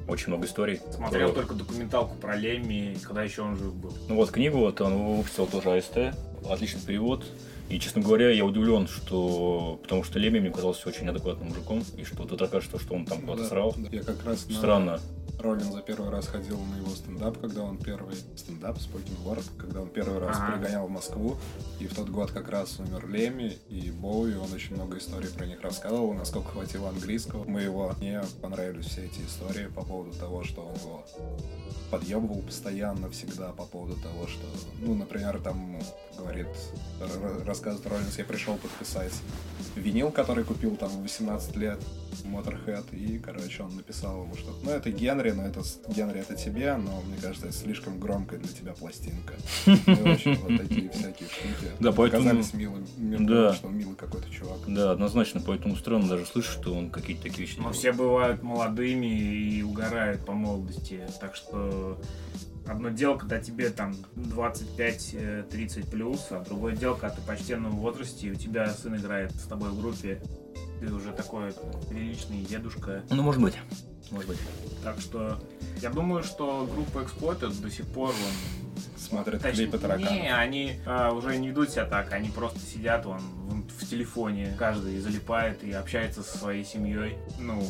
Очень 0.09 0.29
много 0.29 0.47
историй. 0.47 0.81
Смотрел 0.95 1.31
Э, 1.31 1.33
только 1.33 1.55
документалку 1.55 2.17
про 2.17 2.37
Лемми, 2.37 2.99
когда 3.03 3.23
еще 3.23 3.43
он 3.43 3.57
жив 3.57 3.75
был. 3.75 3.97
Ну 4.09 4.17
вот 4.17 4.31
книгу 4.31 4.59
вот 4.59 4.81
он 4.83 5.17
выпустил 5.17 5.47
тоже 5.47 5.75
АСТ, 5.75 6.15
отличный 6.51 6.83
перевод. 6.83 7.25
И, 7.68 7.79
честно 7.81 8.03
говоря, 8.03 8.31
я 8.31 8.44
удивлен, 8.44 8.87
что... 8.87 9.79
Потому 9.83 10.05
что 10.05 10.18
Леми 10.18 10.40
мне 10.40 10.51
казался 10.51 10.88
очень 10.88 11.09
адекватным 11.09 11.48
мужиком, 11.48 11.83
и 11.96 12.05
что 12.05 12.25
тут 12.25 12.42
окажется, 12.42 12.79
что 12.79 12.94
он 12.94 13.07
там 13.07 13.20
куда-то 13.22 13.42
Да, 13.44 13.48
срал. 13.48 13.75
да. 13.77 13.88
Я 13.90 14.03
как 14.03 14.22
раз 14.25 14.46
на 14.48 14.55
Странно. 14.57 15.01
Роллин 15.38 15.72
за 15.72 15.81
первый 15.81 16.11
раз 16.11 16.29
ходил 16.29 16.57
на 16.61 16.77
его 16.77 16.90
стендап, 16.90 17.38
когда 17.40 17.62
он 17.62 17.77
первый... 17.79 18.14
Стендап, 18.37 18.77
Spoken 18.77 19.25
Word, 19.25 19.42
когда 19.59 19.81
он 19.81 19.88
первый 19.88 20.18
раз 20.20 20.37
Ага. 20.38 20.53
пригонял 20.59 20.87
в 20.87 20.90
Москву. 20.90 21.37
И 21.81 21.87
в 21.87 21.94
тот 21.94 22.11
год 22.11 22.31
как 22.31 22.48
раз 22.51 22.79
умер 22.79 23.09
Леми 23.09 23.57
и 23.68 23.90
Боуи. 23.90 24.35
Он 24.37 24.53
очень 24.53 24.77
много 24.77 24.98
историй 24.98 25.29
про 25.31 25.46
них 25.46 25.61
рассказывал, 25.62 26.12
насколько 26.12 26.51
хватило 26.51 26.90
английского. 26.90 27.44
Моего 27.44 27.92
мне 27.98 28.20
понравились 28.42 28.87
все 28.87 29.07
эти 29.07 29.20
истории 29.22 29.66
по 29.68 29.83
поводу 29.85 30.12
того, 30.16 30.44
что 30.44 30.61
он 30.61 30.75
его 30.75 31.05
подъебывал 31.90 32.40
постоянно, 32.42 33.11
всегда 33.11 33.48
по 33.53 33.64
поводу 33.64 33.94
того, 33.96 34.27
что, 34.27 34.42
ну, 34.81 34.94
например, 34.94 35.40
там 35.42 35.79
говорит, 36.18 36.46
р- 37.01 37.44
рассказывает 37.53 37.87
Роллинс, 37.87 38.17
я 38.19 38.25
пришел 38.25 38.57
подписать 38.57 39.12
винил, 39.77 40.11
который 40.11 40.45
купил 40.45 40.77
там 40.77 40.91
в 40.91 41.03
18 41.03 41.57
лет, 41.57 41.81
Motorhead, 42.25 42.95
и, 42.95 43.19
короче, 43.19 43.62
он 43.62 43.77
написал 43.77 44.23
ему 44.23 44.35
что-то. 44.37 44.59
Ну, 44.65 44.71
это 44.71 44.91
Генри, 44.91 45.31
но 45.31 45.47
это 45.47 45.62
Генри, 45.88 46.21
это 46.21 46.35
тебе, 46.35 46.77
но 46.77 47.01
мне 47.03 47.17
кажется, 47.21 47.47
это 47.49 47.57
слишком 47.57 47.99
громкая 47.99 48.38
для 48.38 48.53
тебя 48.53 48.73
пластинка. 48.73 49.35
И, 49.67 49.71
в 49.71 50.07
общем, 50.12 50.35
вот 50.43 50.59
такие 50.59 50.91
всякие 50.91 51.29
штуки. 51.29 51.73
Да, 51.81 51.93
поэтому- 51.93 52.25
Казались 52.25 52.53
милым, 52.53 52.87
милым, 52.99 53.27
Да. 53.27 53.55
что 53.55 53.69
он 53.69 53.77
милый 53.79 53.97
какой-то 53.97 54.29
чувак. 54.31 54.59
Да, 54.69 54.93
однозначно, 54.93 55.41
поэтому 55.45 55.75
странно 55.77 56.07
даже 56.09 56.27
слышать, 56.27 56.53
что 56.53 56.75
он 56.75 56.91
какие-то 56.91 57.23
такие 57.23 57.47
вещи 57.47 57.59
Но 57.59 57.73
все 57.73 57.93
бывают 57.93 58.43
молодыми 58.43 59.07
и 59.07 59.62
угорают 59.62 60.25
по 60.27 60.33
молодости. 60.33 61.01
Так 61.21 61.35
что 61.35 61.99
одно 62.66 62.90
дело, 62.90 63.16
когда 63.16 63.40
тебе 63.40 63.70
там 63.70 63.94
25-30 64.16 65.90
плюс, 65.90 66.27
а 66.31 66.40
другое 66.40 66.77
дело, 66.77 66.94
когда 66.94 67.16
ты 67.16 67.20
в 67.20 67.25
почтенном 67.25 67.72
возрасте, 67.77 68.29
и 68.29 68.33
у 68.33 68.35
тебя 68.35 68.68
сын 68.70 68.96
играет 68.96 69.33
с 69.33 69.44
тобой 69.44 69.70
в 69.70 69.81
группе, 69.81 70.20
ты 70.81 70.92
уже 70.92 71.12
такой 71.12 71.55
приличный 71.88 72.42
дедушка. 72.42 73.03
Ну, 73.11 73.22
может 73.22 73.40
быть. 73.40 73.55
Может 74.11 74.29
быть. 74.29 74.38
Так 74.83 75.01
что 75.01 75.38
я 75.81 75.90
думаю, 75.90 76.22
что 76.22 76.68
группа 76.72 76.98
Exploited 76.98 77.61
до 77.62 77.70
сих 77.70 77.87
пор 77.87 78.09
вон, 78.09 78.72
Смотрят 78.96 79.42
Точнее, 79.42 79.64
клипы 79.64 79.79
таракана. 79.79 80.11
Не, 80.11 80.35
они 80.35 80.81
а, 80.87 81.12
уже 81.12 81.37
не 81.37 81.48
ведут 81.48 81.70
себя 81.70 81.85
так, 81.85 82.12
они 82.12 82.31
просто 82.31 82.61
сидят 82.61 83.05
вон 83.05 83.20
в, 83.20 83.85
в 83.85 83.88
телефоне, 83.88 84.55
каждый 84.59 84.98
залипает 85.01 85.62
и 85.64 85.72
общается 85.72 86.22
со 86.22 86.38
своей 86.38 86.64
семьей. 86.64 87.16
Ну, 87.38 87.62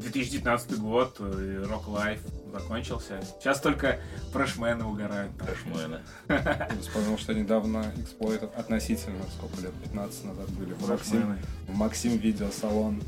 2019 0.00 0.78
год, 0.78 1.16
э, 1.18 1.64
Rock 1.66 1.86
Life 1.86 2.20
закончился. 2.58 3.20
Сейчас 3.38 3.60
только 3.60 3.98
фрешмены 4.32 4.84
угорают. 4.84 5.32
Фрешмены. 5.38 6.00
Я 6.28 6.68
вспомнил, 6.80 7.18
что 7.18 7.34
недавно 7.34 7.92
Exploited 7.96 8.54
относительно, 8.54 9.24
сколько 9.36 9.60
лет, 9.60 9.72
15 9.82 10.24
назад 10.24 10.50
были 10.50 10.72
в 10.74 10.88
Максим, 10.88 11.38
Максим 11.68 12.16
видеосалон. 12.18 13.02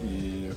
И 0.00 0.52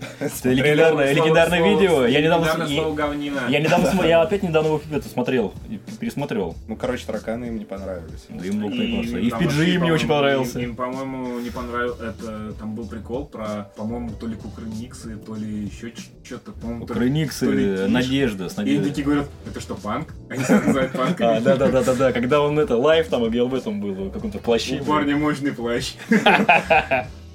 Это 0.18 0.50
легендарное, 0.50 1.12
легендарное 1.12 1.62
видео. 1.62 2.06
Я 2.06 2.20
недавно, 2.22 2.66
слово 2.66 2.88
я, 2.88 2.94
говнина. 2.94 3.40
я 3.48 3.60
недавно, 3.60 4.06
я 4.06 4.22
опять 4.22 4.42
недавно 4.42 4.68
его 4.68 4.80
это 4.90 5.08
смотрел, 5.08 5.52
и 5.68 5.78
пересмотрел. 5.98 6.56
Ну, 6.68 6.76
короче, 6.76 7.04
тараканы 7.06 7.46
им 7.46 7.58
не 7.58 7.64
понравились. 7.64 8.26
Да 8.28 8.44
им 8.46 8.62
лук 8.62 8.72
И 8.72 8.78
наебался. 8.78 9.18
И 9.18 9.30
в 9.30 9.34
PG 9.34 9.42
вообще, 9.44 9.78
мне 9.78 9.92
очень 9.92 10.08
понравился. 10.08 10.58
Им, 10.60 10.70
им, 10.70 10.76
по-моему, 10.76 11.38
не 11.40 11.50
понравился. 11.50 12.04
Это 12.04 12.52
там 12.58 12.74
был 12.74 12.86
прикол 12.86 13.26
про, 13.26 13.70
по-моему, 13.76 14.10
то 14.18 14.26
ли 14.26 14.36
кукрыниксы, 14.36 15.16
то 15.16 15.34
ли 15.34 15.64
еще 15.64 15.92
что-то. 16.24 16.52
По-моему, 16.52 16.86
то 16.86 16.94
ли- 16.94 17.00
Крыниксы, 17.00 17.46
то 17.46 17.52
ли 17.52 17.76
Киш. 17.76 17.88
Надежда, 17.88 18.48
с 18.48 18.54
И 18.54 18.56
Надеждой. 18.58 18.88
такие 18.88 19.04
говорят, 19.04 19.28
это 19.46 19.60
что, 19.60 19.74
панк? 19.74 20.14
Они 20.30 20.44
себя 20.44 20.60
называют 20.60 20.92
панками. 20.92 21.36
А, 21.36 21.40
да, 21.40 21.56
да, 21.56 21.68
да, 21.68 21.82
да, 21.82 21.94
да. 21.94 22.12
Когда 22.12 22.40
он 22.40 22.58
это 22.58 22.76
лайв 22.76 23.08
там, 23.08 23.26
и 23.26 23.40
в 23.40 23.54
этом 23.54 23.80
был, 23.80 23.92
в 23.92 24.12
каком-то 24.12 24.38
плаще. 24.38 24.80
У 24.80 24.84
парня 24.84 25.16
мощный 25.16 25.52
плащ. 25.52 25.94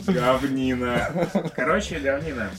Говнина. 0.08 1.30
Короче, 1.56 2.00
говнина. 2.00 2.52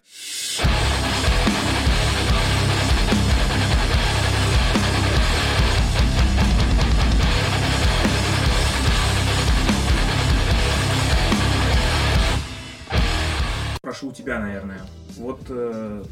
Прошу 13.82 14.09
у 14.09 14.12
тебя, 14.12 14.40
наверное. 14.40 14.80
Вот 15.16 15.40
э, 15.48 16.04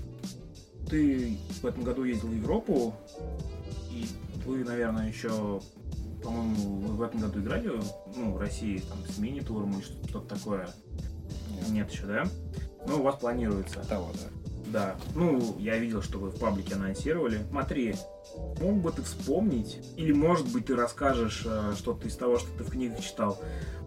ты 0.88 1.36
в 1.60 1.66
этом 1.66 1.82
году 1.82 2.04
ездил 2.04 2.28
в 2.28 2.34
Европу, 2.34 2.94
и 3.90 4.06
вы, 4.46 4.62
наверное, 4.64 5.08
еще, 5.08 5.60
по-моему, 6.22 6.54
в 6.94 7.02
этом 7.02 7.20
году 7.20 7.40
играли, 7.40 7.72
ну, 8.16 8.32
в 8.32 8.38
России, 8.38 8.78
там, 8.88 8.98
с 9.08 9.18
мини-туром 9.18 9.72
или 9.72 9.82
что- 9.82 10.08
что-то 10.08 10.36
такое? 10.36 10.68
Нет 11.68 11.90
еще, 11.90 12.06
да? 12.06 12.24
Ну, 12.86 12.98
у 12.98 13.02
вас 13.02 13.16
планируется. 13.16 13.80
Того, 13.88 14.10
да. 14.14 14.28
Да. 14.66 14.96
Ну, 15.14 15.56
я 15.58 15.78
видел, 15.78 16.02
что 16.02 16.18
вы 16.18 16.30
в 16.30 16.38
паблике 16.38 16.74
анонсировали. 16.74 17.40
Смотри, 17.50 17.94
мог 18.60 18.76
бы 18.78 18.90
ты 18.90 19.02
вспомнить, 19.02 19.78
или, 19.96 20.12
может 20.12 20.50
быть, 20.52 20.66
ты 20.66 20.74
расскажешь 20.74 21.44
э, 21.46 21.74
что-то 21.76 22.08
из 22.08 22.16
того, 22.16 22.38
что 22.38 22.48
ты 22.58 22.64
в 22.64 22.70
книгах 22.70 23.00
читал, 23.00 23.40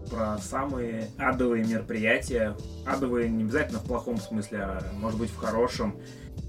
про 0.09 0.37
самые 0.37 1.09
адовые 1.17 1.65
мероприятия. 1.65 2.55
Адовые 2.85 3.29
не 3.29 3.43
обязательно 3.43 3.79
в 3.79 3.83
плохом 3.83 4.17
смысле, 4.17 4.59
а 4.59 4.83
может 4.93 5.19
быть 5.19 5.29
в 5.29 5.35
хорошем. 5.35 5.97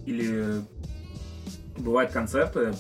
Или 0.07 0.63
бывают 1.77 2.13
концерты, 2.13 2.75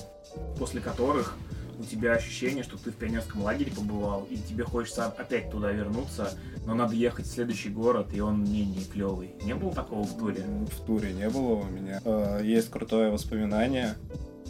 после 0.58 0.80
которых 0.80 1.34
у 1.78 1.84
тебя 1.84 2.12
ощущение, 2.14 2.62
что 2.64 2.76
ты 2.76 2.90
в 2.90 2.94
пионерском 2.96 3.42
лагере 3.42 3.70
побывал, 3.72 4.26
и 4.30 4.36
тебе 4.36 4.64
хочется 4.64 5.06
опять 5.06 5.50
туда 5.50 5.70
вернуться, 5.72 6.30
но 6.66 6.74
надо 6.74 6.94
ехать 6.94 7.26
в 7.26 7.30
следующий 7.30 7.68
город, 7.68 8.08
и 8.12 8.20
он 8.20 8.42
менее 8.44 8.84
клевый. 8.84 9.30
Не 9.44 9.54
было 9.54 9.72
такого 9.72 10.02
в 10.04 10.16
туре? 10.18 10.44
В 10.44 10.84
туре 10.86 11.12
не 11.12 11.28
было 11.30 11.54
у 11.54 11.64
меня. 11.64 12.00
Э, 12.04 12.40
Есть 12.42 12.70
крутое 12.70 13.10
воспоминание 13.10 13.94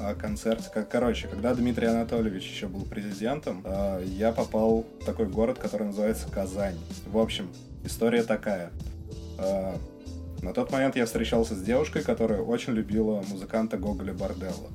о 0.01 0.15
концерте. 0.15 0.71
Как- 0.73 0.89
Короче, 0.89 1.29
когда 1.29 1.55
Дмитрий 1.55 1.87
Анатольевич 1.89 2.45
еще 2.49 2.67
был 2.69 2.83
президентом, 2.85 3.63
э, 3.65 4.05
я 4.07 4.33
попал 4.33 4.87
в 5.01 5.05
такой 5.05 5.27
город, 5.27 5.59
который 5.59 5.87
называется 5.89 6.29
Казань. 6.31 6.77
В 7.07 7.19
общем, 7.19 7.49
история 7.85 8.23
такая. 8.23 8.71
Э, 9.39 9.75
На 10.41 10.53
тот 10.53 10.71
момент 10.71 10.95
я 10.95 11.05
встречался 11.05 11.57
с 11.57 11.61
девушкой, 11.63 12.03
которая 12.05 12.41
очень 12.41 12.73
любила 12.73 13.25
музыканта 13.29 13.77
Гоголя 13.77 14.13
Борделла. 14.15 14.71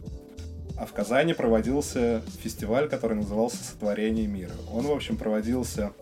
А 0.78 0.86
в 0.86 0.94
Казани 0.94 1.34
проводился 1.34 2.22
фестиваль, 2.42 2.90
который 2.90 3.16
назывался 3.16 3.64
«Сотворение 3.64 4.28
мира». 4.28 4.54
Он, 4.72 4.86
в 4.86 4.92
общем, 4.92 5.18
проводился 5.18 5.94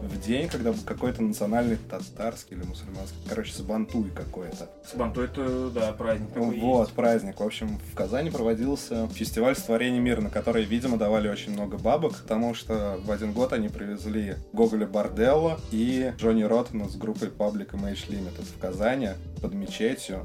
в 0.00 0.20
день, 0.20 0.48
когда 0.48 0.72
был 0.72 0.80
какой-то 0.84 1.22
национальный 1.22 1.76
татарский 1.76 2.56
или 2.56 2.64
мусульманский, 2.64 3.16
короче, 3.28 3.52
сабантуй 3.52 4.10
какой-то. 4.10 4.68
Сабанту 4.90 5.22
это, 5.22 5.70
да, 5.70 5.92
праздник 5.92 6.28
такой 6.32 6.58
Вот, 6.58 6.82
есть. 6.82 6.92
праздник. 6.92 7.38
В 7.38 7.42
общем, 7.42 7.78
в 7.78 7.94
Казани 7.94 8.30
проводился 8.30 9.08
фестиваль 9.08 9.56
«Сотворение 9.56 10.00
мира», 10.00 10.20
на 10.20 10.30
который, 10.30 10.64
видимо, 10.64 10.96
давали 10.96 11.28
очень 11.28 11.52
много 11.52 11.78
бабок, 11.78 12.16
потому 12.22 12.54
что 12.54 12.98
в 13.04 13.10
один 13.10 13.32
год 13.32 13.52
они 13.52 13.68
привезли 13.68 14.36
Гоголя 14.52 14.86
Борделла 14.86 15.60
и 15.70 16.12
Джонни 16.18 16.42
Роттена 16.42 16.88
с 16.88 16.96
группой 16.96 17.28
Public 17.28 17.70
Image 17.72 18.08
Limited 18.08 18.44
в 18.44 18.58
Казани 18.58 19.10
под 19.40 19.54
мечетью 19.54 20.22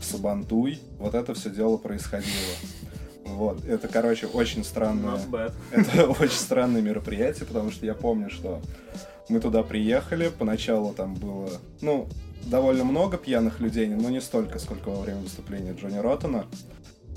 в 0.00 0.04
Сабантуй. 0.04 0.80
Вот 0.98 1.14
это 1.14 1.34
все 1.34 1.50
дело 1.50 1.76
происходило. 1.76 2.54
Вот, 3.36 3.64
это, 3.64 3.88
короче, 3.88 4.26
очень 4.26 4.64
странное... 4.64 5.20
Это 5.72 6.08
очень 6.08 6.38
странное 6.38 6.82
мероприятие, 6.82 7.46
потому 7.46 7.70
что 7.70 7.86
я 7.86 7.94
помню, 7.94 8.30
что 8.30 8.60
мы 9.28 9.40
туда 9.40 9.62
приехали, 9.62 10.30
поначалу 10.36 10.92
там 10.92 11.14
было, 11.14 11.50
ну, 11.80 12.08
довольно 12.44 12.84
много 12.84 13.16
пьяных 13.16 13.60
людей, 13.60 13.88
но 13.88 14.10
не 14.10 14.20
столько, 14.20 14.58
сколько 14.58 14.88
во 14.90 15.00
время 15.00 15.20
выступления 15.20 15.72
Джонни 15.72 15.98
Роттена. 15.98 16.46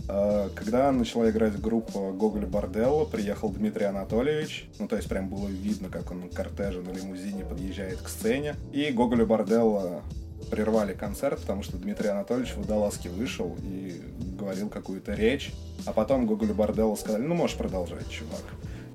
А, 0.07 0.49
Когда 0.55 0.91
начала 0.91 1.29
играть 1.29 1.59
группа 1.59 2.11
Гоголя 2.11 2.47
Борделла, 2.47 3.05
приехал 3.05 3.49
Дмитрий 3.49 3.85
Анатольевич, 3.85 4.69
ну, 4.79 4.87
то 4.87 4.95
есть 4.95 5.07
прям 5.07 5.29
было 5.29 5.47
видно, 5.47 5.89
как 5.89 6.11
он 6.11 6.21
на 6.21 6.27
кортеже 6.27 6.81
на 6.81 6.91
лимузине 6.91 7.45
подъезжает 7.45 8.01
к 8.01 8.09
сцене, 8.09 8.55
и 8.71 8.91
Гоголя 8.91 9.25
Борделла 9.25 10.01
прервали 10.49 10.93
концерт, 10.93 11.39
потому 11.41 11.63
что 11.63 11.77
Дмитрий 11.77 12.09
Анатольевич 12.09 12.53
в 12.53 12.57
водолазке 12.57 13.09
вышел 13.09 13.57
и 13.63 14.01
говорил 14.37 14.69
какую-то 14.69 15.13
речь, 15.13 15.53
а 15.85 15.93
потом 15.93 16.25
Гоголю 16.25 16.53
Борделло 16.53 16.95
сказали, 16.95 17.23
ну, 17.23 17.35
можешь 17.35 17.57
продолжать, 17.57 18.09
чувак. 18.09 18.43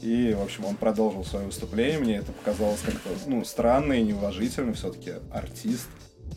И, 0.00 0.32
в 0.38 0.42
общем, 0.42 0.64
он 0.64 0.76
продолжил 0.76 1.24
свое 1.24 1.46
выступление. 1.46 1.98
Мне 1.98 2.16
это 2.16 2.32
показалось 2.32 2.80
как-то, 2.80 3.10
ну, 3.26 3.44
странно 3.44 3.94
и 3.94 4.02
неуважительно. 4.02 4.72
Все-таки 4.72 5.14
артист, 5.32 5.88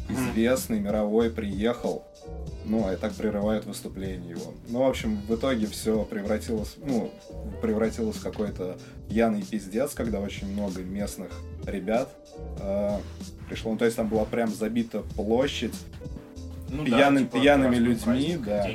известный, 0.10 0.80
мировой, 0.80 1.30
приехал. 1.30 2.04
Ну, 2.72 2.88
а 2.88 2.94
и 2.94 2.96
так 2.96 3.12
прерывают 3.14 3.66
выступление 3.66 4.30
его. 4.30 4.54
Ну, 4.70 4.80
в 4.84 4.88
общем, 4.90 5.20
в 5.28 5.36
итоге 5.36 5.68
все 5.68 6.06
превратилось, 6.06 6.76
ну, 6.78 7.12
превратилось 7.62 8.16
в 8.16 8.24
какой-то 8.24 8.78
пьяный 9.10 9.44
пиздец, 9.44 9.94
когда 9.94 10.22
очень 10.22 10.48
много 10.48 10.82
местных 10.82 11.32
ребят 11.66 12.10
э, 12.62 12.98
пришло. 13.50 13.74
Ну, 13.74 13.78
то 13.78 13.84
есть 13.84 13.98
там 13.98 14.08
была 14.08 14.24
прям 14.24 14.54
забита 14.54 15.02
площадь 15.18 15.76
Ну 16.70 16.86
Пьяным- 16.86 17.26
типа, 17.26 17.40
пьяными 17.42 17.76
людьми, 17.76 18.38
праздник, 18.38 18.44
да. 18.46 18.70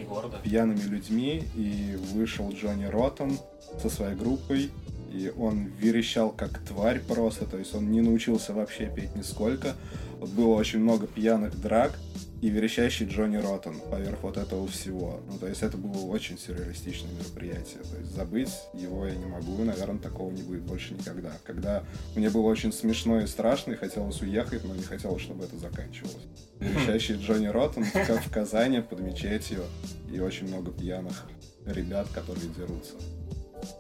Пьяными 0.45 0.83
людьми, 0.83 1.45
и 1.55 1.97
вышел 2.13 2.53
Джонни 2.53 2.85
Роттон 2.85 3.39
со 3.81 3.89
своей 3.89 4.15
группой, 4.15 4.71
и 5.11 5.33
он 5.39 5.71
верещал 5.81 6.29
как 6.33 6.59
тварь 6.59 7.01
просто, 7.01 7.47
то 7.47 7.57
есть 7.57 7.75
он 7.75 7.91
не 7.91 8.03
научился 8.03 8.53
вообще 8.53 8.93
петь 8.95 9.17
нисколько. 9.17 9.75
Было 10.21 10.57
очень 10.57 10.81
много 10.81 11.07
пьяных 11.07 11.59
драк, 11.59 11.93
и 12.43 12.51
верещащий 12.51 13.07
Джонни 13.07 13.37
Роттон 13.37 13.81
поверх 13.91 14.23
вот 14.23 14.37
этого 14.37 14.67
всего. 14.69 15.21
Ну, 15.27 15.39
то 15.39 15.47
есть 15.47 15.63
это 15.63 15.77
было 15.77 16.07
очень 16.07 16.39
сюрреалистичное 16.39 17.11
мероприятие. 17.13 17.83
То 17.83 17.99
есть 17.99 18.15
забыть 18.15 18.53
его 18.75 19.07
я 19.07 19.15
не 19.15 19.25
могу, 19.25 19.63
и, 19.63 19.65
наверное, 19.65 19.99
такого 19.99 20.31
не 20.31 20.43
будет 20.43 20.63
больше 20.63 20.95
никогда. 20.95 21.33
Когда 21.45 21.85
мне 22.15 22.29
было 22.29 22.47
очень 22.47 22.73
смешно 22.73 23.21
и 23.21 23.27
страшно, 23.27 23.73
и 23.73 23.77
хотелось 23.77 24.21
уехать, 24.21 24.65
но 24.65 24.75
не 24.75 24.83
хотелось, 24.83 25.23
чтобы 25.23 25.45
это 25.45 25.57
заканчивалось. 25.57 26.27
Верещащий 26.61 27.17
Джонни 27.17 27.47
Роттон 27.47 27.85
в 27.85 28.31
Казани 28.31 28.81
под 28.81 29.01
мечетью, 29.01 29.65
и 30.13 30.21
очень 30.21 30.49
много 30.49 30.73
пьяных 30.73 31.27
ребят, 31.65 32.09
которые 32.15 32.49
дерутся. 32.49 32.95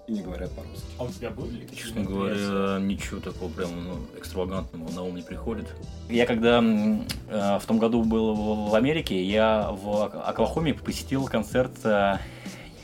И 0.06 0.12
не 0.12 0.22
говорят 0.22 0.50
по-русски. 0.52 0.86
А 0.98 1.04
у 1.04 1.08
тебя 1.08 1.30
были 1.30 1.66
Честно 1.74 2.02
говоря, 2.02 2.78
ничего 2.80 3.20
такого 3.20 3.50
прям 3.50 3.84
ну, 3.84 3.98
экстравагантного 4.16 4.90
на 4.92 5.02
ум 5.02 5.16
не 5.16 5.22
приходит. 5.22 5.66
Я 6.08 6.26
когда 6.26 6.58
э, 6.60 7.58
в 7.58 7.66
том 7.66 7.78
году 7.78 8.02
был 8.02 8.34
в, 8.34 8.70
в 8.70 8.74
Америке, 8.74 9.22
я 9.22 9.70
в 9.70 10.04
Оклахоме 10.04 10.74
посетил 10.74 11.26
концерт 11.26 11.72
э, 11.84 12.18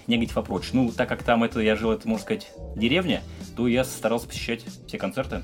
Негатив 0.06 0.36
Approach. 0.36 0.70
Ну, 0.72 0.90
так 0.90 1.08
как 1.08 1.22
там 1.22 1.44
это, 1.44 1.60
я 1.60 1.76
жил, 1.76 1.92
это, 1.92 2.08
можно 2.08 2.24
сказать, 2.24 2.52
деревня, 2.76 3.22
то 3.56 3.68
я 3.68 3.84
старался 3.84 4.26
посещать 4.26 4.64
все 4.86 4.98
концерты. 4.98 5.42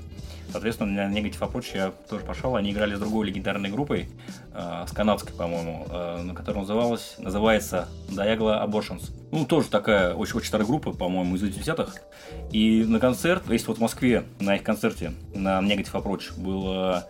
Соответственно, 0.51 1.09
на 1.09 1.13
Negative 1.13 1.41
Approach 1.41 1.67
я 1.75 1.93
тоже 2.09 2.25
пошел. 2.25 2.57
Они 2.57 2.73
играли 2.73 2.95
с 2.95 2.99
другой 2.99 3.27
легендарной 3.27 3.71
группой, 3.71 4.09
э, 4.55 4.85
с 4.89 4.93
канадской, 4.93 5.35
по-моему, 5.35 5.87
э, 5.91 6.23
на 6.23 6.35
которой 6.35 6.59
называлась, 6.59 7.17
называется 7.19 7.89
Diagla 8.09 8.67
Abortions. 8.67 9.11
Ну, 9.31 9.45
тоже 9.45 9.69
такая 9.69 10.15
очень, 10.15 10.37
очень 10.37 10.49
старая 10.49 10.67
группа, 10.67 10.93
по-моему, 10.93 11.37
из 11.37 11.43
80-х. 11.43 12.01
И 12.51 12.85
на 12.85 12.99
концерт, 12.99 13.43
если 13.51 13.67
вот 13.67 13.79
в 13.79 13.81
Москве 13.81 14.25
на 14.41 14.57
их 14.57 14.63
концерте 14.63 15.13
на 15.35 15.61
Negative 15.61 15.93
Approach 15.93 16.41
было 16.41 17.07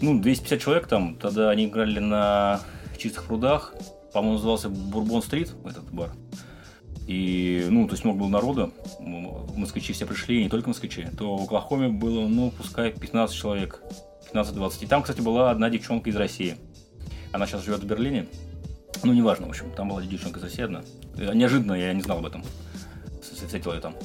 ну, 0.00 0.20
250 0.20 0.60
человек 0.60 0.86
там, 0.86 1.16
тогда 1.16 1.50
они 1.50 1.66
играли 1.66 1.98
на 1.98 2.60
чистых 2.96 3.24
прудах, 3.24 3.74
по-моему, 4.12 4.36
назывался 4.36 4.68
Бурбон 4.68 5.22
Стрит, 5.22 5.52
этот 5.64 5.84
бар. 5.92 6.10
И, 7.10 7.66
ну, 7.68 7.88
то 7.88 7.94
есть 7.94 8.04
много 8.04 8.20
было 8.20 8.28
народа, 8.28 8.70
москвичи 9.00 9.92
все 9.92 10.06
пришли, 10.06 10.38
и 10.38 10.44
не 10.44 10.48
только 10.48 10.68
москвичи, 10.68 11.08
то 11.18 11.36
в 11.36 11.42
Оклахоме 11.42 11.88
было, 11.88 12.28
ну, 12.28 12.52
пускай 12.52 12.92
15 12.92 13.36
человек, 13.36 13.82
15-20. 14.32 14.84
И 14.84 14.86
там, 14.86 15.02
кстати, 15.02 15.20
была 15.20 15.50
одна 15.50 15.70
девчонка 15.70 16.08
из 16.08 16.14
России. 16.14 16.54
Она 17.32 17.48
сейчас 17.48 17.64
живет 17.64 17.80
в 17.80 17.84
Берлине. 17.84 18.26
Ну, 19.02 19.12
неважно, 19.12 19.48
в 19.48 19.50
общем, 19.50 19.72
там 19.72 19.88
была 19.88 20.02
девчонка 20.02 20.38
из 20.38 20.44
России 20.44 20.62
одна. 20.62 20.82
Э, 21.16 21.34
неожиданно, 21.34 21.72
я 21.72 21.92
не 21.94 22.02
знал 22.02 22.18
об 22.18 22.26
этом. 22.26 22.44
Встретил 23.20 23.72
ее 23.72 23.80
там. 23.80 23.96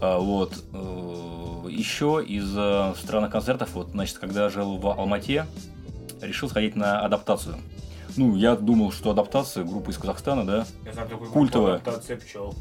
А, 0.00 0.18
вот. 0.18 0.60
Э, 0.72 1.68
Еще 1.70 2.24
из 2.26 2.52
э, 2.56 2.94
странных 3.00 3.30
концертов, 3.30 3.74
вот, 3.74 3.90
значит, 3.90 4.18
когда 4.18 4.48
жил 4.48 4.76
в 4.78 4.88
Алмате, 4.88 5.46
решил 6.20 6.48
сходить 6.48 6.74
на 6.74 6.98
адаптацию. 6.98 7.58
Ну, 8.16 8.36
я 8.36 8.54
думал, 8.56 8.92
что 8.92 9.10
адаптация, 9.10 9.64
группа 9.64 9.90
из 9.90 9.98
Казахстана, 9.98 10.44
да? 10.46 10.66
Я 10.84 10.92
знаю 10.92 11.08
Культовая. 11.32 11.74
адаптация 11.76 12.16
пчел. 12.16 12.54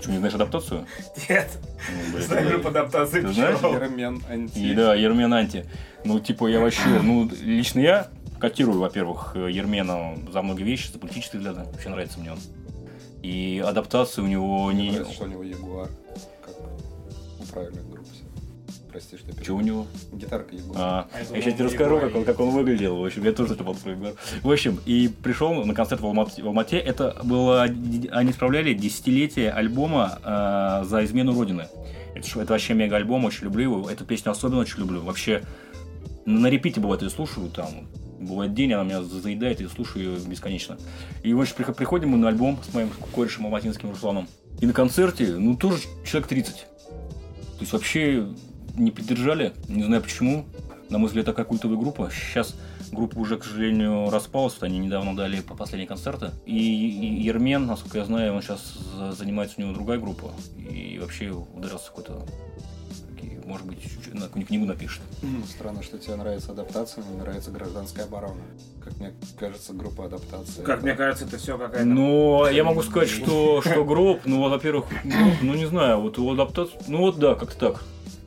Что, 0.00 0.10
не 0.10 0.18
знаешь 0.18 0.34
адаптацию? 0.34 0.86
Нет, 1.28 1.48
Ну, 1.90 2.12
блин, 2.12 2.26
знаю 2.26 2.48
группу 2.50 2.68
адаптации 2.68 3.20
Ты 3.20 3.32
знаешь? 3.32 3.58
пчел. 3.58 3.74
Ермен 3.74 4.22
анти. 4.28 4.58
И 4.58 4.74
да, 4.74 4.94
Ермен 4.94 5.32
Анти. 5.32 5.66
Ну, 6.04 6.18
типа, 6.18 6.48
я 6.48 6.58
вообще, 6.60 6.88
ну, 7.02 7.28
лично 7.40 7.80
я 7.80 8.08
котирую, 8.40 8.80
во-первых, 8.80 9.36
Ермена 9.36 10.16
за 10.32 10.42
многие 10.42 10.64
вещи, 10.64 10.90
за 10.90 10.98
политические 10.98 11.38
взгляды. 11.40 11.70
Вообще 11.70 11.88
нравится 11.90 12.18
мне 12.18 12.32
он. 12.32 12.38
И 13.22 13.62
адаптация 13.64 14.24
у 14.24 14.26
него 14.26 14.66
Мне 14.72 14.84
не... 14.86 14.90
нравится, 14.90 15.14
что 15.14 15.24
у 15.24 15.28
него 15.28 15.42
Ягуар. 15.44 15.88
Как 16.44 16.54
у 16.58 17.52
правильных 17.52 17.88
групп 17.88 17.91
все. 17.91 17.91
Прости, 18.92 19.16
что 19.16 19.28
я 19.34 19.42
Что 19.42 19.56
у 19.56 19.60
него? 19.62 19.86
Гитарка 20.12 20.54
Ягуар. 20.54 20.76
А, 20.78 21.08
А 21.14 21.18
я 21.36 21.42
сейчас 21.42 21.54
тебе 21.54 21.64
расскажу, 21.64 21.98
как 21.98 22.14
он, 22.14 22.24
как 22.24 22.38
он 22.40 22.50
выглядел. 22.50 22.98
В 22.98 23.04
общем, 23.06 23.24
я 23.24 23.32
тоже 23.32 23.56
хотел 23.56 23.74
про 23.74 23.96
В 24.42 24.52
общем, 24.52 24.78
и 24.84 25.08
пришел 25.08 25.64
на 25.64 25.72
концерт 25.72 26.02
в 26.02 26.04
Алмате. 26.06 26.42
В 26.42 26.46
Алмате. 26.46 26.76
Это 26.76 27.16
было... 27.24 27.62
Они 27.62 28.32
справляли 28.32 28.74
десятилетие 28.74 29.50
альбома 29.50 30.18
э, 30.22 30.84
«За 30.86 31.02
измену 31.06 31.32
Родины». 31.32 31.68
Это, 32.14 32.40
это 32.40 32.52
вообще 32.52 32.74
мега 32.74 32.96
альбом, 32.96 33.24
очень 33.24 33.44
люблю 33.44 33.62
его. 33.62 33.90
Эту 33.90 34.04
песню 34.04 34.30
особенно 34.30 34.60
очень 34.60 34.80
люблю. 34.80 35.00
Вообще, 35.00 35.42
на 36.26 36.48
репите 36.48 36.78
бывает 36.78 37.00
ее 37.00 37.08
слушаю, 37.08 37.48
там, 37.48 37.88
бывает 38.20 38.52
день, 38.52 38.74
она 38.74 38.84
меня 38.84 39.02
заедает, 39.02 39.62
и 39.62 39.68
слушаю 39.68 40.04
ее 40.16 40.18
бесконечно. 40.26 40.76
И, 41.22 41.32
в 41.32 41.40
общем, 41.40 41.54
приход- 41.56 41.76
приходим 41.76 42.10
мы 42.10 42.18
на 42.18 42.28
альбом 42.28 42.58
с 42.62 42.74
моим 42.74 42.90
корешем 43.14 43.46
алматинским 43.46 43.88
Русланом. 43.88 44.28
И 44.60 44.66
на 44.66 44.74
концерте, 44.74 45.34
ну, 45.38 45.56
тоже 45.56 45.78
человек 46.04 46.28
30. 46.28 46.56
То 46.56 46.66
есть 47.60 47.72
вообще 47.72 48.28
не 48.76 48.90
поддержали, 48.90 49.52
не 49.68 49.82
знаю 49.82 50.02
почему. 50.02 50.46
На 50.88 50.98
мой 50.98 51.06
взгляд, 51.08 51.24
такая 51.24 51.46
культовая 51.46 51.78
группа. 51.78 52.10
Сейчас 52.10 52.54
группа 52.90 53.18
уже, 53.18 53.38
к 53.38 53.44
сожалению, 53.44 54.10
распалась. 54.10 54.54
Вот 54.54 54.64
Они 54.64 54.78
недавно 54.78 55.16
дали 55.16 55.40
по 55.40 55.54
последние 55.54 55.88
концерты. 55.88 56.32
И, 56.44 56.54
Ермен, 57.24 57.66
насколько 57.66 57.98
я 57.98 58.04
знаю, 58.04 58.34
он 58.34 58.42
сейчас 58.42 58.78
занимается 59.16 59.54
у 59.58 59.62
него 59.62 59.72
другая 59.72 59.98
группа. 59.98 60.32
И 60.58 60.98
вообще 61.00 61.30
ударился 61.30 61.86
какой-то... 61.88 62.22
такие, 63.14 63.40
Может 63.46 63.66
быть, 63.66 63.78
какую-нибудь 64.04 64.46
книгу 64.48 64.66
напишет. 64.66 65.00
Ну, 65.22 65.42
Странно, 65.48 65.82
что 65.82 65.96
тебе 65.96 66.16
нравится 66.16 66.52
адаптация, 66.52 67.02
но 67.04 67.12
не 67.14 67.20
нравится 67.20 67.50
гражданская 67.50 68.04
оборона. 68.04 68.42
Как 68.84 68.94
мне 68.98 69.14
кажется, 69.38 69.72
группа 69.72 70.04
адаптации. 70.04 70.62
Как 70.62 70.78
это- 70.78 70.86
мне 70.86 70.94
кажется, 70.94 71.24
это 71.24 71.38
все 71.38 71.56
какая-то... 71.56 71.86
Но 71.86 72.46
я 72.50 72.64
могу 72.64 72.82
сказать, 72.82 73.08
что, 73.08 73.62
что 73.62 73.82
гроб, 73.86 74.20
ну, 74.26 74.46
во-первых, 74.46 74.86
ну, 75.04 75.32
ну, 75.40 75.54
не 75.54 75.64
знаю, 75.64 76.00
вот 76.02 76.18
его 76.18 76.32
адаптация, 76.32 76.78
ну, 76.88 76.98
вот 76.98 77.18
да, 77.18 77.34
как-то 77.34 77.72
так, 77.72 77.84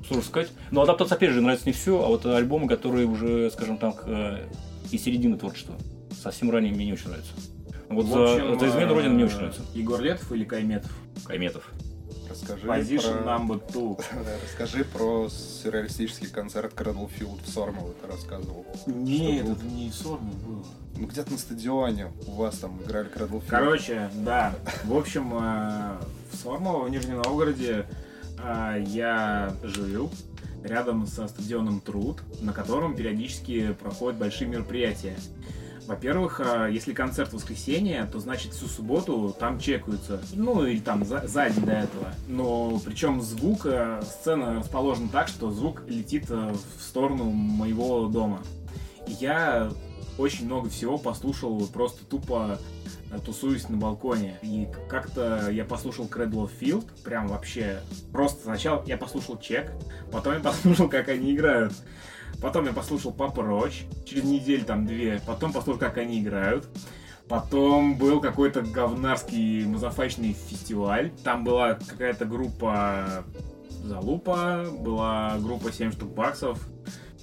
сложно 0.08 0.24
сказать. 0.24 0.52
Но 0.72 0.82
адаптация, 0.82 1.16
опять 1.16 1.32
же, 1.32 1.42
нравится 1.42 1.66
не 1.68 1.74
все, 1.74 2.04
а 2.04 2.08
вот 2.08 2.26
альбомы, 2.26 2.68
которые 2.68 3.08
уже, 3.08 3.50
скажем 3.52 3.78
так, 3.78 4.04
э, 4.06 4.48
из 4.92 5.04
середины 5.04 5.38
творчества. 5.38 5.76
Совсем 6.22 6.52
ранее 6.52 6.74
мне 6.74 6.86
не 6.86 6.94
очень 6.94 7.10
нравится. 7.10 7.34
Вот 7.90 8.06
В 8.06 8.10
за, 8.10 8.34
общем, 8.34 8.60
за 8.60 8.70
измену 8.70 8.92
э, 8.92 8.96
Родины 8.96 9.14
мне 9.14 9.26
очень 9.26 9.38
нравится. 9.38 9.62
Егор 9.74 10.02
Летов 10.02 10.32
или 10.32 10.44
Кайметов? 10.44 10.92
Кайметов. 11.26 11.72
Расскажи 12.30 12.68
Position 12.68 13.24
про... 13.24 13.32
number 13.32 13.72
two. 13.72 14.04
Расскажи 14.44 14.84
про 14.84 15.30
сюрреалистический 15.30 16.28
концерт 16.28 16.74
Крэдлфилд 16.74 17.42
в 17.42 17.50
Сормово, 17.50 17.94
ты 18.02 18.08
рассказывал. 18.08 18.66
Нет, 18.88 19.48
это 19.48 19.64
не 19.66 19.92
Сормов 19.92 20.36
было. 20.44 20.64
Ну, 20.98 21.08
где-то 21.08 21.32
на 21.32 21.38
стадионе 21.38 22.12
у 22.28 22.32
вас 22.32 22.58
там 22.58 22.82
играли 22.82 23.08
Крэдлфилд. 23.08 23.50
Короче, 23.50 24.10
да. 24.16 24.56
В 24.84 24.98
общем, 24.98 25.34
э, 25.36 25.98
в 26.32 26.36
Сормово, 26.36 26.86
в 26.86 26.90
Нижнем 26.90 27.22
Новгороде 27.22 27.86
я 28.88 29.54
жил 29.64 30.12
рядом 30.64 31.08
со 31.08 31.28
стадионом 31.28 31.80
Труд, 31.80 32.22
на 32.42 32.54
котором 32.54 32.96
периодически 32.96 33.74
проходят 33.74 34.20
большие 34.20 34.50
мероприятия. 34.50 35.16
Во-первых, 35.88 36.42
э, 36.44 36.70
если 36.72 36.94
концерт 36.94 37.30
в 37.30 37.34
воскресенье, 37.34 38.10
то 38.12 38.20
значит 38.20 38.54
всю 38.54 38.66
субботу 38.66 39.36
там 39.40 39.60
чекаются. 39.60 40.20
Ну, 40.34 40.66
или 40.66 40.80
там 40.80 41.06
за, 41.06 41.28
за 41.28 41.50
день 41.50 41.64
до 41.64 41.74
этого. 41.74 42.14
Но 42.28 42.82
причем 42.84 43.22
звук, 43.22 43.66
э, 43.66 44.02
сцена 44.04 44.56
расположена 44.56 45.10
так, 45.10 45.28
что 45.28 45.52
звук 45.52 45.84
летит 45.88 46.30
в 46.30 46.58
сторону 46.80 47.26
моего 47.26 48.08
дома. 48.08 48.42
Я 49.20 49.70
очень 50.18 50.46
много 50.46 50.70
всего 50.70 50.98
послушал 50.98 51.68
просто 51.68 52.04
тупо 52.06 52.58
тусуюсь 53.20 53.70
на 53.70 53.78
балконе. 53.78 54.38
И 54.42 54.68
как-то 54.90 55.50
я 55.50 55.66
послушал 55.66 56.06
Cradle 56.06 56.48
of 56.48 56.52
Field, 56.60 56.86
прям 57.04 57.28
вообще 57.28 57.82
просто 58.12 58.44
сначала 58.44 58.84
я 58.86 58.98
послушал 58.98 59.38
чек, 59.40 59.72
потом 60.12 60.34
я 60.34 60.40
послушал, 60.42 60.90
как 60.90 61.10
они 61.10 61.34
играют. 61.34 61.74
Потом 62.42 62.66
я 62.66 62.74
послушал 62.74 63.14
Папа 63.14 63.44
Роч, 63.44 63.84
через 64.06 64.24
неделю 64.24 64.66
там 64.66 64.86
две, 64.86 65.22
потом 65.26 65.54
послушал, 65.54 65.80
как 65.80 65.98
они 65.98 66.20
играют. 66.20 66.68
Потом 67.28 67.98
был 67.98 68.20
какой-то 68.22 68.62
говнарский 68.62 69.66
мазафачный 69.66 70.34
фестиваль. 70.34 71.12
Там 71.24 71.44
была 71.44 71.74
какая-то 71.74 72.26
группа 72.26 73.26
Залупа, 73.86 74.66
была 74.80 75.38
группа 75.40 75.72
7 75.72 75.92
штук 75.92 76.12
баксов, 76.14 76.60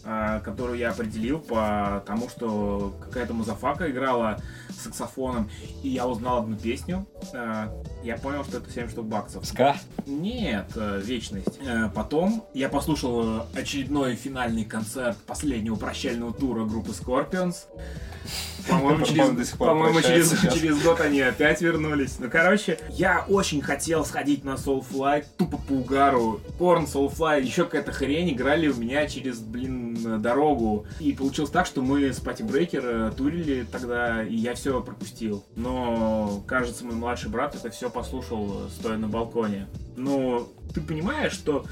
а, 0.05 0.41
которую 0.41 0.79
я 0.79 0.91
определил 0.91 1.41
по 1.41 2.03
тому, 2.07 2.29
что 2.29 2.95
какая-то 3.01 3.35
motherfucker 3.35 3.91
играла 3.91 4.39
саксофоном, 4.81 5.51
и 5.83 5.89
я 5.89 6.07
узнал 6.07 6.39
одну 6.43 6.57
песню. 6.57 7.07
А, 7.35 7.73
Я 8.03 8.17
понял, 8.17 8.45
что 8.45 8.59
это 8.59 8.71
7 8.71 8.89
штук 8.91 9.07
баксов. 9.07 9.47
СКА? 9.47 9.77
Нет, 10.07 10.67
э, 10.75 11.01
вечность. 11.05 11.59
Э, 11.67 11.89
Потом 11.95 12.45
я 12.55 12.69
послушал 12.69 13.41
э, 13.55 13.61
очередной 13.61 14.17
финальный 14.17 14.65
концерт 14.65 15.17
последнего 15.27 15.77
прощального 15.77 16.33
тура 16.33 16.65
группы 16.65 16.91
Scorpions. 16.91 17.55
По-моему, 18.69 19.05
через, 19.05 19.49
по-моему, 19.51 20.01
через, 20.01 20.31
через 20.53 20.81
год 20.83 21.01
они 21.01 21.21
опять 21.21 21.61
вернулись. 21.61 22.19
Ну, 22.21 22.31
короче, 22.31 22.79
я 22.91 23.25
очень 23.29 23.61
хотел 23.61 24.05
сходить 24.05 24.45
на 24.45 24.51
Soulfly, 24.55 25.25
тупо 25.37 25.59
по 25.59 25.73
угару. 25.73 26.41
Korn, 26.59 26.85
Soulfly, 26.85 27.43
еще 27.43 27.65
какая-то 27.65 27.91
хрень 27.91 28.31
играли 28.31 28.69
у 28.69 28.75
меня 28.77 29.09
через, 29.09 29.41
блин, 29.41 30.23
дорогу. 30.23 30.87
И 31.01 31.13
получилось 31.13 31.51
так, 31.51 31.67
что 31.67 31.83
мы 31.83 32.13
с 32.13 32.21
Party 32.21 32.43
Breaker 32.45 32.83
э, 32.85 33.13
турили 33.17 33.67
тогда, 33.71 34.23
и 34.23 34.37
я 34.37 34.55
все 34.55 34.72
пропустил. 34.81 35.45
Но, 35.57 36.43
кажется, 36.47 36.85
мой 36.85 36.95
младший 36.95 37.31
брат 37.31 37.55
это 37.55 37.71
все 37.71 37.91
послушал, 37.91 38.69
стоя 38.71 38.97
на 38.97 39.09
балконе. 39.09 39.69
Но 39.97 40.49
ты 40.75 40.81
понимаешь, 40.81 41.33
что 41.33 41.67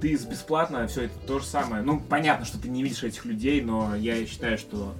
ты 0.00 0.12
бесплатно 0.12 0.86
все 0.86 1.04
это 1.04 1.14
то 1.26 1.38
же 1.38 1.46
самое. 1.46 1.82
Ну, 1.82 2.00
понятно, 2.00 2.44
что 2.44 2.58
ты 2.60 2.68
не 2.68 2.82
видишь 2.82 3.02
этих 3.02 3.24
людей, 3.24 3.60
но 3.62 3.96
я 3.96 4.24
считаю, 4.26 4.58
что 4.58 4.94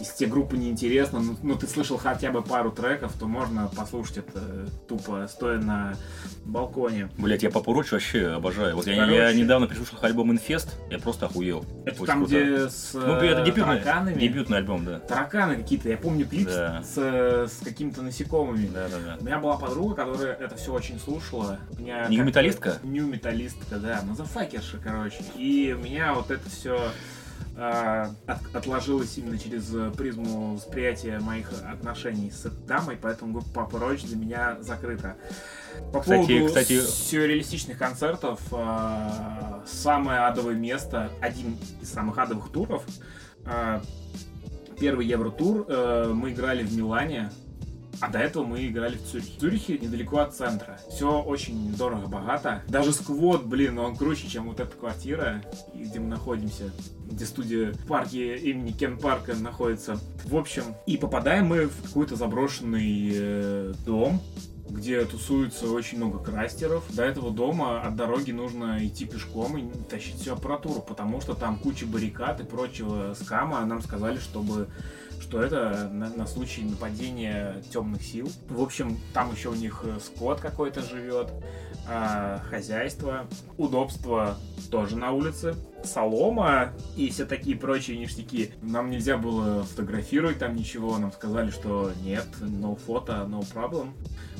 если 0.00 0.16
тебе 0.16 0.30
группа 0.30 0.54
неинтересна, 0.54 1.20
ну, 1.20 1.36
ну, 1.42 1.54
ты 1.56 1.66
слышал 1.66 1.96
хотя 1.98 2.30
бы 2.32 2.42
пару 2.42 2.70
треков, 2.72 3.12
то 3.18 3.26
можно 3.26 3.68
послушать 3.68 4.18
это 4.18 4.40
тупо 4.88 5.26
стоя 5.28 5.58
на 5.58 5.94
балконе. 6.44 7.10
Блять, 7.18 7.42
я 7.42 7.50
Папу 7.50 7.72
Роч 7.72 7.92
вообще 7.92 8.28
обожаю. 8.28 8.76
Вот 8.76 8.86
я, 8.86 9.04
я 9.06 9.32
недавно 9.32 9.66
переслушал 9.66 9.98
их 9.98 10.04
альбом 10.04 10.32
Инфест, 10.32 10.76
я 10.90 10.98
просто 10.98 11.26
охуел. 11.26 11.64
Это 11.84 11.96
Очень 12.02 12.06
там, 12.06 12.18
круто. 12.24 12.30
где 12.44 12.68
с 12.68 12.94
Ну, 12.94 13.00
это 13.14 13.24
э, 13.26 13.44
дебютный, 13.44 13.78
тараканами. 13.80 14.20
дебютный 14.20 14.58
альбом, 14.58 14.84
да. 14.84 14.98
Тараканы 15.00 15.56
какие-то, 15.56 15.88
я 15.88 15.96
помню 15.96 16.26
клип 16.26 16.48
с- 16.48 16.54
Да. 16.54 16.82
с, 16.82 16.94
э, 16.96 17.46
с 17.48 17.64
какими-то 17.64 18.02
насекомыми. 18.02 18.66
Да, 18.72 18.88
да, 18.88 18.96
да. 19.04 19.16
У 19.20 19.24
меня 19.24 19.38
была 19.38 19.56
подруга, 19.56 19.94
которая 19.94 20.34
это 20.34 20.56
все 20.56 20.72
очень 20.72 20.98
слушала. 20.98 21.58
У 21.76 21.82
меня 21.82 22.06
Нью-металлистка? 22.08 22.78
Нью-металлистка, 22.82 23.76
да. 23.78 24.00
Мазафакерша, 24.04 24.78
короче. 24.82 25.18
И 25.36 25.76
меня 25.82 26.14
вот 26.14 26.30
это 26.30 26.48
все 26.48 26.76
э, 26.76 26.88
от- 28.26 28.54
отложилось 28.54 29.16
именно 29.18 29.38
через 29.38 29.74
э, 29.74 29.90
призму 29.96 30.54
восприятия 30.54 31.18
моих 31.20 31.50
отношений 31.70 32.30
с 32.30 32.46
этой 32.46 32.64
дамой, 32.66 32.96
поэтому 33.00 33.32
группа 33.32 33.48
Папа 33.52 33.78
Роч 33.78 34.02
для 34.02 34.16
меня 34.16 34.56
закрыта. 34.60 35.16
По 35.92 36.00
Кстати- 36.00 36.26
поводу 36.26 36.46
кстати- 36.46 36.80
сюрреалистичных 36.80 37.78
концертов, 37.78 38.40
э, 38.52 39.60
самое 39.66 40.20
адовое 40.20 40.54
место, 40.54 41.10
один 41.20 41.56
из 41.82 41.92
самых 41.92 42.18
адовых 42.18 42.50
туров, 42.50 42.84
э, 43.44 43.80
первый 44.78 45.06
Евротур, 45.06 45.66
э, 45.68 46.12
мы 46.14 46.32
играли 46.32 46.62
в 46.62 46.72
Милане, 46.74 47.30
а 48.00 48.08
до 48.08 48.18
этого 48.18 48.44
мы 48.44 48.66
играли 48.66 48.96
в 48.96 49.04
Цюрихе. 49.04 49.32
В 49.36 49.40
Цюрихе 49.40 49.78
недалеко 49.78 50.18
от 50.18 50.34
центра. 50.34 50.78
Все 50.88 51.20
очень 51.20 51.74
дорого-богато. 51.74 52.62
Даже 52.68 52.92
сквот, 52.92 53.44
блин, 53.44 53.78
он 53.78 53.96
круче, 53.96 54.28
чем 54.28 54.48
вот 54.48 54.60
эта 54.60 54.74
квартира, 54.76 55.42
где 55.74 56.00
мы 56.00 56.08
находимся, 56.08 56.72
где 57.10 57.24
студия 57.26 57.72
в 57.72 57.86
парке 57.86 58.36
имени 58.36 58.72
Кен 58.72 58.98
Парка 58.98 59.34
находится. 59.34 59.98
В 60.24 60.36
общем, 60.36 60.62
и 60.86 60.96
попадаем 60.96 61.46
мы 61.46 61.66
в 61.66 61.82
какой-то 61.82 62.16
заброшенный 62.16 63.10
э, 63.12 63.74
дом, 63.84 64.20
где 64.70 65.04
тусуется 65.04 65.70
очень 65.70 65.98
много 65.98 66.18
крастеров. 66.18 66.84
До 66.94 67.02
этого 67.02 67.30
дома 67.30 67.82
от 67.82 67.96
дороги 67.96 68.30
нужно 68.30 68.86
идти 68.86 69.04
пешком 69.04 69.58
и 69.58 69.70
тащить 69.88 70.20
всю 70.20 70.32
аппаратуру, 70.32 70.80
потому 70.80 71.20
что 71.20 71.34
там 71.34 71.58
куча 71.58 71.86
баррикад 71.86 72.40
и 72.40 72.44
прочего 72.44 73.14
скама. 73.14 73.64
Нам 73.66 73.82
сказали, 73.82 74.18
чтобы 74.18 74.68
что 75.20 75.42
это 75.42 75.88
на, 75.92 76.08
на 76.10 76.26
случай 76.26 76.62
нападения 76.62 77.62
темных 77.70 78.02
сил. 78.02 78.30
В 78.48 78.62
общем, 78.62 78.98
там 79.12 79.32
еще 79.32 79.50
у 79.50 79.54
них 79.54 79.82
э, 79.84 79.98
скот 80.00 80.40
какой-то 80.40 80.82
живет, 80.82 81.30
а, 81.88 82.40
хозяйство, 82.48 83.26
удобство 83.56 84.36
тоже 84.70 84.96
на 84.96 85.12
улице, 85.12 85.56
солома 85.84 86.72
и 86.96 87.10
все 87.10 87.26
такие 87.26 87.56
прочие 87.56 87.98
ништяки. 87.98 88.52
Нам 88.62 88.90
нельзя 88.90 89.16
было 89.16 89.64
фотографировать 89.64 90.38
там 90.38 90.54
ничего, 90.54 90.96
нам 90.98 91.12
сказали, 91.12 91.50
что 91.50 91.92
нет, 92.02 92.26
no 92.40 92.76
фото, 92.76 93.26
no 93.28 93.40
problem. 93.52 93.92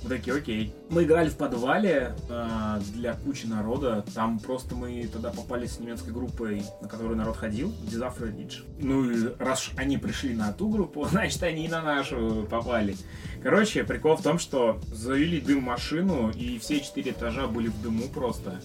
Мы 0.03 0.09
такие, 0.09 0.35
окей. 0.35 0.73
Мы 0.89 1.05
играли 1.05 1.29
в 1.29 1.37
подвале 1.37 2.15
э, 2.29 2.81
для 2.95 3.15
кучи 3.15 3.47
народа. 3.47 4.05
Там 4.15 4.39
просто 4.39 4.75
мы 4.75 5.07
тогда 5.13 5.31
попали 5.31 5.67
с 5.67 5.79
немецкой 5.79 6.11
группой, 6.11 6.63
на 6.81 6.89
которую 6.89 7.17
народ 7.17 7.37
ходил, 7.37 7.73
Disaster 7.85 8.35
Ridge. 8.35 8.65
Ну 8.79 9.11
и 9.11 9.35
раз 9.39 9.71
они 9.77 9.99
пришли 9.99 10.35
на 10.35 10.53
ту 10.53 10.71
группу, 10.71 11.05
значит 11.11 11.43
они 11.43 11.67
и 11.67 11.69
на 11.69 11.83
нашу 11.83 12.47
попали. 12.51 12.97
Короче, 13.43 13.85
прикол 13.85 14.17
в 14.17 14.23
том, 14.23 14.39
что 14.39 14.81
завели 14.93 15.41
дым 15.41 15.63
машину, 15.63 16.31
и 16.31 16.59
все 16.59 16.81
четыре 16.81 17.13
этажа 17.13 17.47
были 17.47 17.69
в 17.69 17.83
дыму 17.83 18.09
просто. 18.09 18.61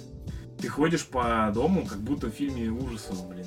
Ты 0.60 0.70
ходишь 0.70 1.06
по 1.06 1.52
дому, 1.54 1.86
как 1.86 2.00
будто 2.00 2.28
в 2.28 2.32
фильме 2.32 2.70
ужасов, 2.70 3.28
блин. 3.28 3.46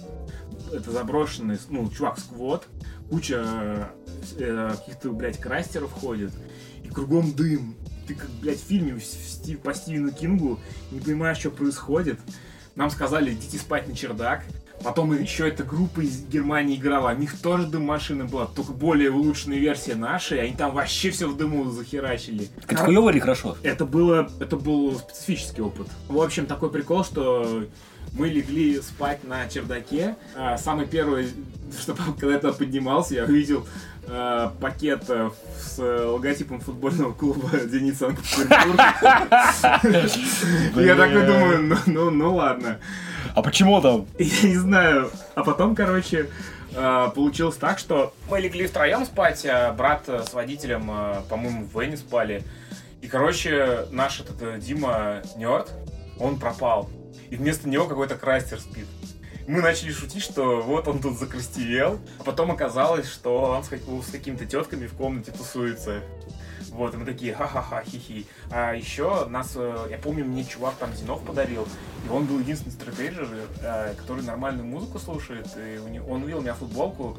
Это 0.72 0.91
заброшенный, 0.91 1.59
ну, 1.70 1.91
чувак, 1.91 2.18
сквот, 2.18 2.66
куча 3.09 3.91
э, 4.39 4.74
каких-то, 4.76 5.11
блядь, 5.12 5.39
крастеров 5.39 5.91
ходит, 5.93 6.32
и 6.89 6.93
кругом 6.93 7.32
дым. 7.32 7.74
Ты 8.07 8.14
как, 8.14 8.30
блядь, 8.41 8.61
в 8.61 8.66
фильме 8.66 8.95
в 8.95 9.05
Стив- 9.05 9.61
по 9.61 9.74
Стивену 9.74 10.11
Кингу 10.11 10.59
не 10.91 11.01
понимаешь, 11.01 11.39
что 11.39 11.51
происходит. 11.51 12.18
Нам 12.74 12.91
сказали, 12.91 13.32
идите 13.32 13.59
спать 13.59 13.89
на 13.89 13.95
чердак. 13.95 14.45
Потом 14.82 15.12
еще 15.12 15.49
эта 15.49 15.64
группа 15.64 16.01
из 16.01 16.24
Германии 16.24 16.76
играла, 16.76 17.12
у 17.12 17.16
них 17.16 17.36
тоже 17.41 17.66
дым-машина 17.66 18.26
была, 18.26 18.47
только 18.47 18.70
более 18.70 19.11
улучшенная 19.11 19.59
версия 19.59 19.97
нашей, 19.97 20.41
они 20.41 20.55
там 20.55 20.72
вообще 20.72 21.11
все 21.11 21.26
в 21.26 21.36
дыму 21.36 21.68
захерачили. 21.70 22.49
Это 22.64 22.76
хуёво 22.76 23.11
или 23.11 23.18
хорошо? 23.18 23.57
Это 23.64 23.84
было, 23.84 24.30
это 24.39 24.57
был 24.57 24.97
специфический 24.97 25.62
опыт. 25.62 25.89
В 26.07 26.22
общем, 26.22 26.47
такой 26.47 26.70
прикол, 26.70 27.05
что 27.05 27.64
мы 28.12 28.28
легли 28.28 28.80
спать 28.80 29.24
на 29.24 29.48
чердаке. 29.48 30.16
А, 30.36 30.59
Самый 30.59 30.86
первый, 30.86 31.28
что 31.80 31.94
когда 32.18 32.34
я 32.34 32.38
туда 32.38 32.52
поднимался, 32.52 33.14
я 33.14 33.24
увидел 33.24 33.66
а, 34.06 34.54
пакет 34.61 35.04
э, 35.09 35.30
с 35.61 35.78
логотипом 35.78 36.61
футбольного 36.61 37.12
клуба 37.12 37.50
«Зенит 37.66 37.96
Санкт-Петербург». 37.98 38.80
Я 40.76 40.96
такой 40.96 41.26
думаю, 41.26 41.62
ну, 41.62 41.76
ну, 41.86 42.11
ну 42.11 42.34
ладно. 42.34 42.78
А 43.34 43.42
почему 43.42 43.80
там? 43.80 44.06
Я 44.18 44.48
не 44.48 44.56
знаю. 44.56 45.11
А 45.34 45.44
потом, 45.44 45.74
короче, 45.74 46.28
э, 46.74 47.09
получилось 47.14 47.56
так, 47.56 47.78
что 47.78 48.14
мы 48.30 48.40
легли 48.40 48.66
втроем 48.66 49.04
спать, 49.04 49.44
а 49.46 49.72
брат 49.72 50.04
э, 50.09 50.24
с 50.28 50.32
водителем, 50.32 50.90
э, 50.90 51.22
по-моему, 51.28 51.66
в 51.66 51.80
Вене 51.80 51.96
спали. 51.96 52.42
И, 53.00 53.06
короче, 53.06 53.86
наш 53.90 54.20
этот 54.20 54.42
э, 54.42 54.59
Дима 54.59 55.22
Нерд, 55.36 55.70
он 56.18 56.38
пропал. 56.38 56.88
И 57.30 57.36
вместо 57.36 57.68
него 57.68 57.86
какой-то 57.86 58.16
крастер 58.16 58.60
спит. 58.60 58.86
Мы 59.46 59.62
начали 59.62 59.92
шутить, 59.92 60.22
что 60.22 60.60
вот 60.60 60.88
он 60.88 61.00
тут 61.00 61.18
закрастевел. 61.18 61.98
А 62.18 62.24
потом 62.24 62.50
оказалось, 62.50 63.08
что 63.08 63.44
он 63.44 63.64
с, 63.64 63.68
с 63.68 64.10
какими-то 64.10 64.44
тетками 64.44 64.86
в 64.86 64.94
комнате 64.94 65.32
тусуется. 65.32 66.02
Вот, 66.70 66.94
и 66.94 66.96
мы 66.98 67.04
такие, 67.04 67.34
ха-ха-ха, 67.34 67.82
хи-хи. 67.82 68.26
А 68.50 68.72
еще 68.72 69.24
нас, 69.26 69.52
э, 69.56 69.86
я 69.90 69.98
помню, 69.98 70.24
мне 70.24 70.44
чувак 70.44 70.74
там 70.78 70.94
Зинов 70.94 71.24
подарил, 71.24 71.66
и 72.06 72.08
он 72.10 72.26
был 72.26 72.38
единственный 72.38 72.72
стратейджер, 72.72 73.28
э, 73.62 73.94
который 73.94 74.22
нормальную 74.22 74.66
музыку 74.66 74.98
слушает, 74.98 75.48
и 75.56 75.98
он 75.98 76.22
увидел 76.22 76.38
у 76.38 76.42
меня 76.42 76.54
футболку 76.54 77.18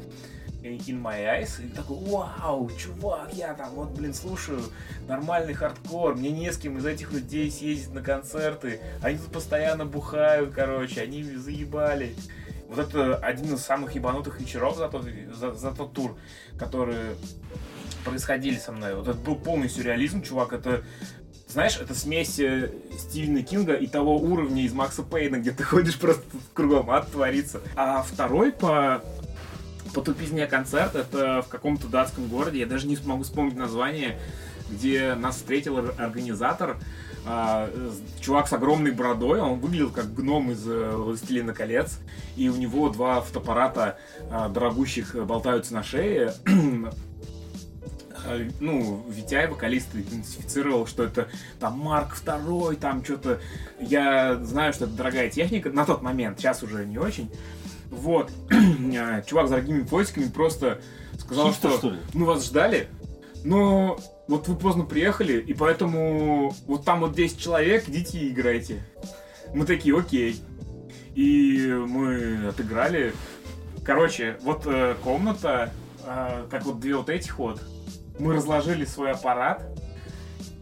In 0.62 1.02
My 1.02 1.24
Eyes, 1.24 1.64
и 1.64 1.68
такой, 1.68 1.96
вау, 2.08 2.70
чувак, 2.78 3.32
я 3.32 3.54
там 3.54 3.70
вот, 3.70 3.90
блин, 3.90 4.12
слушаю 4.12 4.62
нормальный 5.08 5.54
хардкор, 5.54 6.16
мне 6.16 6.30
не 6.30 6.52
с 6.52 6.58
кем 6.58 6.78
из 6.78 6.86
этих 6.86 7.12
людей 7.12 7.50
съездить 7.50 7.94
на 7.94 8.02
концерты, 8.02 8.80
они 9.02 9.18
тут 9.18 9.32
постоянно 9.32 9.86
бухают, 9.86 10.54
короче, 10.54 11.00
они 11.00 11.22
заебали. 11.22 12.14
Вот 12.68 12.78
это 12.78 13.16
один 13.16 13.54
из 13.54 13.62
самых 13.62 13.94
ебанутых 13.96 14.40
вечеров 14.40 14.76
за 14.76 14.88
тот, 14.88 15.04
за, 15.34 15.54
за 15.54 15.72
тот 15.72 15.92
тур, 15.92 16.16
которые 16.56 17.16
происходили 18.04 18.58
со 18.58 18.70
мной. 18.70 18.94
Вот 18.94 19.08
это 19.08 19.18
был 19.18 19.34
полный 19.34 19.68
сюрреализм, 19.68 20.22
чувак. 20.22 20.52
Это, 20.52 20.84
знаешь, 21.48 21.78
это 21.80 21.96
смесь 21.96 22.38
э, 22.38 22.70
Стивена 22.96 23.42
Кинга 23.42 23.74
и 23.74 23.88
того 23.88 24.16
уровня 24.16 24.62
из 24.62 24.72
Макса 24.72 25.02
Пейна, 25.02 25.36
где 25.36 25.50
ты 25.50 25.62
ходишь 25.64 25.98
просто 25.98 26.22
кругом, 26.54 26.90
ад 26.90 27.10
творится. 27.10 27.60
А 27.74 28.02
второй 28.02 28.52
по 28.52 29.02
по 29.94 30.00
тупизне 30.02 30.46
концерт 30.46 30.94
это 30.94 31.42
в 31.42 31.48
каком-то 31.48 31.88
датском 31.88 32.26
городе, 32.28 32.60
я 32.60 32.66
даже 32.66 32.86
не 32.86 32.96
смогу 32.96 33.22
вспомнить 33.22 33.56
название, 33.56 34.18
где 34.70 35.14
нас 35.14 35.36
встретил 35.36 35.76
ор- 35.76 35.94
организатор, 35.98 36.76
а, 37.26 37.68
чувак 38.20 38.48
с 38.48 38.52
огромной 38.52 38.92
бородой, 38.92 39.40
он 39.40 39.58
выглядел 39.60 39.90
как 39.90 40.14
гном 40.14 40.52
из 40.52 40.66
э, 40.66 40.90
«Властелина 40.96 41.52
колец», 41.52 41.98
и 42.36 42.48
у 42.48 42.56
него 42.56 42.88
два 42.88 43.20
фотоаппарата 43.20 43.98
а, 44.30 44.48
дорогущих 44.48 45.14
э, 45.14 45.22
болтаются 45.22 45.74
на 45.74 45.82
шее. 45.82 46.32
А, 48.24 48.38
Ну, 48.60 49.04
Витяй, 49.08 49.48
вокалист, 49.48 49.94
идентифицировал, 49.94 50.86
что 50.86 51.04
это 51.04 51.28
там 51.58 51.78
Марк 51.78 52.14
второй, 52.14 52.76
там 52.76 53.04
что-то... 53.04 53.40
Я 53.80 54.36
знаю, 54.44 54.72
что 54.72 54.84
это 54.84 54.94
дорогая 54.94 55.30
техника 55.30 55.70
на 55.70 55.84
тот 55.84 56.02
момент, 56.02 56.38
сейчас 56.38 56.62
уже 56.62 56.84
не 56.86 56.98
очень. 56.98 57.30
Вот. 57.90 58.30
А, 58.98 59.22
Чувак 59.22 59.46
с 59.46 59.50
дорогими 59.50 59.82
поисками 59.82 60.28
просто 60.28 60.80
сказал, 61.18 61.48
Хипстер, 61.48 61.70
что 61.70 61.78
что 61.78 61.90
ли? 61.90 61.98
мы 62.12 62.26
вас 62.26 62.44
ждали, 62.44 62.88
но 63.44 63.98
вот 64.26 64.48
вы 64.48 64.56
поздно 64.56 64.84
приехали, 64.84 65.40
и 65.40 65.54
поэтому 65.54 66.54
вот 66.66 66.84
там 66.84 67.00
вот 67.00 67.14
10 67.14 67.38
человек, 67.38 67.88
идите 67.88 68.18
и 68.18 68.30
играйте. 68.30 68.82
Мы 69.54 69.64
такие, 69.66 69.96
окей. 69.96 70.40
И 71.14 71.66
мы 71.88 72.48
отыграли. 72.48 73.12
Короче, 73.84 74.38
вот 74.42 74.62
э, 74.66 74.94
комната, 75.02 75.72
э, 76.04 76.46
как 76.50 76.64
вот 76.64 76.80
две 76.80 76.96
вот 76.96 77.10
этих 77.10 77.38
вот. 77.38 77.60
Мы 78.18 78.34
разложили 78.34 78.84
свой 78.84 79.12
аппарат. 79.12 79.64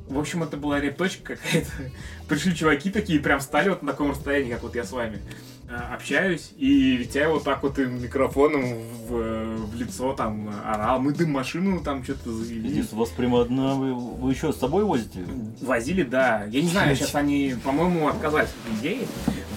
В 0.07 0.19
общем, 0.19 0.43
это 0.43 0.57
была 0.57 0.81
репточка 0.81 1.37
какая-то. 1.37 1.71
Пришли 2.29 2.55
чуваки 2.55 2.91
такие, 2.91 3.21
прям 3.21 3.41
встали 3.41 3.69
вот 3.69 3.83
на 3.83 3.93
таком 3.93 4.13
расстоянии, 4.13 4.53
как 4.53 4.63
вот 4.63 4.75
я 4.75 4.85
с 4.85 4.93
вами 4.93 5.21
общаюсь, 5.69 6.53
и 6.57 6.97
Витя 6.97 7.29
вот 7.29 7.45
так 7.45 7.63
вот 7.63 7.79
им 7.79 8.03
микрофоном 8.03 8.63
в, 9.07 9.67
в 9.67 9.77
лицо 9.77 10.15
там 10.15 10.51
орал. 10.65 10.99
Мы 11.01 11.13
дым 11.13 11.33
машину 11.33 11.81
там 11.81 12.03
что-то 12.03 12.33
завели. 12.33 12.69
Здесь 12.71 12.93
у 12.93 12.97
вас 12.97 13.11
прямо 13.11 13.43
одна... 13.43 13.75
Вы, 13.75 13.95
вы 13.95 14.33
еще 14.33 14.53
с 14.53 14.57
собой 14.57 14.85
возите? 14.85 15.27
Возили, 15.61 16.03
да. 16.05 16.45
Я 16.45 16.63
не 16.63 16.69
знаю, 16.69 16.97
сейчас 16.97 17.15
они, 17.15 17.55
по-моему, 17.63 18.09
отказались 18.09 18.49
от 18.49 18.81
идеи. 18.81 19.07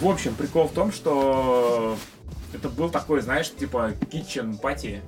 В 0.02 0.08
общем, 0.08 0.36
прикол 0.36 0.68
в 0.68 0.74
том, 0.74 0.92
что 0.92 1.96
это 2.54 2.68
был 2.70 2.90
такой, 2.90 3.22
знаешь, 3.22 3.50
типа 3.50 3.92
kitchen 4.12 4.60
пати, 4.60 5.02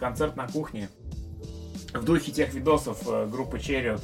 концерт 0.00 0.36
на 0.36 0.48
кухне. 0.48 0.88
В 1.92 2.04
духе 2.04 2.32
тех 2.32 2.52
видосов 2.52 2.98
э, 3.06 3.26
группы 3.26 3.58
Черриот. 3.58 4.02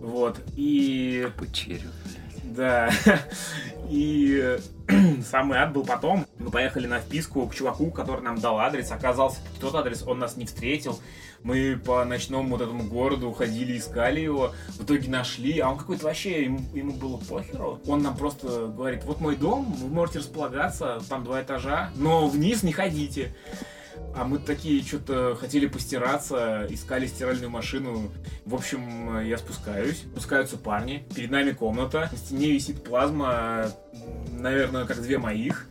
Вот. 0.00 0.38
И 0.56 1.28
Печерю, 1.38 1.90
блядь. 2.04 2.54
да. 2.54 2.90
И 3.90 4.56
самый 5.24 5.58
ад 5.58 5.72
был 5.72 5.84
потом. 5.84 6.24
Мы 6.38 6.50
поехали 6.50 6.86
на 6.86 7.00
вписку 7.00 7.46
к 7.48 7.54
чуваку, 7.54 7.90
который 7.90 8.22
нам 8.22 8.38
дал 8.38 8.58
адрес. 8.60 8.92
Оказался 8.92 9.40
тот 9.60 9.74
адрес, 9.74 10.04
он 10.06 10.20
нас 10.20 10.36
не 10.36 10.46
встретил. 10.46 11.00
Мы 11.42 11.76
по 11.76 12.04
ночному 12.04 12.50
вот 12.50 12.60
этому 12.60 12.84
городу 12.84 13.32
ходили, 13.32 13.78
искали 13.78 14.20
его, 14.20 14.52
в 14.68 14.84
итоге 14.84 15.08
нашли, 15.08 15.58
а 15.58 15.70
он 15.70 15.78
какой-то 15.78 16.04
вообще, 16.04 16.44
ему, 16.44 16.60
ему 16.74 16.92
было 16.92 17.16
похеру. 17.16 17.80
Он 17.86 18.02
нам 18.02 18.16
просто 18.16 18.66
говорит, 18.68 19.04
вот 19.04 19.20
мой 19.20 19.36
дом, 19.36 19.72
вы 19.80 19.88
можете 19.88 20.18
располагаться, 20.18 21.00
там 21.08 21.24
два 21.24 21.42
этажа, 21.42 21.90
но 21.96 22.28
вниз 22.28 22.62
не 22.62 22.72
ходите. 22.72 23.34
А 24.14 24.24
мы 24.24 24.38
такие 24.38 24.82
что-то 24.82 25.36
хотели 25.36 25.66
постираться, 25.66 26.66
искали 26.68 27.06
стиральную 27.06 27.48
машину. 27.48 28.10
В 28.44 28.54
общем, 28.54 29.20
я 29.20 29.38
спускаюсь, 29.38 29.98
спускаются 29.98 30.56
парни, 30.56 31.06
перед 31.14 31.30
нами 31.30 31.52
комната, 31.52 32.08
на 32.10 32.18
стене 32.18 32.50
висит 32.50 32.82
плазма, 32.82 33.70
наверное, 34.32 34.84
как 34.84 35.00
две 35.00 35.18
моих. 35.18 35.66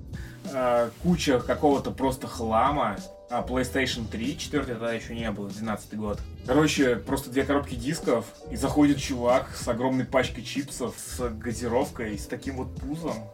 А, 0.53 0.89
куча 1.03 1.39
какого-то 1.39 1.91
просто 1.91 2.27
хлама, 2.27 2.97
а 3.29 3.43
PlayStation 3.43 4.07
3, 4.09 4.37
4 4.37 4.63
тогда 4.63 4.91
еще 4.91 5.15
не 5.15 5.29
было, 5.31 5.49
12 5.49 5.95
год. 5.95 6.19
Короче, 6.45 6.95
просто 6.95 7.29
две 7.29 7.43
коробки 7.43 7.75
дисков, 7.75 8.25
и 8.51 8.55
заходит 8.55 8.97
чувак 8.97 9.55
с 9.55 9.67
огромной 9.67 10.05
пачкой 10.05 10.43
чипсов, 10.43 10.95
с 10.97 11.29
газировкой, 11.29 12.17
с 12.17 12.25
таким 12.25 12.57
вот 12.57 12.75
пузом. 12.75 13.29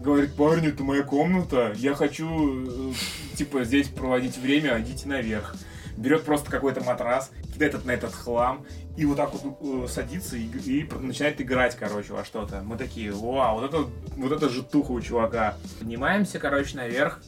Говорит, 0.00 0.34
парни, 0.34 0.68
это 0.68 0.84
моя 0.84 1.02
комната, 1.02 1.72
я 1.76 1.94
хочу, 1.94 2.92
э, 2.92 2.94
типа, 3.36 3.64
здесь 3.64 3.88
проводить 3.88 4.38
время, 4.38 4.80
идите 4.80 5.08
наверх. 5.08 5.56
Берет 5.96 6.24
просто 6.24 6.50
какой-то 6.50 6.82
матрас, 6.82 7.30
кидает 7.52 7.84
на 7.84 7.90
этот 7.90 8.14
хлам, 8.14 8.64
и 8.96 9.04
вот 9.04 9.16
так 9.16 9.32
вот 9.34 9.58
э, 9.60 9.88
садится 9.88 10.36
и, 10.36 10.46
и 10.46 10.88
начинает 11.00 11.40
играть, 11.40 11.76
короче, 11.76 12.12
во 12.12 12.24
что-то. 12.24 12.62
Мы 12.62 12.76
такие, 12.76 13.10
вау, 13.10 13.60
вот 13.60 13.64
это, 13.64 13.86
вот 14.16 14.32
это 14.32 14.48
житуха 14.48 14.92
у 14.92 15.00
чувака. 15.00 15.56
Поднимаемся, 15.78 16.38
короче, 16.38 16.76
наверх, 16.76 17.20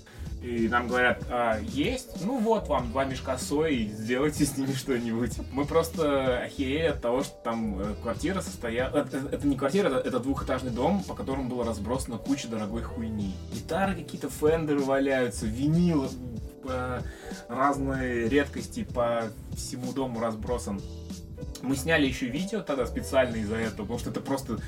и 0.45 0.69
нам 0.69 0.89
говорят, 0.89 1.25
а, 1.31 1.59
есть? 1.59 2.23
Ну 2.23 2.39
вот 2.39 2.69
вам 2.69 2.91
два 2.91 3.07
мешка 3.07 3.39
сои, 3.39 3.87
сделайте 3.87 4.45
с 4.45 4.59
ними 4.59 4.73
что-нибудь. 4.73 5.39
Мы 5.53 5.65
просто 5.65 6.43
охерели 6.43 6.89
от 6.89 7.01
того, 7.01 7.23
что 7.23 7.35
там 7.43 7.81
э, 7.81 7.95
квартира 8.03 8.43
состояла... 8.43 8.99
Это, 8.99 9.23
это 9.33 9.47
не 9.47 9.57
квартира, 9.57 9.89
это, 9.89 10.07
это 10.07 10.21
двухэтажный 10.21 10.71
дом, 10.71 11.03
по 11.03 11.15
которому 11.15 11.49
было 11.49 11.65
разбросано 11.65 12.19
куча 12.19 12.49
дорогой 12.49 12.83
хуйни. 12.83 13.35
Гитары 13.55 13.95
какие-то, 13.95 14.29
фендеры 14.29 14.81
валяются, 14.81 15.47
винил, 15.47 16.11
э, 16.69 17.01
разные 17.49 18.29
редкости 18.29 18.85
по 18.85 19.23
всему 19.57 19.95
дому 19.95 20.21
разбросан. 20.21 20.79
Мы 21.63 21.75
сняли 21.75 22.07
еще 22.07 22.27
видео 22.27 22.61
тогда 22.61 22.85
специально 22.85 23.37
из-за 23.37 23.57
этого, 23.57 23.83
потому 23.83 23.99
что 23.99 24.11
это 24.11 24.21
просто 24.21 24.59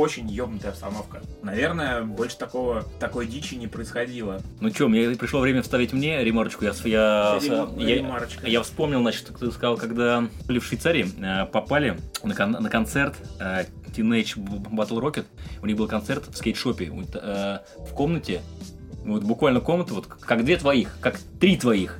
очень 0.00 0.28
ёбнутая 0.30 0.72
обстановка. 0.72 1.20
Наверное, 1.42 2.02
больше 2.02 2.36
такого, 2.38 2.84
такой 2.98 3.26
дичи 3.26 3.54
не 3.54 3.66
происходило. 3.66 4.40
Ну 4.60 4.70
чё, 4.70 4.88
мне 4.88 5.10
пришло 5.10 5.40
время 5.40 5.62
вставить 5.62 5.92
мне 5.92 6.22
ремарочку. 6.24 6.64
Я, 6.64 6.72
я, 6.84 7.38
Рем- 7.40 7.78
я, 7.78 7.96
ремарочка. 7.96 8.46
я 8.46 8.62
вспомнил, 8.62 9.00
значит, 9.00 9.30
ты 9.38 9.50
сказал, 9.50 9.76
когда 9.76 10.24
были 10.46 10.58
в 10.58 10.64
Швейцарии, 10.64 11.06
э, 11.22 11.46
попали 11.46 11.98
на, 12.24 12.34
кон- 12.34 12.52
на 12.52 12.68
концерт 12.70 13.14
э, 13.38 13.64
Teenage 13.94 14.36
Battle 14.36 15.00
Rocket. 15.00 15.26
У 15.62 15.66
них 15.66 15.76
был 15.76 15.86
концерт 15.88 16.24
в 16.28 16.36
скейт-шопе. 16.36 16.90
Э, 17.14 17.58
в 17.78 17.94
комнате, 17.94 18.40
вот 19.04 19.22
буквально 19.22 19.60
комната, 19.60 19.94
вот 19.94 20.06
как 20.06 20.44
две 20.44 20.56
твоих, 20.56 20.96
как 21.00 21.18
три 21.40 21.56
твоих. 21.56 21.98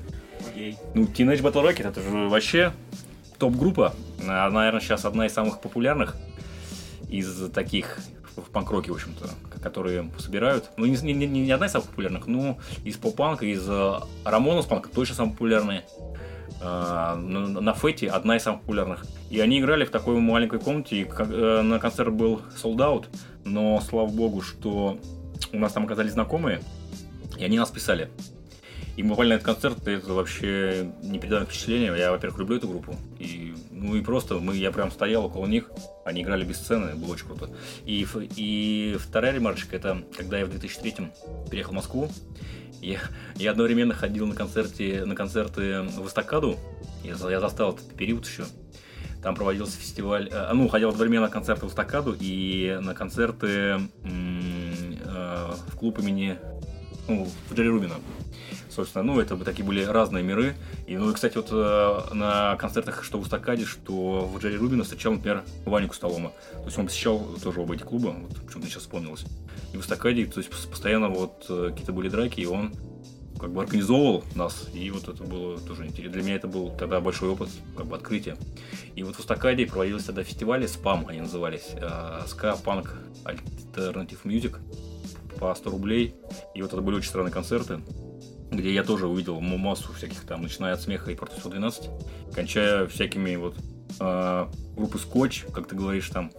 Окей. 0.50 0.76
Ну, 0.94 1.02
Teenage 1.04 1.42
Battle 1.42 1.68
Rocket 1.68 1.88
это 1.88 2.00
же 2.00 2.28
вообще 2.28 2.72
топ-группа. 3.38 3.94
Она, 4.22 4.50
наверное, 4.50 4.80
сейчас 4.80 5.04
одна 5.04 5.26
из 5.26 5.32
самых 5.32 5.60
популярных 5.60 6.14
из 7.10 7.50
таких 7.50 7.98
в 8.36 8.50
панк-роке, 8.50 8.92
в 8.92 8.94
общем-то, 8.94 9.28
которые 9.60 10.10
собирают. 10.18 10.70
Ну, 10.76 10.86
не, 10.86 10.96
не, 11.12 11.26
не- 11.26 11.50
одна 11.50 11.66
из 11.66 11.72
самых 11.72 11.88
популярных, 11.88 12.26
но 12.26 12.58
из 12.84 12.96
поп-панка, 12.96 13.44
из 13.44 13.68
э, 13.68 13.94
Рамонус 14.24 14.66
панка 14.66 14.88
точно 14.88 15.16
самые 15.16 15.32
популярные. 15.32 15.84
А, 16.62 17.16
на, 17.16 17.72
Фете 17.72 18.08
одна 18.08 18.36
из 18.36 18.42
самых 18.42 18.60
популярных. 18.60 19.04
И 19.30 19.40
они 19.40 19.60
играли 19.60 19.84
в 19.84 19.90
такой 19.90 20.16
маленькой 20.20 20.60
комнате, 20.60 20.96
и 20.96 21.04
э, 21.06 21.62
на 21.62 21.78
концерт 21.78 22.12
был 22.12 22.42
sold 22.62 22.76
out, 22.76 23.06
но 23.44 23.80
слава 23.80 24.08
богу, 24.08 24.42
что 24.42 24.98
у 25.52 25.58
нас 25.58 25.72
там 25.72 25.84
оказались 25.84 26.12
знакомые, 26.12 26.60
и 27.38 27.44
они 27.44 27.58
нас 27.58 27.70
писали. 27.70 28.10
И 29.00 29.02
буквально 29.02 29.32
этот 29.32 29.46
концерт, 29.46 29.88
это 29.88 30.12
вообще 30.12 30.92
не 31.02 31.18
передает 31.18 31.48
впечатления. 31.48 31.90
Я, 31.96 32.10
во-первых, 32.10 32.38
люблю 32.38 32.58
эту 32.58 32.68
группу. 32.68 32.96
И, 33.18 33.54
ну 33.70 33.96
и 33.96 34.02
просто 34.02 34.34
мы, 34.34 34.54
я 34.54 34.70
прям 34.72 34.90
стоял 34.90 35.24
около 35.24 35.46
них, 35.46 35.70
они 36.04 36.20
играли 36.20 36.44
без 36.44 36.58
сцены, 36.58 36.94
было 36.96 37.12
очень 37.12 37.24
круто. 37.24 37.48
И, 37.86 38.06
и 38.36 38.98
вторая 39.00 39.32
ремарочка, 39.32 39.74
это 39.74 40.02
когда 40.14 40.38
я 40.38 40.44
в 40.44 40.50
2003 40.50 41.12
переехал 41.50 41.72
в 41.72 41.76
Москву, 41.76 42.10
я, 42.82 42.98
я 43.36 43.52
одновременно 43.52 43.94
ходил 43.94 44.26
на, 44.26 44.34
концерте, 44.34 45.06
на 45.06 45.14
концерты 45.14 45.80
в 45.80 46.06
Эстакаду, 46.06 46.58
я, 47.02 47.14
я 47.30 47.40
застал 47.40 47.72
этот 47.72 47.94
период 47.94 48.26
еще. 48.26 48.44
Там 49.22 49.34
проводился 49.34 49.78
фестиваль, 49.78 50.28
э, 50.30 50.52
ну, 50.52 50.68
ходил 50.68 50.90
одновременно 50.90 51.26
на 51.26 51.32
концерты 51.32 51.64
в 51.64 51.70
Эстакаду 51.70 52.14
и 52.20 52.78
на 52.82 52.94
концерты 52.94 53.80
э, 54.04 55.52
в 55.68 55.76
клуб 55.76 55.98
имени, 56.00 56.38
ну, 57.10 57.28
в 57.48 57.54
Джерри 57.54 57.68
Рубина. 57.68 57.94
Собственно, 58.70 59.02
ну, 59.04 59.20
это 59.20 59.34
бы 59.34 59.44
такие 59.44 59.64
были 59.64 59.82
разные 59.82 60.22
миры. 60.22 60.54
И, 60.86 60.96
ну, 60.96 61.10
и, 61.10 61.14
кстати, 61.14 61.36
вот 61.36 61.48
э, 61.50 62.14
на 62.14 62.56
концертах, 62.56 63.02
что 63.02 63.18
в 63.18 63.24
Эстакаде, 63.24 63.64
что 63.64 64.20
в 64.20 64.38
Джерри 64.38 64.56
Рубина 64.56 64.84
встречал, 64.84 65.12
например, 65.12 65.42
Ваню 65.64 65.88
Кустолома. 65.88 66.30
То 66.52 66.64
есть 66.66 66.78
он 66.78 66.86
посещал 66.86 67.18
тоже 67.42 67.60
оба 67.60 67.74
эти 67.74 67.82
клуба, 67.82 68.14
вот 68.16 68.40
почему-то 68.46 68.68
сейчас 68.68 68.82
вспомнилось. 68.82 69.24
И 69.72 69.76
в 69.76 69.80
Эстакаде, 69.80 70.26
то 70.26 70.38
есть 70.38 70.50
пос- 70.50 70.70
постоянно 70.70 71.08
вот 71.08 71.46
э, 71.48 71.68
какие-то 71.70 71.92
были 71.92 72.08
драки, 72.08 72.40
и 72.40 72.46
он 72.46 72.72
как 73.40 73.52
бы 73.52 73.62
организовывал 73.62 74.22
нас, 74.34 74.68
и 74.74 74.90
вот 74.90 75.08
это 75.08 75.24
было 75.24 75.58
тоже 75.58 75.86
интересно. 75.86 76.12
Для 76.12 76.22
меня 76.22 76.36
это 76.36 76.46
был 76.46 76.70
тогда 76.70 77.00
большой 77.00 77.30
опыт, 77.30 77.48
как 77.76 77.86
бы 77.86 77.96
открытие. 77.96 78.36
И 78.94 79.02
вот 79.02 79.16
в 79.16 79.20
Эстакаде 79.20 79.66
проводились 79.66 80.04
тогда 80.04 80.22
фестивали, 80.22 80.66
СПАМ 80.66 81.06
они 81.08 81.22
назывались, 81.22 81.70
э, 81.72 82.22
ска, 82.26 82.56
панк, 82.56 82.94
альтернатив 83.24 84.24
мьюзик 84.24 84.60
по 85.40 85.54
100 85.54 85.70
рублей. 85.70 86.14
И 86.54 86.62
вот 86.62 86.72
это 86.72 86.82
были 86.82 86.96
очень 86.96 87.08
странные 87.08 87.32
концерты, 87.32 87.80
где 88.50 88.72
я 88.72 88.84
тоже 88.84 89.06
увидел 89.06 89.40
массу 89.40 89.92
всяких 89.92 90.24
там, 90.24 90.42
начиная 90.42 90.74
от 90.74 90.82
смеха 90.82 91.10
и 91.10 91.16
порта 91.16 91.40
112, 91.40 91.90
кончая 92.34 92.86
всякими 92.86 93.34
вот 93.36 93.56
э, 93.98 94.46
группы 94.76 94.98
Скотч, 94.98 95.46
как 95.52 95.66
ты 95.66 95.74
говоришь 95.74 96.10
там, 96.10 96.30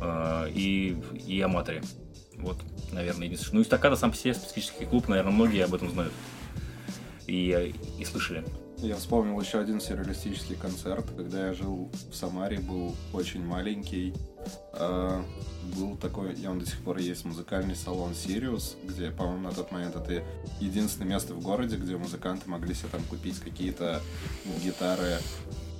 э, 0.00 0.50
и, 0.54 0.96
и 1.26 1.40
Аматори. 1.40 1.82
Вот, 2.36 2.58
наверное, 2.92 3.26
единственное. 3.26 3.58
Ну, 3.58 3.62
Эстакада 3.62 3.96
сам 3.96 4.12
по 4.12 4.16
себе 4.16 4.34
специфический 4.34 4.84
клуб, 4.84 5.08
наверное, 5.08 5.32
многие 5.32 5.64
об 5.64 5.74
этом 5.74 5.90
знают. 5.90 6.12
И, 7.26 7.74
и 7.98 8.04
слышали. 8.04 8.44
Я 8.78 8.94
вспомнил 8.94 9.38
еще 9.40 9.58
один 9.58 9.80
сюрреалистический 9.80 10.54
концерт, 10.54 11.04
когда 11.16 11.48
я 11.48 11.52
жил 11.52 11.90
в 12.10 12.14
Самаре, 12.14 12.60
был 12.60 12.94
очень 13.12 13.44
маленький. 13.44 14.14
А, 14.72 15.24
был 15.76 15.96
такой, 15.96 16.34
и 16.34 16.46
он 16.46 16.58
до 16.58 16.66
сих 16.66 16.80
пор 16.80 16.98
есть, 16.98 17.24
музыкальный 17.24 17.76
салон 17.76 18.14
Сириус, 18.14 18.76
где, 18.84 19.10
по-моему, 19.10 19.48
на 19.48 19.52
тот 19.52 19.70
момент 19.72 19.96
это 19.96 20.22
единственное 20.60 21.08
место 21.08 21.34
в 21.34 21.40
городе, 21.40 21.76
где 21.76 21.96
музыканты 21.96 22.48
могли 22.48 22.74
себе 22.74 22.88
там 22.90 23.02
купить 23.04 23.38
какие-то 23.40 24.00
гитары, 24.64 25.18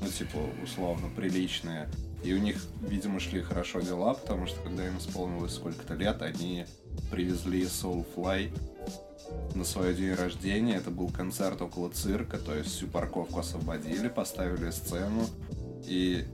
ну, 0.01 0.09
типа, 0.09 0.39
условно, 0.63 1.09
приличные. 1.15 1.89
И 2.23 2.33
у 2.35 2.39
них, 2.39 2.57
видимо, 2.81 3.21
шли 3.21 3.41
хорошо 3.43 3.81
дела, 3.81 4.15
потому 4.15 4.47
что 4.47 4.61
когда 4.63 4.87
им 4.87 4.99
исполнилось 4.99 5.55
сколько-то 5.55 5.95
лет, 5.95 6.21
они 6.23 6.67
привезли 7.11 7.63
Soulfly 7.63 8.53
на 9.55 9.65
свой 9.65 9.95
день 9.95 10.15
рождения. 10.15 10.77
Это 10.77 10.91
был 10.91 11.09
концерт 11.11 11.61
около 11.63 11.91
цирка, 11.91 12.39
то 12.39 12.55
есть 12.55 12.71
всю 12.71 12.89
парковку 12.89 13.39
освободили, 13.39 14.09
поставили 14.09 14.71
сцену. 14.71 15.27
И 15.85 16.25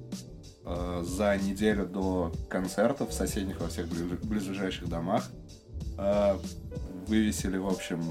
э, 0.65 1.05
за 1.07 1.37
неделю 1.37 1.87
до 1.87 2.33
концерта 2.49 3.07
в 3.07 3.13
соседних 3.13 3.61
во 3.61 3.69
всех 3.69 3.87
ближ- 3.87 4.25
близлежащих 4.27 4.89
домах 4.89 5.29
э, 5.99 6.37
вывесили, 7.07 7.57
в 7.57 7.69
общем, 7.69 8.03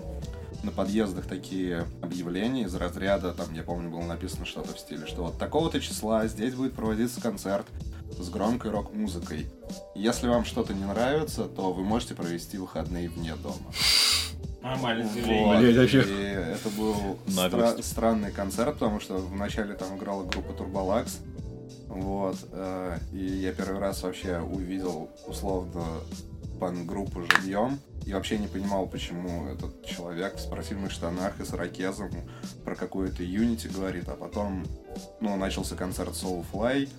на 0.64 0.72
подъездах 0.72 1.26
такие 1.26 1.86
объявления 2.01 2.64
из 2.64 2.76
разряда, 2.76 3.34
там, 3.34 3.54
я 3.54 3.64
помню, 3.64 3.89
было 3.89 4.04
написано 4.06 4.45
что-то 4.45 4.74
в 4.74 4.80
стиле, 4.80 5.06
что 5.06 5.24
вот 5.26 5.38
такого-то 5.38 5.80
числа 5.82 6.26
здесь 6.28 6.54
будет 6.54 6.74
проводиться 6.74 7.20
концерт 7.22 7.66
с 8.18 8.30
громкой 8.30 8.72
рок-музыкой. 8.72 9.47
Если 9.95 10.28
вам 10.28 10.45
что-то 10.45 10.74
не 10.74 10.86
нравится, 10.86 11.45
то 11.45 11.74
вы 11.74 11.84
можете 11.84 12.14
провести 12.16 12.58
выходные 12.58 13.10
вне 13.10 13.36
дома. 13.36 13.56
Нормально 14.62 15.10
Вот. 15.26 15.62
И 16.10 16.12
это 16.14 16.70
был 16.78 16.95
стра- 17.28 17.84
странный 17.84 18.32
концерт, 18.32 18.76
потому 18.76 19.01
что 19.01 19.18
вначале 19.18 19.74
там 19.74 19.97
играла 19.97 20.24
группа 20.24 20.54
Турболакс. 20.54 21.20
Вот. 21.93 22.37
э, 22.51 22.97
И 23.11 23.25
я 23.25 23.53
первый 23.53 23.79
раз 23.79 24.03
вообще 24.03 24.39
увидел 24.39 25.09
условно 25.27 25.85
пан-группу 26.59 27.21
живьем. 27.21 27.79
И 28.05 28.13
вообще 28.13 28.37
не 28.37 28.47
понимал, 28.47 28.85
почему 28.85 29.47
этот 29.47 29.85
человек 29.85 30.35
в 30.35 30.39
спортивных 30.41 30.91
штанах 30.91 31.39
и 31.39 31.45
с 31.45 31.53
ракезом 31.53 32.11
про 32.65 32.75
какую-то 32.75 33.23
Unity 33.23 33.73
говорит, 33.73 34.09
а 34.09 34.15
потом, 34.15 34.65
ну, 35.21 35.37
начался 35.37 35.75
концерт 35.75 36.11
Soulfly, 36.11 36.89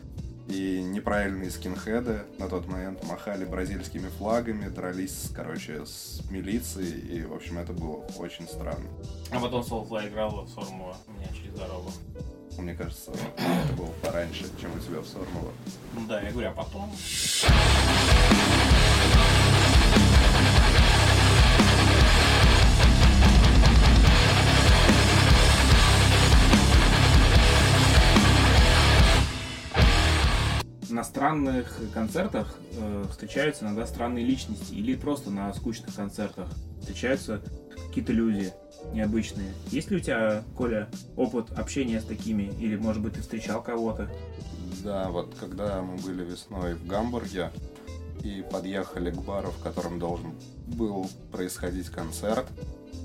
и 0.49 0.83
неправильные 0.83 1.51
скинхеды 1.51 2.23
на 2.39 2.49
тот 2.49 2.67
момент 2.67 3.05
махали 3.05 3.45
бразильскими 3.45 4.09
флагами, 4.09 4.69
дрались, 4.69 5.31
короче, 5.35 5.85
с 5.85 6.23
милицией, 6.31 7.01
и, 7.19 7.25
в 7.25 7.35
общем, 7.35 7.59
это 7.59 7.73
было 7.73 8.05
очень 8.19 8.47
странно. 8.47 8.89
А 9.31 9.41
потом 9.41 9.63
Soulfly 9.63 10.09
играл 10.09 10.45
в 10.45 10.49
форму 10.49 10.95
у 11.07 11.13
меня 11.13 11.29
через 11.35 11.55
дорогу. 11.55 11.91
Мне 12.59 12.75
кажется, 12.75 13.11
это 13.37 13.73
было 13.77 13.91
пораньше, 14.03 14.45
чем 14.61 14.73
у 14.75 14.79
тебя 14.79 15.01
в 15.01 15.07
Сормово. 15.07 15.53
Ну 15.95 16.07
да, 16.07 16.21
я 16.21 16.31
говорю, 16.31 16.51
а 16.51 16.53
потом... 16.53 16.91
на 30.91 31.03
странных 31.03 31.77
концертах 31.93 32.55
э, 32.73 33.05
встречаются 33.11 33.65
иногда 33.65 33.85
странные 33.85 34.25
личности, 34.25 34.75
или 34.75 34.95
просто 34.95 35.29
на 35.29 35.53
скучных 35.53 35.97
концертах 35.97 36.49
встречаются 36.81 37.43
какие-то 37.89 38.13
люди 38.13 38.53
необычные. 38.93 39.53
Есть 39.69 39.91
ли 39.91 39.97
у 39.97 40.01
тебя, 40.01 40.43
Коля, 40.57 40.89
опыт 41.17 41.51
общения 41.59 42.01
с 42.01 42.05
такими, 42.05 42.53
или, 42.59 42.77
может 42.77 43.03
быть, 43.03 43.15
ты 43.15 43.21
встречал 43.21 43.63
кого-то? 43.63 44.11
Да, 44.83 45.09
вот 45.09 45.35
когда 45.39 45.83
мы 45.83 45.97
были 45.97 46.25
весной 46.25 46.75
в 46.75 46.87
Гамбурге 46.87 47.51
и 48.23 48.45
подъехали 48.51 49.11
к 49.11 49.17
бару, 49.23 49.51
в 49.51 49.63
котором 49.63 49.99
должен 49.99 50.35
был 50.67 51.09
происходить 51.33 51.89
концерт, 51.89 52.47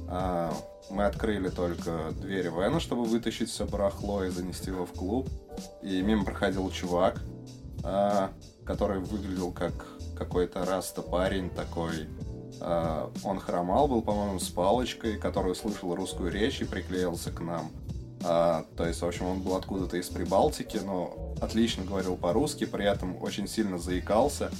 а, 0.08 0.54
мы 0.90 1.06
открыли 1.06 1.50
только 1.50 2.12
двери 2.20 2.50
вена, 2.50 2.80
чтобы 2.80 3.06
вытащить 3.06 3.50
все 3.50 3.66
барахло 3.66 4.24
и 4.24 4.30
занести 4.30 4.72
его 4.72 4.86
в 4.86 4.92
клуб. 4.92 5.30
И 5.84 6.02
мимо 6.02 6.26
проходил 6.26 6.70
чувак, 6.72 7.22
а, 7.84 8.32
который 8.66 9.00
выглядел 9.00 9.52
как 9.52 9.74
какой-то 10.18 10.66
раста 10.66 11.02
парень 11.02 11.50
такой. 11.50 12.08
А, 12.62 13.12
он 13.24 13.40
хромал, 13.40 13.88
был, 13.88 14.02
по-моему, 14.02 14.40
с 14.40 14.50
палочкой, 14.50 15.18
который 15.18 15.52
услышал 15.52 15.96
русскую 15.96 16.32
речь 16.32 16.62
и 16.62 16.66
приклеился 16.66 17.32
к 17.32 17.42
нам. 17.42 17.72
А, 18.24 18.66
то 18.76 18.86
есть, 18.86 19.02
в 19.02 19.06
общем, 19.06 19.28
он 19.28 19.42
был 19.42 19.56
откуда-то 19.56 19.98
из 19.98 20.08
Прибалтики, 20.08 20.78
но 20.78 21.34
отлично 21.42 21.86
говорил 21.86 22.18
по-русски, 22.18 22.66
при 22.66 22.86
этом 22.86 23.22
очень 23.22 23.48
сильно 23.48 23.78
заикался. 23.78 24.52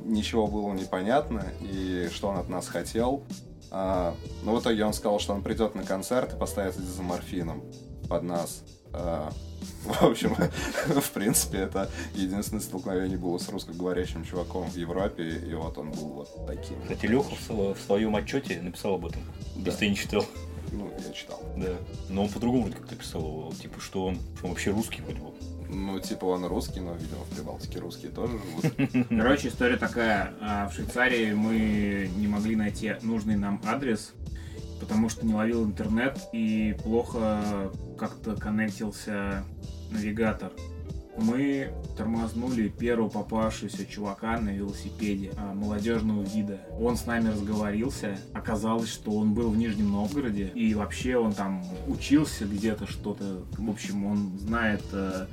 Ничего 0.00 0.46
было 0.46 0.72
непонятно, 0.72 1.44
и 1.60 2.08
что 2.12 2.28
он 2.28 2.38
от 2.38 2.48
нас 2.48 2.68
хотел. 2.68 3.24
А, 3.70 4.14
но 4.44 4.56
в 4.56 4.60
итоге 4.60 4.84
он 4.84 4.92
сказал, 4.92 5.18
что 5.18 5.34
он 5.34 5.42
придет 5.42 5.74
на 5.74 5.84
концерт 5.84 6.34
и 6.34 6.36
поставит 6.36 6.74
за 6.74 7.02
морфином 7.02 7.62
под 8.08 8.22
нас. 8.22 8.62
А, 8.92 9.32
в 9.84 10.02
общем, 10.02 10.34
в 10.86 11.10
принципе, 11.10 11.58
это 11.58 11.90
единственное 12.14 12.62
столкновение 12.62 13.18
было 13.18 13.38
с 13.38 13.48
русскоговорящим 13.48 14.24
чуваком 14.24 14.70
в 14.70 14.76
Европе, 14.76 15.28
и 15.28 15.54
вот 15.54 15.76
он 15.78 15.90
был 15.90 16.08
вот 16.08 16.46
таким. 16.46 16.80
Кстати, 16.82 17.06
Леха 17.06 17.34
в, 17.48 17.74
в 17.74 17.80
своем 17.80 18.16
отчете 18.16 18.60
написал 18.60 18.94
об 18.94 19.06
этом, 19.06 19.22
да. 19.56 19.70
если 19.70 19.78
ты 19.78 19.88
не 19.90 19.96
читал. 19.96 20.24
Ну, 20.72 20.90
я 21.06 21.12
читал. 21.12 21.42
Да. 21.56 21.76
Но 22.10 22.24
он 22.24 22.28
по-другому 22.28 22.64
вроде 22.64 22.76
как-то 22.76 22.94
писал, 22.94 23.52
типа, 23.60 23.80
что 23.80 24.06
он, 24.06 24.16
что 24.36 24.46
он 24.46 24.50
вообще 24.50 24.70
русский 24.70 25.00
вроде 25.02 25.20
был. 25.20 25.34
Ну, 25.68 26.00
типа 26.00 26.24
он 26.26 26.44
русский, 26.46 26.80
но, 26.80 26.94
видимо, 26.94 27.24
в 27.24 27.34
Прибалтике 27.34 27.78
русские 27.78 28.10
тоже 28.10 28.38
живут. 28.38 29.08
Короче, 29.08 29.48
история 29.48 29.76
такая. 29.76 30.34
А, 30.40 30.68
в 30.68 30.74
Швейцарии 30.74 31.32
мы 31.32 32.10
не 32.16 32.26
могли 32.26 32.56
найти 32.56 32.94
нужный 33.02 33.36
нам 33.36 33.60
адрес, 33.64 34.12
потому 34.80 35.08
что 35.08 35.26
не 35.26 35.34
ловил 35.34 35.64
интернет 35.64 36.18
и 36.32 36.76
плохо 36.82 37.70
как-то 37.98 38.36
коннектился 38.36 39.44
навигатор. 39.90 40.52
Мы 41.16 41.72
тормознули 41.96 42.68
первого 42.68 43.08
попавшегося 43.08 43.84
чувака 43.86 44.38
на 44.38 44.50
велосипеде 44.50 45.32
а, 45.36 45.52
молодежного 45.52 46.22
вида. 46.22 46.60
Он 46.78 46.96
с 46.96 47.06
нами 47.06 47.30
разговорился. 47.30 48.18
Оказалось, 48.32 48.88
что 48.88 49.10
он 49.10 49.34
был 49.34 49.50
в 49.50 49.56
Нижнем 49.56 49.90
Новгороде. 49.90 50.52
И 50.54 50.74
вообще 50.74 51.16
он 51.16 51.32
там 51.32 51.64
учился 51.88 52.44
где-то 52.44 52.86
что-то. 52.86 53.42
В 53.58 53.68
общем, 53.68 54.06
он 54.06 54.38
знает 54.38 54.84
э, 54.92 55.26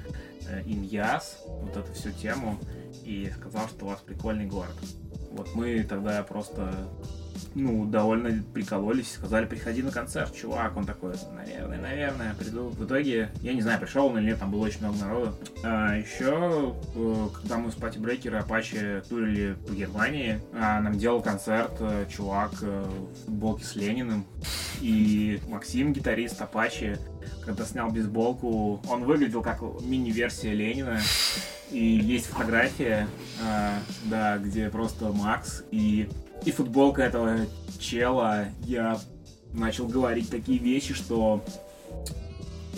э, 0.49 0.63
Иньяс, 0.65 1.37
вот 1.45 1.77
эту 1.77 1.93
всю 1.93 2.09
тему. 2.09 2.57
И 3.03 3.31
сказал, 3.37 3.67
что 3.67 3.85
у 3.85 3.89
вас 3.89 3.99
прикольный 3.99 4.47
город. 4.47 4.75
Вот 5.33 5.53
мы 5.53 5.83
тогда 5.83 6.23
просто 6.23 6.89
ну, 7.55 7.85
довольно 7.85 8.43
прикололись, 8.53 9.13
сказали, 9.13 9.45
приходи 9.45 9.81
на 9.81 9.91
концерт, 9.91 10.35
чувак. 10.35 10.75
Он 10.75 10.85
такой, 10.85 11.13
наверное, 11.33 11.79
наверное, 11.79 12.33
приду. 12.35 12.69
В 12.69 12.85
итоге, 12.85 13.29
я 13.41 13.53
не 13.53 13.61
знаю, 13.61 13.79
пришел 13.79 14.07
он 14.07 14.17
или 14.19 14.27
нет, 14.27 14.39
там 14.39 14.51
было 14.51 14.65
очень 14.65 14.79
много 14.81 14.97
народу. 14.97 15.35
А 15.63 15.95
еще, 15.95 16.75
э, 16.95 17.27
когда 17.33 17.57
мы 17.57 17.71
с 17.71 17.75
Пати 17.75 17.97
Брейкера 17.97 18.39
Апачи 18.39 19.01
турили 19.07 19.55
по 19.67 19.73
Германии, 19.73 20.39
а, 20.53 20.81
нам 20.81 20.97
делал 20.97 21.21
концерт 21.21 21.73
э, 21.79 22.05
чувак 22.09 22.51
э, 22.61 22.83
в 22.83 23.25
футболке 23.25 23.63
с 23.63 23.75
Лениным. 23.75 24.25
И 24.81 25.39
Максим, 25.47 25.93
гитарист 25.93 26.41
Апачи, 26.41 26.97
когда 27.45 27.65
снял 27.65 27.89
бейсболку, 27.89 28.81
он 28.89 29.05
выглядел 29.05 29.41
как 29.41 29.61
мини-версия 29.81 30.53
Ленина. 30.53 30.99
И 31.71 31.79
есть 31.79 32.27
фотография, 32.27 33.07
да, 34.03 34.37
где 34.37 34.69
просто 34.69 35.11
Макс 35.11 35.63
и 35.71 36.07
и 36.43 36.51
футболка 36.51 37.03
этого 37.03 37.37
чела, 37.79 38.45
я 38.65 38.99
начал 39.53 39.87
говорить 39.87 40.29
такие 40.29 40.59
вещи, 40.59 40.93
что 40.93 41.43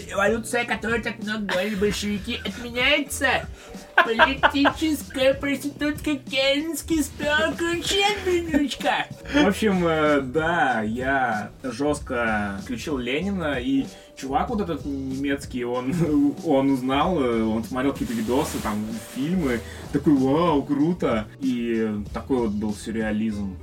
революция, 0.08 0.66
которую 0.66 1.02
так 1.02 1.18
много 1.20 1.46
говорили 1.46 1.76
большевики, 1.76 2.40
отменяется. 2.46 3.48
Политическая 3.96 5.34
проститутка 5.34 6.18
Кернский 6.18 7.04
спел 7.04 7.54
ключен, 7.58 8.16
блинючка. 8.24 9.08
В 9.34 9.48
общем, 9.48 9.86
э, 9.88 10.22
да, 10.22 10.82
я 10.84 11.50
жестко 11.64 12.60
включил 12.64 12.98
Ленина, 12.98 13.56
и 13.60 13.86
чувак 14.18 14.50
вот 14.50 14.62
этот 14.62 14.86
немецкий, 14.86 15.64
он, 15.64 15.94
он 16.46 16.72
узнал, 16.72 17.22
э, 17.22 17.44
он 17.44 17.64
смотрел 17.64 17.94
какие-то 17.94 18.14
видосы, 18.14 18.60
там, 18.62 18.84
фильмы, 19.16 19.62
такой, 19.94 20.16
вау, 20.16 20.64
круто. 20.64 21.28
И 21.40 21.90
такой 22.14 22.38
вот 22.40 22.52
был 22.52 22.74
сюрреализм. 22.74 23.56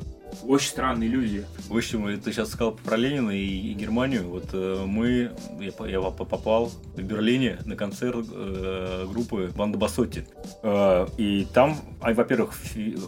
Очень 0.42 0.68
странные 0.68 1.08
люди. 1.08 1.44
В 1.68 1.76
общем, 1.76 2.20
ты 2.20 2.32
сейчас 2.32 2.50
сказал 2.50 2.72
про 2.72 2.96
Ленина 2.96 3.30
и, 3.30 3.44
и 3.44 3.74
Германию. 3.74 4.28
Вот 4.28 4.46
э, 4.52 4.84
мы, 4.86 5.30
я, 5.60 5.86
я 5.88 6.00
попал 6.00 6.70
в 6.96 7.02
Берлине 7.02 7.58
на 7.64 7.76
концерт 7.76 8.26
э, 8.30 9.06
группы 9.08 9.50
Банда 9.56 9.78
Басотти. 9.78 10.26
Э, 10.62 11.06
и 11.16 11.46
там, 11.52 11.76
а, 12.00 12.12
во-первых, 12.12 12.54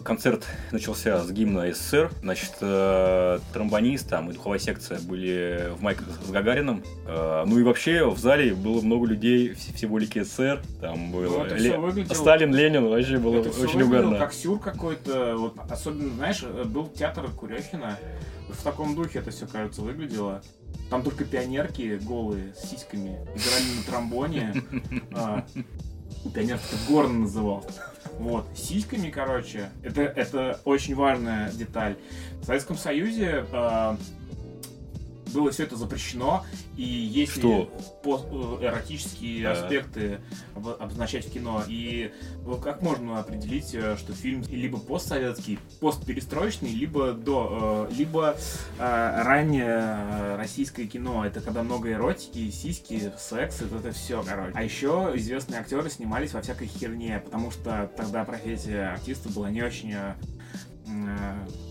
концерт 0.03 0.45
начался 0.71 1.23
с 1.23 1.31
гимна 1.31 1.71
СССР. 1.73 2.11
Значит, 2.21 2.53
э, 2.61 3.39
тромбонист 3.53 4.09
там 4.09 4.29
и 4.29 4.33
духовая 4.33 4.59
секция 4.59 4.99
были 4.99 5.71
в 5.77 5.81
майках 5.81 6.07
с 6.25 6.29
Гагарином. 6.29 6.83
Э, 7.05 7.43
ну 7.45 7.59
и 7.59 7.63
вообще 7.63 8.09
в 8.09 8.17
зале 8.17 8.53
было 8.53 8.81
много 8.81 9.07
людей, 9.07 9.53
всего 9.53 9.97
лики 9.97 10.23
СССР. 10.23 10.61
Там 10.81 11.11
было 11.11 11.45
ну, 11.49 11.55
Ле... 11.55 11.77
выглядело... 11.77 12.13
Сталин, 12.13 12.53
Ленин, 12.53 12.87
вообще 12.87 13.17
было 13.17 13.39
это 13.39 13.49
очень 13.61 13.81
угарно. 13.81 14.17
как 14.17 14.33
сюр 14.33 14.59
какой-то. 14.59 15.35
Вот, 15.37 15.55
особенно, 15.69 16.13
знаешь, 16.15 16.43
был 16.43 16.87
театр 16.87 17.16
Курехина. 17.35 17.97
В 18.49 18.63
таком 18.63 18.95
духе 18.95 19.19
это 19.19 19.31
все, 19.31 19.47
кажется, 19.47 19.81
выглядело. 19.81 20.41
Там 20.89 21.03
только 21.03 21.25
пионерки 21.25 21.99
голые 22.01 22.53
с 22.53 22.69
сиськами 22.69 23.19
играли 23.35 23.77
на 23.77 23.83
тромбоне. 23.85 24.53
А, 25.13 25.45
пионерки 26.33 26.63
это 26.63 26.91
горн 26.91 27.21
назывался. 27.21 27.83
Вот, 28.19 28.47
сиськами, 28.55 29.09
короче, 29.09 29.69
это, 29.83 30.01
это 30.01 30.61
очень 30.65 30.95
важная 30.95 31.51
деталь. 31.51 31.97
В 32.41 32.45
Советском 32.45 32.77
Союзе 32.77 33.45
э, 33.51 33.97
было 35.27 35.51
все 35.51 35.63
это 35.63 35.75
запрещено, 35.75 36.45
и 36.75 36.83
если 36.83 37.39
Что? 37.39 37.71
Э, 38.05 38.65
эротические 38.65 39.47
а. 39.47 39.51
аспекты 39.53 40.19
обозначать 40.55 41.25
в 41.25 41.31
кино, 41.31 41.63
и 41.67 42.11
как 42.63 42.81
можно 42.81 43.19
определить, 43.19 43.73
э, 43.73 43.95
что 43.97 44.13
фильм 44.13 44.43
либо 44.49 44.79
постсоветский, 44.79 45.59
постперестроечный, 45.79 46.69
либо 46.69 47.11
до, 47.13 47.87
э, 47.89 47.93
либо 47.95 48.37
раннее 48.77 50.35
российское 50.35 50.85
кино, 50.85 51.25
это 51.25 51.41
когда 51.41 51.63
много 51.63 51.91
эротики, 51.91 52.49
сиськи, 52.49 53.11
секс, 53.17 53.61
это, 53.61 53.77
это 53.77 53.91
все, 53.91 54.23
короче. 54.23 54.53
А 54.55 54.63
еще 54.63 55.11
известные 55.15 55.59
актеры 55.59 55.89
снимались 55.89 56.33
во 56.33 56.41
всякой 56.41 56.67
херне, 56.67 57.21
потому 57.23 57.51
что 57.51 57.89
тогда 57.95 58.23
профессия 58.23 58.93
артиста 58.93 59.29
была 59.29 59.49
не 59.49 59.61
очень 59.61 59.95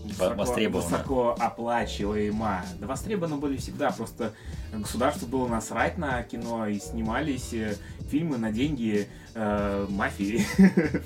высоко, 0.03 0.35
востребовано. 0.35 0.89
высоко 0.89 1.35
оплачиваемо. 1.39 2.63
Да 2.79 2.87
востребованы 2.87 3.37
были 3.37 3.57
всегда, 3.57 3.91
просто 3.91 4.33
государство 4.73 5.25
было 5.25 5.47
насрать 5.47 5.97
на 5.97 6.23
кино 6.23 6.67
и 6.67 6.79
снимались 6.79 7.53
э, 7.53 7.75
фильмы 8.09 8.37
на 8.37 8.51
деньги 8.51 9.07
э, 9.33 9.85
мафии. 9.89 10.45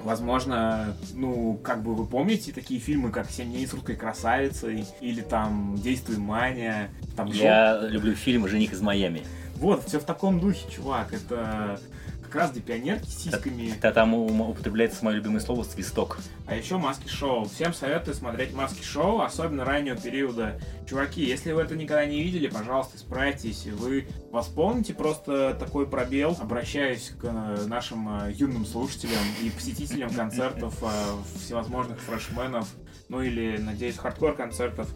Возможно, 0.00 0.96
ну, 1.14 1.58
как 1.62 1.82
бы 1.82 1.94
вы 1.94 2.06
помните 2.06 2.52
такие 2.52 2.80
фильмы, 2.80 3.10
как 3.10 3.30
«Семь 3.30 3.50
дней 3.50 3.66
с 3.66 3.74
русской 3.74 3.96
красавицей» 3.96 4.86
или 5.00 5.20
там 5.20 5.76
«Действуй, 5.76 6.18
Маня». 6.18 6.90
Там 7.16 7.26
Я 7.28 7.80
люблю 7.82 8.14
фильмы 8.14 8.48
«Жених 8.48 8.72
из 8.72 8.80
Майами». 8.80 9.22
Вот, 9.56 9.84
все 9.86 9.98
в 9.98 10.04
таком 10.04 10.38
духе, 10.38 10.70
чувак. 10.70 11.14
Это 11.14 11.80
как 12.26 12.34
раз 12.34 12.50
для 12.50 12.62
пионерки 12.62 13.06
с 13.06 13.22
сиськами. 13.22 13.72
Да, 13.80 13.92
там 13.92 14.14
употребляется 14.14 15.04
мое 15.04 15.16
любимое 15.16 15.40
слово 15.40 15.62
свисток. 15.62 16.18
А 16.46 16.54
еще 16.54 16.76
маски 16.76 17.08
шоу. 17.08 17.46
Всем 17.46 17.72
советую 17.72 18.14
смотреть 18.14 18.52
маски 18.52 18.82
шоу, 18.82 19.20
особенно 19.20 19.64
раннего 19.64 19.96
периода. 19.96 20.60
Чуваки, 20.88 21.24
если 21.24 21.52
вы 21.52 21.62
это 21.62 21.74
никогда 21.74 22.04
не 22.04 22.22
видели, 22.22 22.48
пожалуйста, 22.48 22.98
справьтесь. 22.98 23.66
Вы 23.66 24.08
восполните 24.30 24.94
просто 24.94 25.56
такой 25.58 25.86
пробел. 25.86 26.36
Обращаюсь 26.40 27.12
к 27.18 27.24
э, 27.24 27.66
нашим 27.66 28.08
э, 28.22 28.32
юным 28.32 28.66
слушателям 28.66 29.22
и 29.42 29.50
посетителям 29.50 30.10
концертов 30.10 30.74
э, 30.82 30.86
всевозможных 31.38 32.00
фрешменов, 32.00 32.68
ну 33.08 33.22
или, 33.22 33.56
надеюсь, 33.58 33.96
хардкор-концертов. 33.96 34.88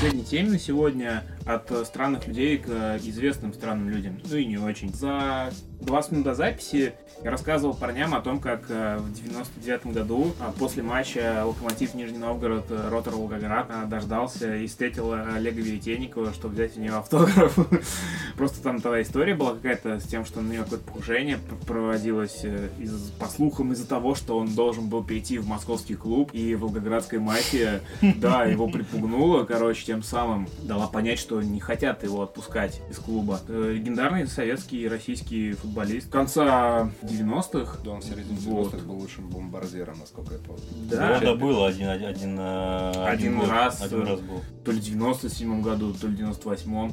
Последняя 0.00 0.24
теме 0.24 0.50
на 0.50 0.58
сегодня 0.60 1.24
от 1.44 1.72
э, 1.72 1.84
странных 1.84 2.28
людей 2.28 2.56
к 2.58 2.68
э, 2.68 2.98
известным 2.98 3.52
странным 3.52 3.90
людям. 3.90 4.20
Ну 4.30 4.36
и 4.36 4.46
не 4.46 4.56
очень. 4.56 4.94
За 4.94 5.50
20 5.88 6.12
минут 6.12 6.24
до 6.24 6.34
записи 6.34 6.92
я 7.24 7.32
рассказывал 7.32 7.74
парням 7.74 8.14
о 8.14 8.20
том, 8.20 8.38
как 8.38 8.66
э, 8.68 8.98
в 8.98 9.12
99 9.12 9.86
году 9.86 10.32
а, 10.38 10.52
после 10.56 10.84
матча 10.84 11.42
Локомотив 11.44 11.94
Нижний 11.94 12.18
Новгород 12.18 12.66
э, 12.70 12.88
Ротор 12.90 13.16
Волгоград 13.16 13.66
а, 13.70 13.86
дождался 13.86 14.54
и 14.54 14.68
встретил 14.68 15.12
э, 15.12 15.34
Олега 15.34 15.60
Веретенникова, 15.60 16.32
чтобы 16.32 16.54
взять 16.54 16.76
у 16.76 16.80
него 16.80 16.98
автограф. 16.98 17.58
Просто 18.36 18.62
там 18.62 18.80
твоя 18.80 19.02
история 19.02 19.34
была 19.34 19.54
какая-то 19.54 19.98
с 19.98 20.04
тем, 20.04 20.24
что 20.24 20.42
на 20.42 20.52
него 20.52 20.62
какое-то 20.62 20.84
покушение 20.84 21.38
пр- 21.38 21.56
проводилось 21.66 22.44
из, 22.78 23.10
по 23.18 23.26
слухам 23.26 23.72
из-за 23.72 23.88
того, 23.88 24.14
что 24.14 24.38
он 24.38 24.54
должен 24.54 24.88
был 24.88 25.02
перейти 25.02 25.38
в 25.38 25.48
московский 25.48 25.96
клуб, 25.96 26.30
и 26.32 26.54
волгоградская 26.54 27.18
мафия, 27.18 27.80
да, 28.16 28.44
его 28.44 28.68
припугнула, 28.68 29.42
короче, 29.42 29.84
тем 29.84 30.04
самым 30.04 30.48
дала 30.62 30.86
понять, 30.86 31.18
что 31.18 31.42
не 31.42 31.58
хотят 31.58 32.04
его 32.04 32.22
отпускать 32.22 32.80
из 32.88 32.98
клуба. 32.98 33.40
Легендарный 33.48 34.28
советский 34.28 34.82
и 34.82 34.88
российский 34.88 35.56
футболист 35.78 36.10
конца 36.10 36.90
90-х. 37.02 37.78
Да, 37.84 37.90
он 37.92 38.00
в 38.00 38.04
середине 38.04 38.38
Вот. 38.40 38.72
90-х 38.74 38.84
был 38.86 38.96
лучшим 38.96 39.28
бомбардиром, 39.30 39.98
насколько 40.00 40.34
я 40.34 40.40
помню. 40.40 40.62
Да, 40.90 41.20
да, 41.20 41.34
был 41.34 41.64
один, 41.64 41.88
один, 41.88 42.08
один, 42.08 42.36
э, 42.38 43.04
Один 43.06 43.38
год. 43.38 43.48
раз, 43.48 43.80
Один 43.82 44.02
раз 44.02 44.20
был. 44.20 44.40
то 44.64 44.72
ли 44.72 44.80
в 44.80 44.84
97 44.84 45.62
году, 45.62 45.94
то 45.94 46.06
ли 46.08 46.16
в 46.16 46.20
98-м. 46.20 46.92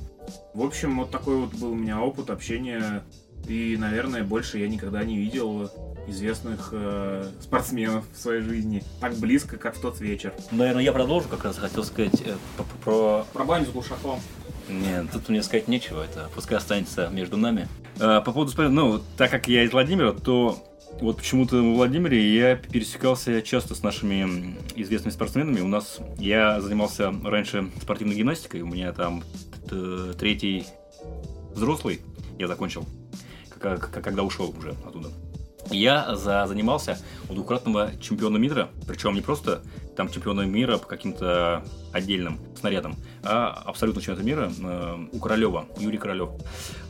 В 0.54 0.62
общем, 0.62 1.00
вот 1.00 1.12
такой 1.12 1.38
вот 1.38 1.54
был 1.56 1.72
у 1.72 1.76
меня 1.76 2.00
опыт 2.00 2.30
общения. 2.30 3.04
И, 3.48 3.78
наверное, 3.80 4.24
больше 4.24 4.58
я 4.58 4.68
никогда 4.68 5.04
не 5.04 5.18
видел 5.18 5.70
известных 6.08 6.70
э, 6.72 7.30
спортсменов 7.42 8.06
в 8.14 8.20
своей 8.20 8.42
жизни 8.42 8.84
так 9.00 9.16
близко, 9.16 9.58
как 9.58 9.76
в 9.76 9.82
тот 9.82 10.00
вечер. 10.00 10.34
Наверное, 10.52 10.84
я 10.84 10.92
продолжу 10.92 11.28
как 11.30 11.44
раз 11.44 11.58
хотел 11.58 11.84
сказать 11.84 12.22
э, 12.26 12.36
про 12.84 13.26
Про 13.34 13.44
баню 13.46 13.66
с 13.66 13.70
глушаком. 13.70 14.20
Нет, 14.70 15.07
тут 15.11 15.30
мне 15.30 15.43
сказать 15.43 15.68
нечего, 15.68 16.03
это 16.03 16.30
пускай 16.34 16.57
останется 16.57 17.09
между 17.09 17.38
нами. 17.38 17.68
А, 17.99 18.22
по 18.22 18.32
поводу 18.32 18.51
спорта, 18.51 18.72
ну, 18.72 19.01
так 19.18 19.32
как 19.32 19.47
я 19.47 19.63
из 19.63 19.72
Владимира, 19.72 20.11
то 20.11 20.57
вот 21.01 21.18
почему-то 21.18 21.57
в 21.57 21.76
Владимире 21.76 22.36
я 22.36 22.55
пересекался 22.55 23.41
часто 23.41 23.76
с 23.76 23.84
нашими 23.84 24.55
известными 24.76 25.13
спортсменами. 25.13 25.61
У 25.61 25.68
нас 25.68 25.99
я 26.18 26.61
занимался 26.61 27.13
раньше 27.24 27.70
спортивной 27.82 28.16
гимнастикой, 28.16 28.61
у 28.61 28.68
меня 28.68 28.91
там 28.93 29.24
третий 30.18 30.66
взрослый 31.53 32.01
я 32.38 32.47
закончил, 32.47 32.86
когда 33.59 34.24
ушел 34.24 34.53
уже 34.57 34.76
оттуда. 34.86 35.09
Я 35.72 36.16
за, 36.16 36.45
занимался 36.47 36.99
у 37.30 37.34
двукратного 37.34 37.91
чемпиона 37.99 38.38
мира, 38.38 38.70
причем 38.88 39.16
не 39.16 39.22
просто 39.22 39.63
там 39.96 40.10
чемпиона 40.10 40.41
мира 40.41 40.78
по 40.78 40.88
каким-то 40.88 41.64
отдельным 41.93 42.39
снарядам, 42.60 42.96
а 43.24 43.50
абсолютно 43.66 44.02
чемпионата 44.02 44.26
мира 44.26 44.52
э, 44.62 45.06
у 45.12 45.20
Королева, 45.20 45.66
Юрий 45.78 45.98
Королев. 45.98 46.30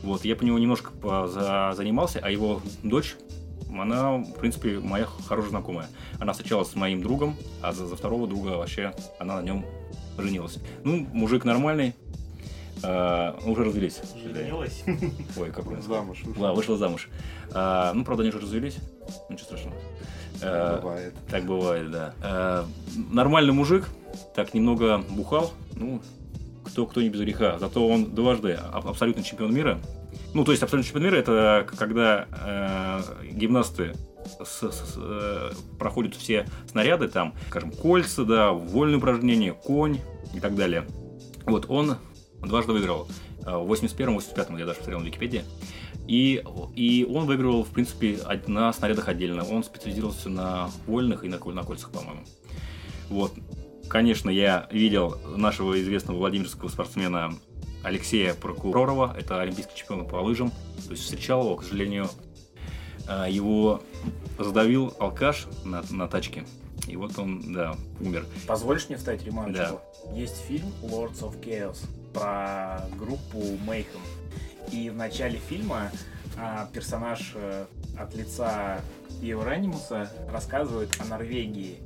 Вот, 0.02 0.24
я 0.24 0.36
по 0.36 0.42
нему 0.42 0.58
немножко 0.58 0.90
по- 0.90 1.26
за- 1.28 1.72
занимался, 1.76 2.20
а 2.22 2.30
его 2.30 2.60
дочь, 2.82 3.16
она, 3.70 4.16
в 4.18 4.34
принципе, 4.34 4.78
моя 4.78 5.06
хорошая 5.28 5.50
знакомая. 5.50 5.88
Она 6.18 6.32
встречалась 6.32 6.68
с 6.70 6.74
моим 6.74 7.02
другом, 7.02 7.36
а 7.62 7.72
за, 7.72 7.86
за 7.86 7.96
второго 7.96 8.26
друга 8.26 8.50
вообще 8.56 8.94
она 9.18 9.36
на 9.36 9.42
нем 9.42 9.64
женилась. 10.18 10.58
Ну, 10.82 11.06
мужик 11.12 11.44
нормальный, 11.44 11.94
э, 12.82 13.32
уже 13.44 13.64
развелись. 13.64 14.00
Женилась. 14.22 14.82
Ой, 15.36 15.50
как 15.52 15.64
Замуж 15.82 16.22
да, 16.38 16.52
вышла 16.52 16.76
замуж. 16.76 17.08
А, 17.52 17.92
ну, 17.92 18.04
правда, 18.04 18.22
они 18.22 18.30
уже 18.30 18.40
развелись. 18.40 18.76
Ничего 19.28 19.44
страшного. 19.46 19.76
А, 20.42 20.78
Бывает. 20.80 21.14
так 21.30 21.44
бывает, 21.44 21.90
да. 21.90 22.14
А, 22.22 22.66
нормальный 23.10 23.52
мужик, 23.52 23.88
так 24.34 24.54
немного 24.54 24.98
бухал. 25.10 25.52
Ну, 25.74 26.00
кто, 26.64 26.86
кто 26.86 27.00
не 27.02 27.08
без 27.08 27.20
греха. 27.20 27.58
Зато 27.58 27.86
он 27.86 28.14
дважды 28.14 28.52
аб- 28.54 28.88
абсолютный 28.88 29.22
чемпион 29.22 29.54
мира. 29.54 29.78
Ну, 30.34 30.44
то 30.44 30.50
есть 30.52 30.62
абсолютный 30.62 30.86
чемпион 30.88 31.04
мира 31.04 31.16
это 31.16 31.66
когда 31.78 32.26
э, 32.46 33.30
гимнасты 33.32 33.94
с- 34.44 34.70
с- 34.70 34.94
э, 34.96 35.52
проходят 35.78 36.14
все 36.14 36.46
снаряды, 36.70 37.08
там, 37.08 37.34
скажем, 37.48 37.70
кольца, 37.70 38.24
да, 38.24 38.50
вольные 38.52 38.98
упражнения, 38.98 39.52
конь 39.52 40.00
и 40.34 40.40
так 40.40 40.56
далее. 40.56 40.84
Вот 41.44 41.66
он 41.68 41.96
дважды 42.42 42.72
выиграл. 42.72 43.06
Э, 43.46 43.56
В 43.56 43.70
81-85 43.72 44.58
я 44.58 44.66
даже 44.66 44.78
посмотрел 44.78 45.00
на 45.00 45.04
Википедии. 45.06 45.44
И, 46.06 46.42
и 46.74 47.04
он 47.04 47.26
выигрывал, 47.26 47.64
в 47.64 47.70
принципе, 47.70 48.18
на 48.46 48.72
снарядах 48.72 49.08
отдельно. 49.08 49.44
Он 49.44 49.64
специализировался 49.64 50.28
на 50.28 50.70
вольных 50.86 51.24
и 51.24 51.28
на, 51.28 51.38
на 51.38 51.64
кольцах, 51.64 51.90
по-моему. 51.90 52.20
Вот. 53.08 53.32
Конечно, 53.88 54.30
я 54.30 54.68
видел 54.70 55.18
нашего 55.36 55.80
известного 55.80 56.18
владимирского 56.18 56.68
спортсмена 56.68 57.34
Алексея 57.82 58.34
Прокуророва. 58.34 59.14
Это 59.16 59.40
олимпийский 59.40 59.76
чемпион 59.76 60.06
по 60.06 60.16
лыжам. 60.16 60.50
То 60.86 60.90
есть 60.90 61.04
встречал 61.04 61.44
его, 61.44 61.56
к 61.56 61.62
сожалению, 61.62 62.08
э, 63.08 63.26
его 63.30 63.82
задавил 64.38 64.94
алкаш 64.98 65.46
на, 65.64 65.82
на 65.90 66.08
тачке. 66.08 66.44
И 66.88 66.96
вот 66.96 67.18
он, 67.18 67.52
да, 67.52 67.76
умер. 68.00 68.26
Позволишь 68.46 68.88
мне 68.88 68.96
вставить 68.96 69.24
ремарочку? 69.24 69.80
Есть 70.14 70.38
фильм 70.46 70.72
Lords 70.82 71.20
of 71.20 71.40
Chaos 71.40 71.78
про 72.12 72.88
группу 72.98 73.38
Mayhem. 73.66 73.86
И 74.72 74.90
в 74.90 74.96
начале 74.96 75.38
фильма 75.38 75.90
а, 76.38 76.68
персонаж 76.72 77.32
э, 77.34 77.64
от 77.98 78.14
лица 78.14 78.80
Евронимуса 79.22 80.10
рассказывает 80.32 80.90
о 81.00 81.04
Норвегии. 81.04 81.76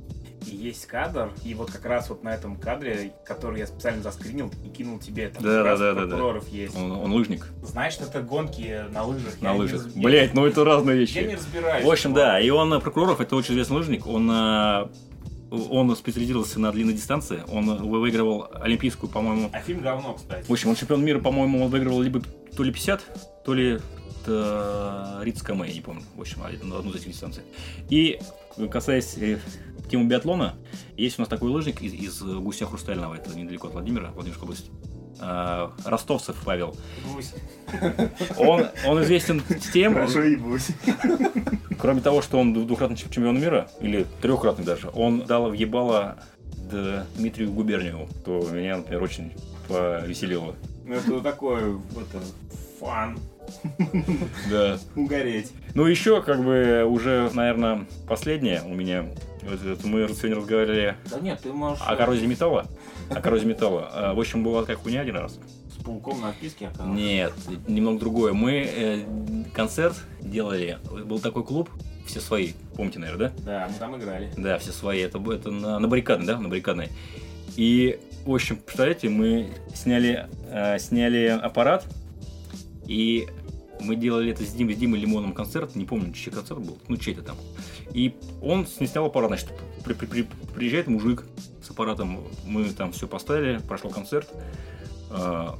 И 0.47 0.55
есть 0.55 0.87
кадр, 0.87 1.29
и 1.45 1.53
вот 1.53 1.69
как 1.71 1.85
раз 1.85 2.09
вот 2.09 2.23
на 2.23 2.33
этом 2.33 2.55
кадре, 2.55 3.13
который 3.27 3.59
я 3.59 3.67
специально 3.67 4.01
заскринил 4.01 4.51
и 4.65 4.69
кинул 4.69 4.97
тебе, 4.97 5.29
там 5.29 5.43
Да, 5.43 5.63
да, 5.63 5.77
да, 5.77 5.93
да, 5.93 6.01
прокуроров 6.07 6.47
есть. 6.49 6.75
Он, 6.75 6.91
он 6.93 7.13
лыжник 7.13 7.45
Знаешь, 7.61 7.97
это 8.01 8.23
гонки 8.23 8.85
на 8.91 9.03
лыжах. 9.03 9.39
на 9.39 9.49
Я 9.49 9.53
не 9.53 9.59
лыжах. 9.59 9.85
я- 9.95 10.01
Блять, 10.01 10.33
ну 10.33 10.45
это 10.47 10.65
разные 10.65 10.97
вещи. 10.97 11.17
Я 11.17 11.23
не 11.27 11.35
разбираюсь. 11.35 11.85
В 11.85 11.91
общем, 11.91 12.15
да, 12.15 12.39
и 12.41 12.49
он, 12.49 12.73
э, 12.73 12.79
Прокуроров, 12.79 13.21
это 13.21 13.35
очень 13.35 13.53
известный 13.53 13.77
лыжник, 13.77 14.07
он, 14.07 14.31
э, 14.31 14.87
он 15.51 15.95
специализировался 15.95 16.59
на 16.59 16.71
длинной 16.71 16.95
дистанции, 16.95 17.43
он 17.47 17.87
выигрывал 17.87 18.47
олимпийскую, 18.51 19.11
по-моему, 19.11 19.51
А 19.53 19.59
фильм 19.59 19.81
говно, 19.81 20.15
кстати. 20.15 20.47
в 20.47 20.51
общем, 20.51 20.69
он 20.69 20.75
чемпион 20.75 21.05
мира, 21.05 21.19
по-моему, 21.19 21.63
он 21.65 21.69
выигрывал 21.69 22.01
либо 22.01 22.19
то 22.55 22.63
ли 22.63 22.71
50, 22.71 23.43
то 23.45 23.53
ли 23.53 23.79
Рицкаме, 24.25 25.67
я 25.67 25.73
не 25.73 25.81
помню, 25.81 26.03
в 26.15 26.21
общем, 26.21 26.43
одну 26.43 26.91
из 26.91 26.95
этих 26.95 27.07
дистанций. 27.07 27.43
И 27.89 28.19
касаясь 28.69 29.17
э, 29.17 29.39
темы 29.89 30.05
биатлона, 30.05 30.55
есть 30.95 31.17
у 31.17 31.21
нас 31.21 31.29
такой 31.29 31.49
лыжник 31.49 31.81
из, 31.81 31.93
из 31.93 32.21
Гуся 32.21 32.65
Хрустального, 32.65 33.15
это 33.15 33.35
недалеко 33.35 33.67
от 33.67 33.73
Владимира, 33.73 34.11
Владимирской 34.11 34.43
области, 34.43 34.69
э, 35.19 35.69
Ростовцев 35.85 36.35
Павел. 36.45 36.75
Гусь. 37.11 37.33
Он, 38.37 38.67
он 38.85 39.01
известен 39.03 39.41
тем, 39.73 39.93
ебусь. 39.95 40.67
Кроме 41.79 42.01
того, 42.01 42.21
что 42.21 42.37
он 42.39 42.53
двукратный 42.53 42.97
чемп- 42.97 43.13
чемпион 43.13 43.39
мира, 43.39 43.69
или 43.79 44.05
трехкратный 44.21 44.65
даже, 44.65 44.89
он 44.93 45.21
дал 45.25 45.49
въебало 45.49 46.17
Дмитрию 47.17 47.51
Губерниеву, 47.51 48.07
то 48.23 48.47
меня, 48.51 48.77
например, 48.77 49.01
очень 49.01 49.33
повеселило. 49.67 50.55
Ну 50.91 50.97
это 50.97 51.21
такой, 51.21 51.71
вот 51.71 52.05
это, 52.13 52.21
фан. 52.79 53.17
Да. 54.49 54.77
Угореть. 54.95 55.51
Ну, 55.73 55.85
еще, 55.85 56.21
как 56.21 56.43
бы, 56.43 56.83
уже, 56.85 57.29
наверное, 57.33 57.85
последнее 58.07 58.61
у 58.65 58.73
меня. 58.73 59.05
Мы 59.41 60.07
сегодня 60.09 60.35
разговаривали 60.35 60.95
Да 61.09 61.19
нет, 61.19 61.39
ты 61.41 61.53
можешь 61.53 61.81
о 61.81 61.95
коррозии 61.95 62.25
металла. 62.25 62.67
О 63.09 63.21
коррозии 63.21 63.45
металла. 63.45 63.89
А, 63.93 64.13
В 64.13 64.19
общем, 64.19 64.43
была 64.43 64.61
такая 64.61 64.75
хуйня 64.75 65.01
один 65.01 65.15
раз. 65.15 65.39
с 65.69 65.83
пауком 65.83 66.21
на 66.21 66.29
отписке 66.29 66.67
оказалось. 66.67 66.99
Нет, 66.99 67.33
немного 67.67 67.99
другое. 67.99 68.33
Мы 68.33 68.69
э, 68.69 69.05
концерт 69.53 69.95
делали. 70.19 70.77
Был 71.05 71.19
такой 71.19 71.43
клуб, 71.43 71.69
все 72.05 72.19
свои. 72.19 72.51
Помните, 72.75 72.99
наверное, 72.99 73.29
да? 73.29 73.43
Да, 73.43 73.67
мы 73.71 73.79
там 73.79 73.97
играли. 73.97 74.31
Да, 74.37 74.57
все 74.59 74.71
свои. 74.71 74.99
Это, 74.99 75.19
это 75.31 75.51
на, 75.51 75.79
на 75.79 75.87
баррикадной, 75.87 76.27
да? 76.27 76.37
На 76.37 76.49
баррикадной. 76.49 76.89
И, 77.55 77.99
в 78.25 78.33
общем, 78.33 78.57
представляете, 78.57 79.09
мы 79.09 79.51
сняли, 79.73 80.27
э, 80.49 80.79
сняли 80.79 81.27
аппарат, 81.27 81.85
и 82.85 83.27
мы 83.79 83.95
делали 83.95 84.31
это 84.31 84.43
с 84.43 84.53
Димой, 84.53 84.75
с 84.75 84.77
Димой 84.77 84.99
Лимоном 84.99 85.33
концерт, 85.33 85.75
не 85.75 85.85
помню, 85.85 86.13
чей 86.13 86.31
концерт 86.31 86.59
был, 86.61 86.77
ну 86.87 86.97
чей-то 86.97 87.21
там. 87.23 87.35
И 87.93 88.15
он 88.41 88.67
снял 88.67 89.05
аппарат, 89.05 89.29
значит, 89.29 89.49
при- 89.83 89.93
при- 89.93 90.05
при- 90.05 90.27
приезжает 90.53 90.87
мужик 90.87 91.25
с 91.63 91.69
аппаратом, 91.71 92.19
мы 92.45 92.65
там 92.71 92.91
все 92.91 93.07
поставили, 93.07 93.57
прошел 93.59 93.89
концерт. 93.89 94.29
А, 95.09 95.57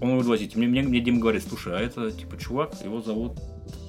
Он 0.00 0.10
его 0.10 0.20
возить. 0.20 0.54
Мне, 0.54 0.68
мне, 0.68 0.82
мне 0.82 1.00
Дима 1.00 1.18
говорит, 1.18 1.42
слушай, 1.42 1.76
а 1.76 1.80
это 1.80 2.12
типа 2.12 2.38
чувак, 2.38 2.72
его 2.84 3.02
зовут 3.02 3.32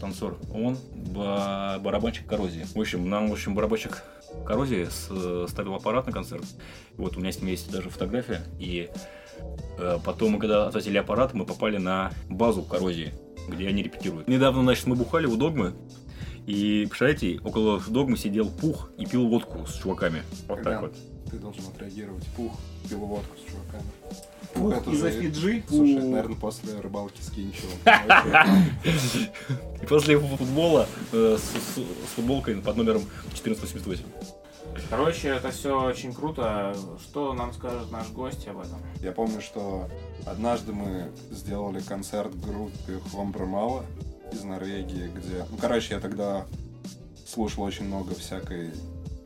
танцор. 0.01 0.39
Он 0.51 0.75
ба- 0.95 1.79
барабанщик 1.83 2.25
коррозии. 2.25 2.65
В 2.73 2.79
общем, 2.79 3.07
нам, 3.07 3.29
в 3.29 3.33
общем, 3.33 3.53
барабанщик 3.53 4.03
коррозии 4.45 4.85
с- 4.85 5.49
ставил 5.49 5.75
аппарат 5.75 6.05
на 6.07 6.11
концерт. 6.11 6.43
Вот 6.97 7.17
у 7.17 7.19
меня 7.19 7.31
с 7.31 7.39
ним 7.39 7.49
есть 7.49 7.71
даже 7.71 7.89
фотография. 7.89 8.41
И 8.59 8.89
э, 9.77 9.97
потом, 10.03 10.31
мы 10.31 10.39
когда 10.39 10.67
отвозили 10.67 10.97
аппарат, 10.97 11.33
мы 11.33 11.45
попали 11.45 11.77
на 11.77 12.11
базу 12.29 12.63
коррозии, 12.63 13.13
где 13.47 13.67
они 13.67 13.83
репетируют. 13.83 14.27
Недавно, 14.27 14.63
значит, 14.63 14.85
мы 14.87 14.95
бухали 14.95 15.25
у 15.25 15.35
Догмы. 15.35 15.73
И, 16.47 16.85
представляете, 16.87 17.39
около 17.43 17.79
Догмы 17.87 18.17
сидел 18.17 18.49
Пух 18.49 18.89
и 18.97 19.05
пил 19.05 19.27
водку 19.27 19.65
с 19.67 19.73
чуваками. 19.75 20.23
Вот 20.47 20.55
так 20.57 20.63
Колян, 20.63 20.81
вот. 20.81 20.95
Ты 21.29 21.37
должен 21.37 21.63
отреагировать. 21.67 22.25
Пух, 22.35 22.53
пил 22.89 22.99
водку 22.99 23.35
с 23.37 23.51
чуваками. 23.51 23.83
Пух 24.53 24.73
это 24.73 24.89
из-за 24.91 25.11
Фиджи. 25.11 25.63
Слушай, 25.67 25.97
это, 25.97 26.05
наверное, 26.05 26.35
после 26.35 26.79
рыбалки 26.79 27.21
с 27.21 27.29
Кинчевым. 27.31 27.77
И 29.81 29.85
после 29.85 30.19
футбола 30.19 30.87
э, 31.11 31.37
с, 31.37 31.79
футболкой 32.15 32.55
под 32.55 32.75
номером 32.77 33.03
1488. 33.27 34.03
Короче, 34.89 35.29
это 35.29 35.51
все 35.51 35.81
очень 35.81 36.13
круто. 36.13 36.75
Что 37.01 37.33
нам 37.33 37.53
скажет 37.53 37.91
наш 37.91 38.09
гость 38.09 38.47
об 38.47 38.59
этом? 38.59 38.79
Я 39.01 39.11
помню, 39.11 39.41
что 39.41 39.89
однажды 40.25 40.73
мы 40.73 41.11
сделали 41.31 41.79
концерт 41.79 42.33
в 42.33 42.47
группе 42.47 42.99
Хомбрамала 43.11 43.85
из 44.31 44.43
Норвегии, 44.43 45.09
где... 45.15 45.45
Ну, 45.49 45.57
короче, 45.59 45.95
я 45.95 45.99
тогда 45.99 46.45
слушал 47.27 47.63
очень 47.63 47.85
много 47.85 48.15
всякой 48.15 48.71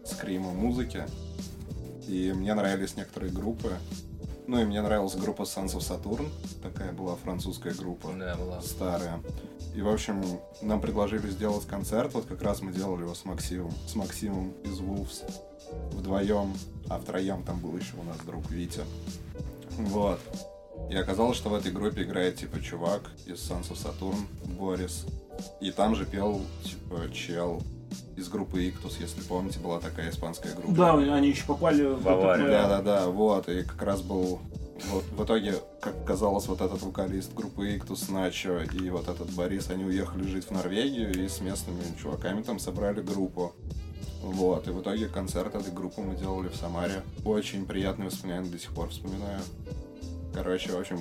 скрима 0.05 0.51
музыки, 0.51 1.05
и 2.07 2.33
мне 2.33 2.53
нравились 2.53 2.95
некоторые 2.95 3.31
группы. 3.31 3.73
Ну, 4.45 4.61
и 4.61 4.65
мне 4.65 4.81
нравилась 4.81 5.15
группа 5.15 5.43
Sons 5.43 5.75
of 5.75 5.79
Saturn, 5.79 6.29
такая 6.61 6.91
была 6.91 7.15
французская 7.15 7.73
группа. 7.73 8.11
Да, 8.13 8.35
была. 8.35 8.61
старая. 8.61 9.21
И, 9.75 9.81
в 9.81 9.89
общем, 9.89 10.21
нам 10.61 10.81
предложили 10.81 11.29
сделать 11.29 11.65
концерт. 11.65 12.13
Вот 12.13 12.25
как 12.25 12.41
раз 12.41 12.61
мы 12.61 12.71
делали 12.71 13.03
его 13.03 13.15
с 13.15 13.25
Максимом, 13.25 13.71
с 13.87 13.95
Максимом 13.95 14.53
из 14.63 14.79
Wolves 14.79 15.23
вдвоем, 15.91 16.53
а 16.89 16.99
втроем 16.99 17.43
там 17.43 17.59
был 17.59 17.75
еще 17.77 17.95
у 17.97 18.03
нас 18.03 18.17
друг 18.25 18.49
Витя. 18.51 18.83
Вот. 19.77 20.19
И 20.89 20.95
оказалось, 20.95 21.37
что 21.37 21.49
в 21.49 21.55
этой 21.55 21.71
группе 21.71 22.03
играет, 22.03 22.35
типа, 22.35 22.61
чувак 22.61 23.09
из 23.25 23.39
Sons 23.49 23.71
of 23.71 23.77
Saturn, 23.77 24.17
Борис. 24.57 25.05
И 25.61 25.71
там 25.71 25.95
же 25.95 26.05
пел, 26.05 26.41
типа, 26.63 27.11
чел 27.11 27.63
из 28.15 28.29
группы 28.29 28.63
Ictus, 28.63 28.95
если 28.99 29.21
помните, 29.21 29.59
была 29.59 29.79
такая 29.79 30.09
испанская 30.09 30.53
группа. 30.53 30.71
Да, 30.71 30.93
они 30.93 31.29
еще 31.29 31.45
попали 31.45 31.83
в 31.83 32.07
Аварию. 32.07 32.49
Да, 32.49 32.67
да, 32.67 32.81
да, 32.81 33.07
вот, 33.07 33.49
и 33.49 33.63
как 33.63 33.81
раз 33.81 34.01
был 34.01 34.39
вот, 34.91 35.03
в 35.15 35.23
итоге, 35.23 35.55
как 35.81 36.03
казалось, 36.05 36.47
вот 36.47 36.61
этот 36.61 36.81
вокалист 36.81 37.33
группы 37.33 37.75
Иктус 37.75 38.09
Начо 38.09 38.63
и 38.63 38.89
вот 38.89 39.07
этот 39.07 39.29
Борис, 39.31 39.69
они 39.69 39.85
уехали 39.85 40.23
жить 40.27 40.45
в 40.45 40.51
Норвегию 40.51 41.13
и 41.13 41.27
с 41.27 41.41
местными 41.41 41.81
чуваками 42.01 42.41
там 42.41 42.59
собрали 42.59 43.01
группу. 43.01 43.53
Вот, 44.21 44.67
и 44.67 44.71
в 44.71 44.81
итоге 44.81 45.07
концерт 45.07 45.53
этой 45.53 45.73
группы 45.73 46.01
мы 46.01 46.15
делали 46.15 46.47
в 46.47 46.55
Самаре. 46.55 47.03
Очень 47.25 47.65
приятные 47.65 48.07
воспоминания 48.07 48.49
до 48.49 48.57
сих 48.57 48.73
пор 48.73 48.89
вспоминаю. 48.89 49.41
Короче, 50.33 50.71
в 50.71 50.79
общем, 50.79 50.99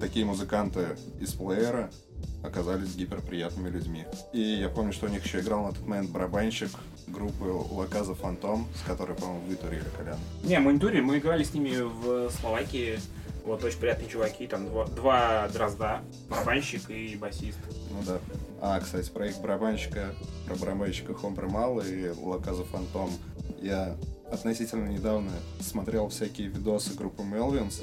такие 0.00 0.24
музыканты 0.24 0.96
из 1.20 1.32
плеера 1.34 1.90
оказались 2.42 2.94
гиперприятными 2.94 3.70
людьми. 3.70 4.04
И 4.32 4.40
я 4.40 4.68
помню, 4.68 4.92
что 4.92 5.06
у 5.06 5.08
них 5.08 5.24
еще 5.24 5.40
играл 5.40 5.64
на 5.64 5.72
тот 5.72 5.86
момент 5.86 6.10
барабанщик 6.10 6.70
группы 7.06 7.44
Лаказа 7.44 8.14
Фантом, 8.14 8.66
с 8.76 8.86
которой, 8.86 9.16
по-моему, 9.16 9.46
вытурили 9.46 9.84
Колян. 9.96 10.18
Не, 10.42 10.58
мы 10.58 10.74
не 10.74 10.78
турили, 10.78 11.00
мы 11.00 11.18
играли 11.18 11.42
с 11.42 11.54
ними 11.54 11.80
в 11.80 12.30
Словакии. 12.30 12.98
Вот 13.44 13.62
очень 13.62 13.78
приятные 13.78 14.08
чуваки, 14.08 14.46
там 14.46 14.66
два, 14.66 14.86
два 14.86 15.48
дрозда, 15.48 16.00
барабанщик 16.30 16.88
и 16.88 17.14
басист. 17.16 17.58
Ну 17.90 18.02
да. 18.06 18.18
А, 18.62 18.80
кстати, 18.80 19.10
про 19.10 19.26
их 19.26 19.38
барабанщика, 19.40 20.14
про 20.46 20.54
барабанщика 20.56 21.12
Хомбра 21.12 21.46
Мало 21.46 21.82
и 21.82 22.08
Лаказа 22.08 22.64
Фантом. 22.64 23.10
Я 23.60 23.96
относительно 24.32 24.88
недавно 24.88 25.30
смотрел 25.60 26.08
всякие 26.08 26.48
видосы 26.48 26.94
группы 26.94 27.22
Мелвинс 27.22 27.82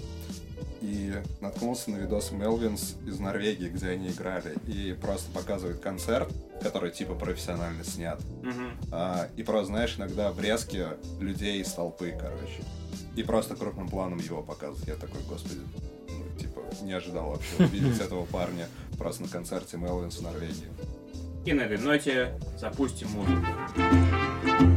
и 0.82 1.14
наткнулся 1.40 1.92
на 1.92 1.98
видос 1.98 2.32
Мелвинс 2.32 2.96
из 3.06 3.20
Норвегии, 3.20 3.70
где 3.70 3.90
они 3.90 4.10
играли, 4.10 4.56
и 4.68 4.94
просто 4.94 5.32
показывает 5.32 5.80
концерт, 5.80 6.30
который 6.62 6.92
типа 6.92 7.14
профессионально 7.16 7.84
снят. 7.84 8.20
Мгм. 8.42 8.72
А, 8.92 9.28
и 9.36 9.44
просто, 9.44 9.68
знаешь, 9.68 9.96
иногда 9.98 10.32
врезки 10.32 10.86
людей 11.20 11.62
из 11.62 11.72
толпы, 11.72 12.16
короче. 12.20 12.64
И 13.16 13.24
просто 13.24 13.56
крупным 13.56 13.90
планом 13.90 14.20
его 14.20 14.42
показывают. 14.42 14.88
Я 14.88 14.96
такой, 14.96 15.22
господи, 15.28 15.60
ну, 16.10 16.40
типа, 16.40 16.62
не 16.82 16.94
ожидал 16.94 17.30
вообще 17.30 17.56
увидеть 17.60 18.00
этого 18.02 18.26
парня 18.26 18.68
просто 18.98 19.24
на 19.24 19.30
концерте 19.30 19.78
Мелвинс 19.78 20.18
в 20.18 20.22
Норвегии. 20.22 20.70
И 21.46 21.54
на 21.54 21.62
этой 21.62 21.80
ноте 21.80 22.40
запустим 22.60 23.10
музыку. 23.10 24.71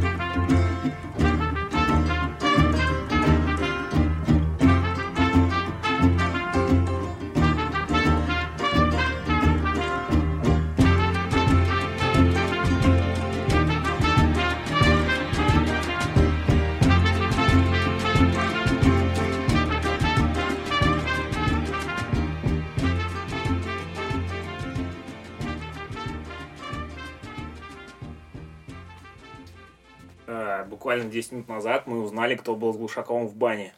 Буквально 30.85 31.11
10 31.11 31.32
минут 31.32 31.49
назад 31.49 31.87
мы 31.87 32.03
узнали, 32.03 32.35
кто 32.35 32.55
был 32.55 32.74
с 32.74 32.76
Глушаковым 32.76 33.26
в 33.26 33.35
бане. 33.35 33.72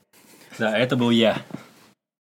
Да, 0.58 0.76
это 0.76 0.96
был 0.96 1.10
я. 1.10 1.38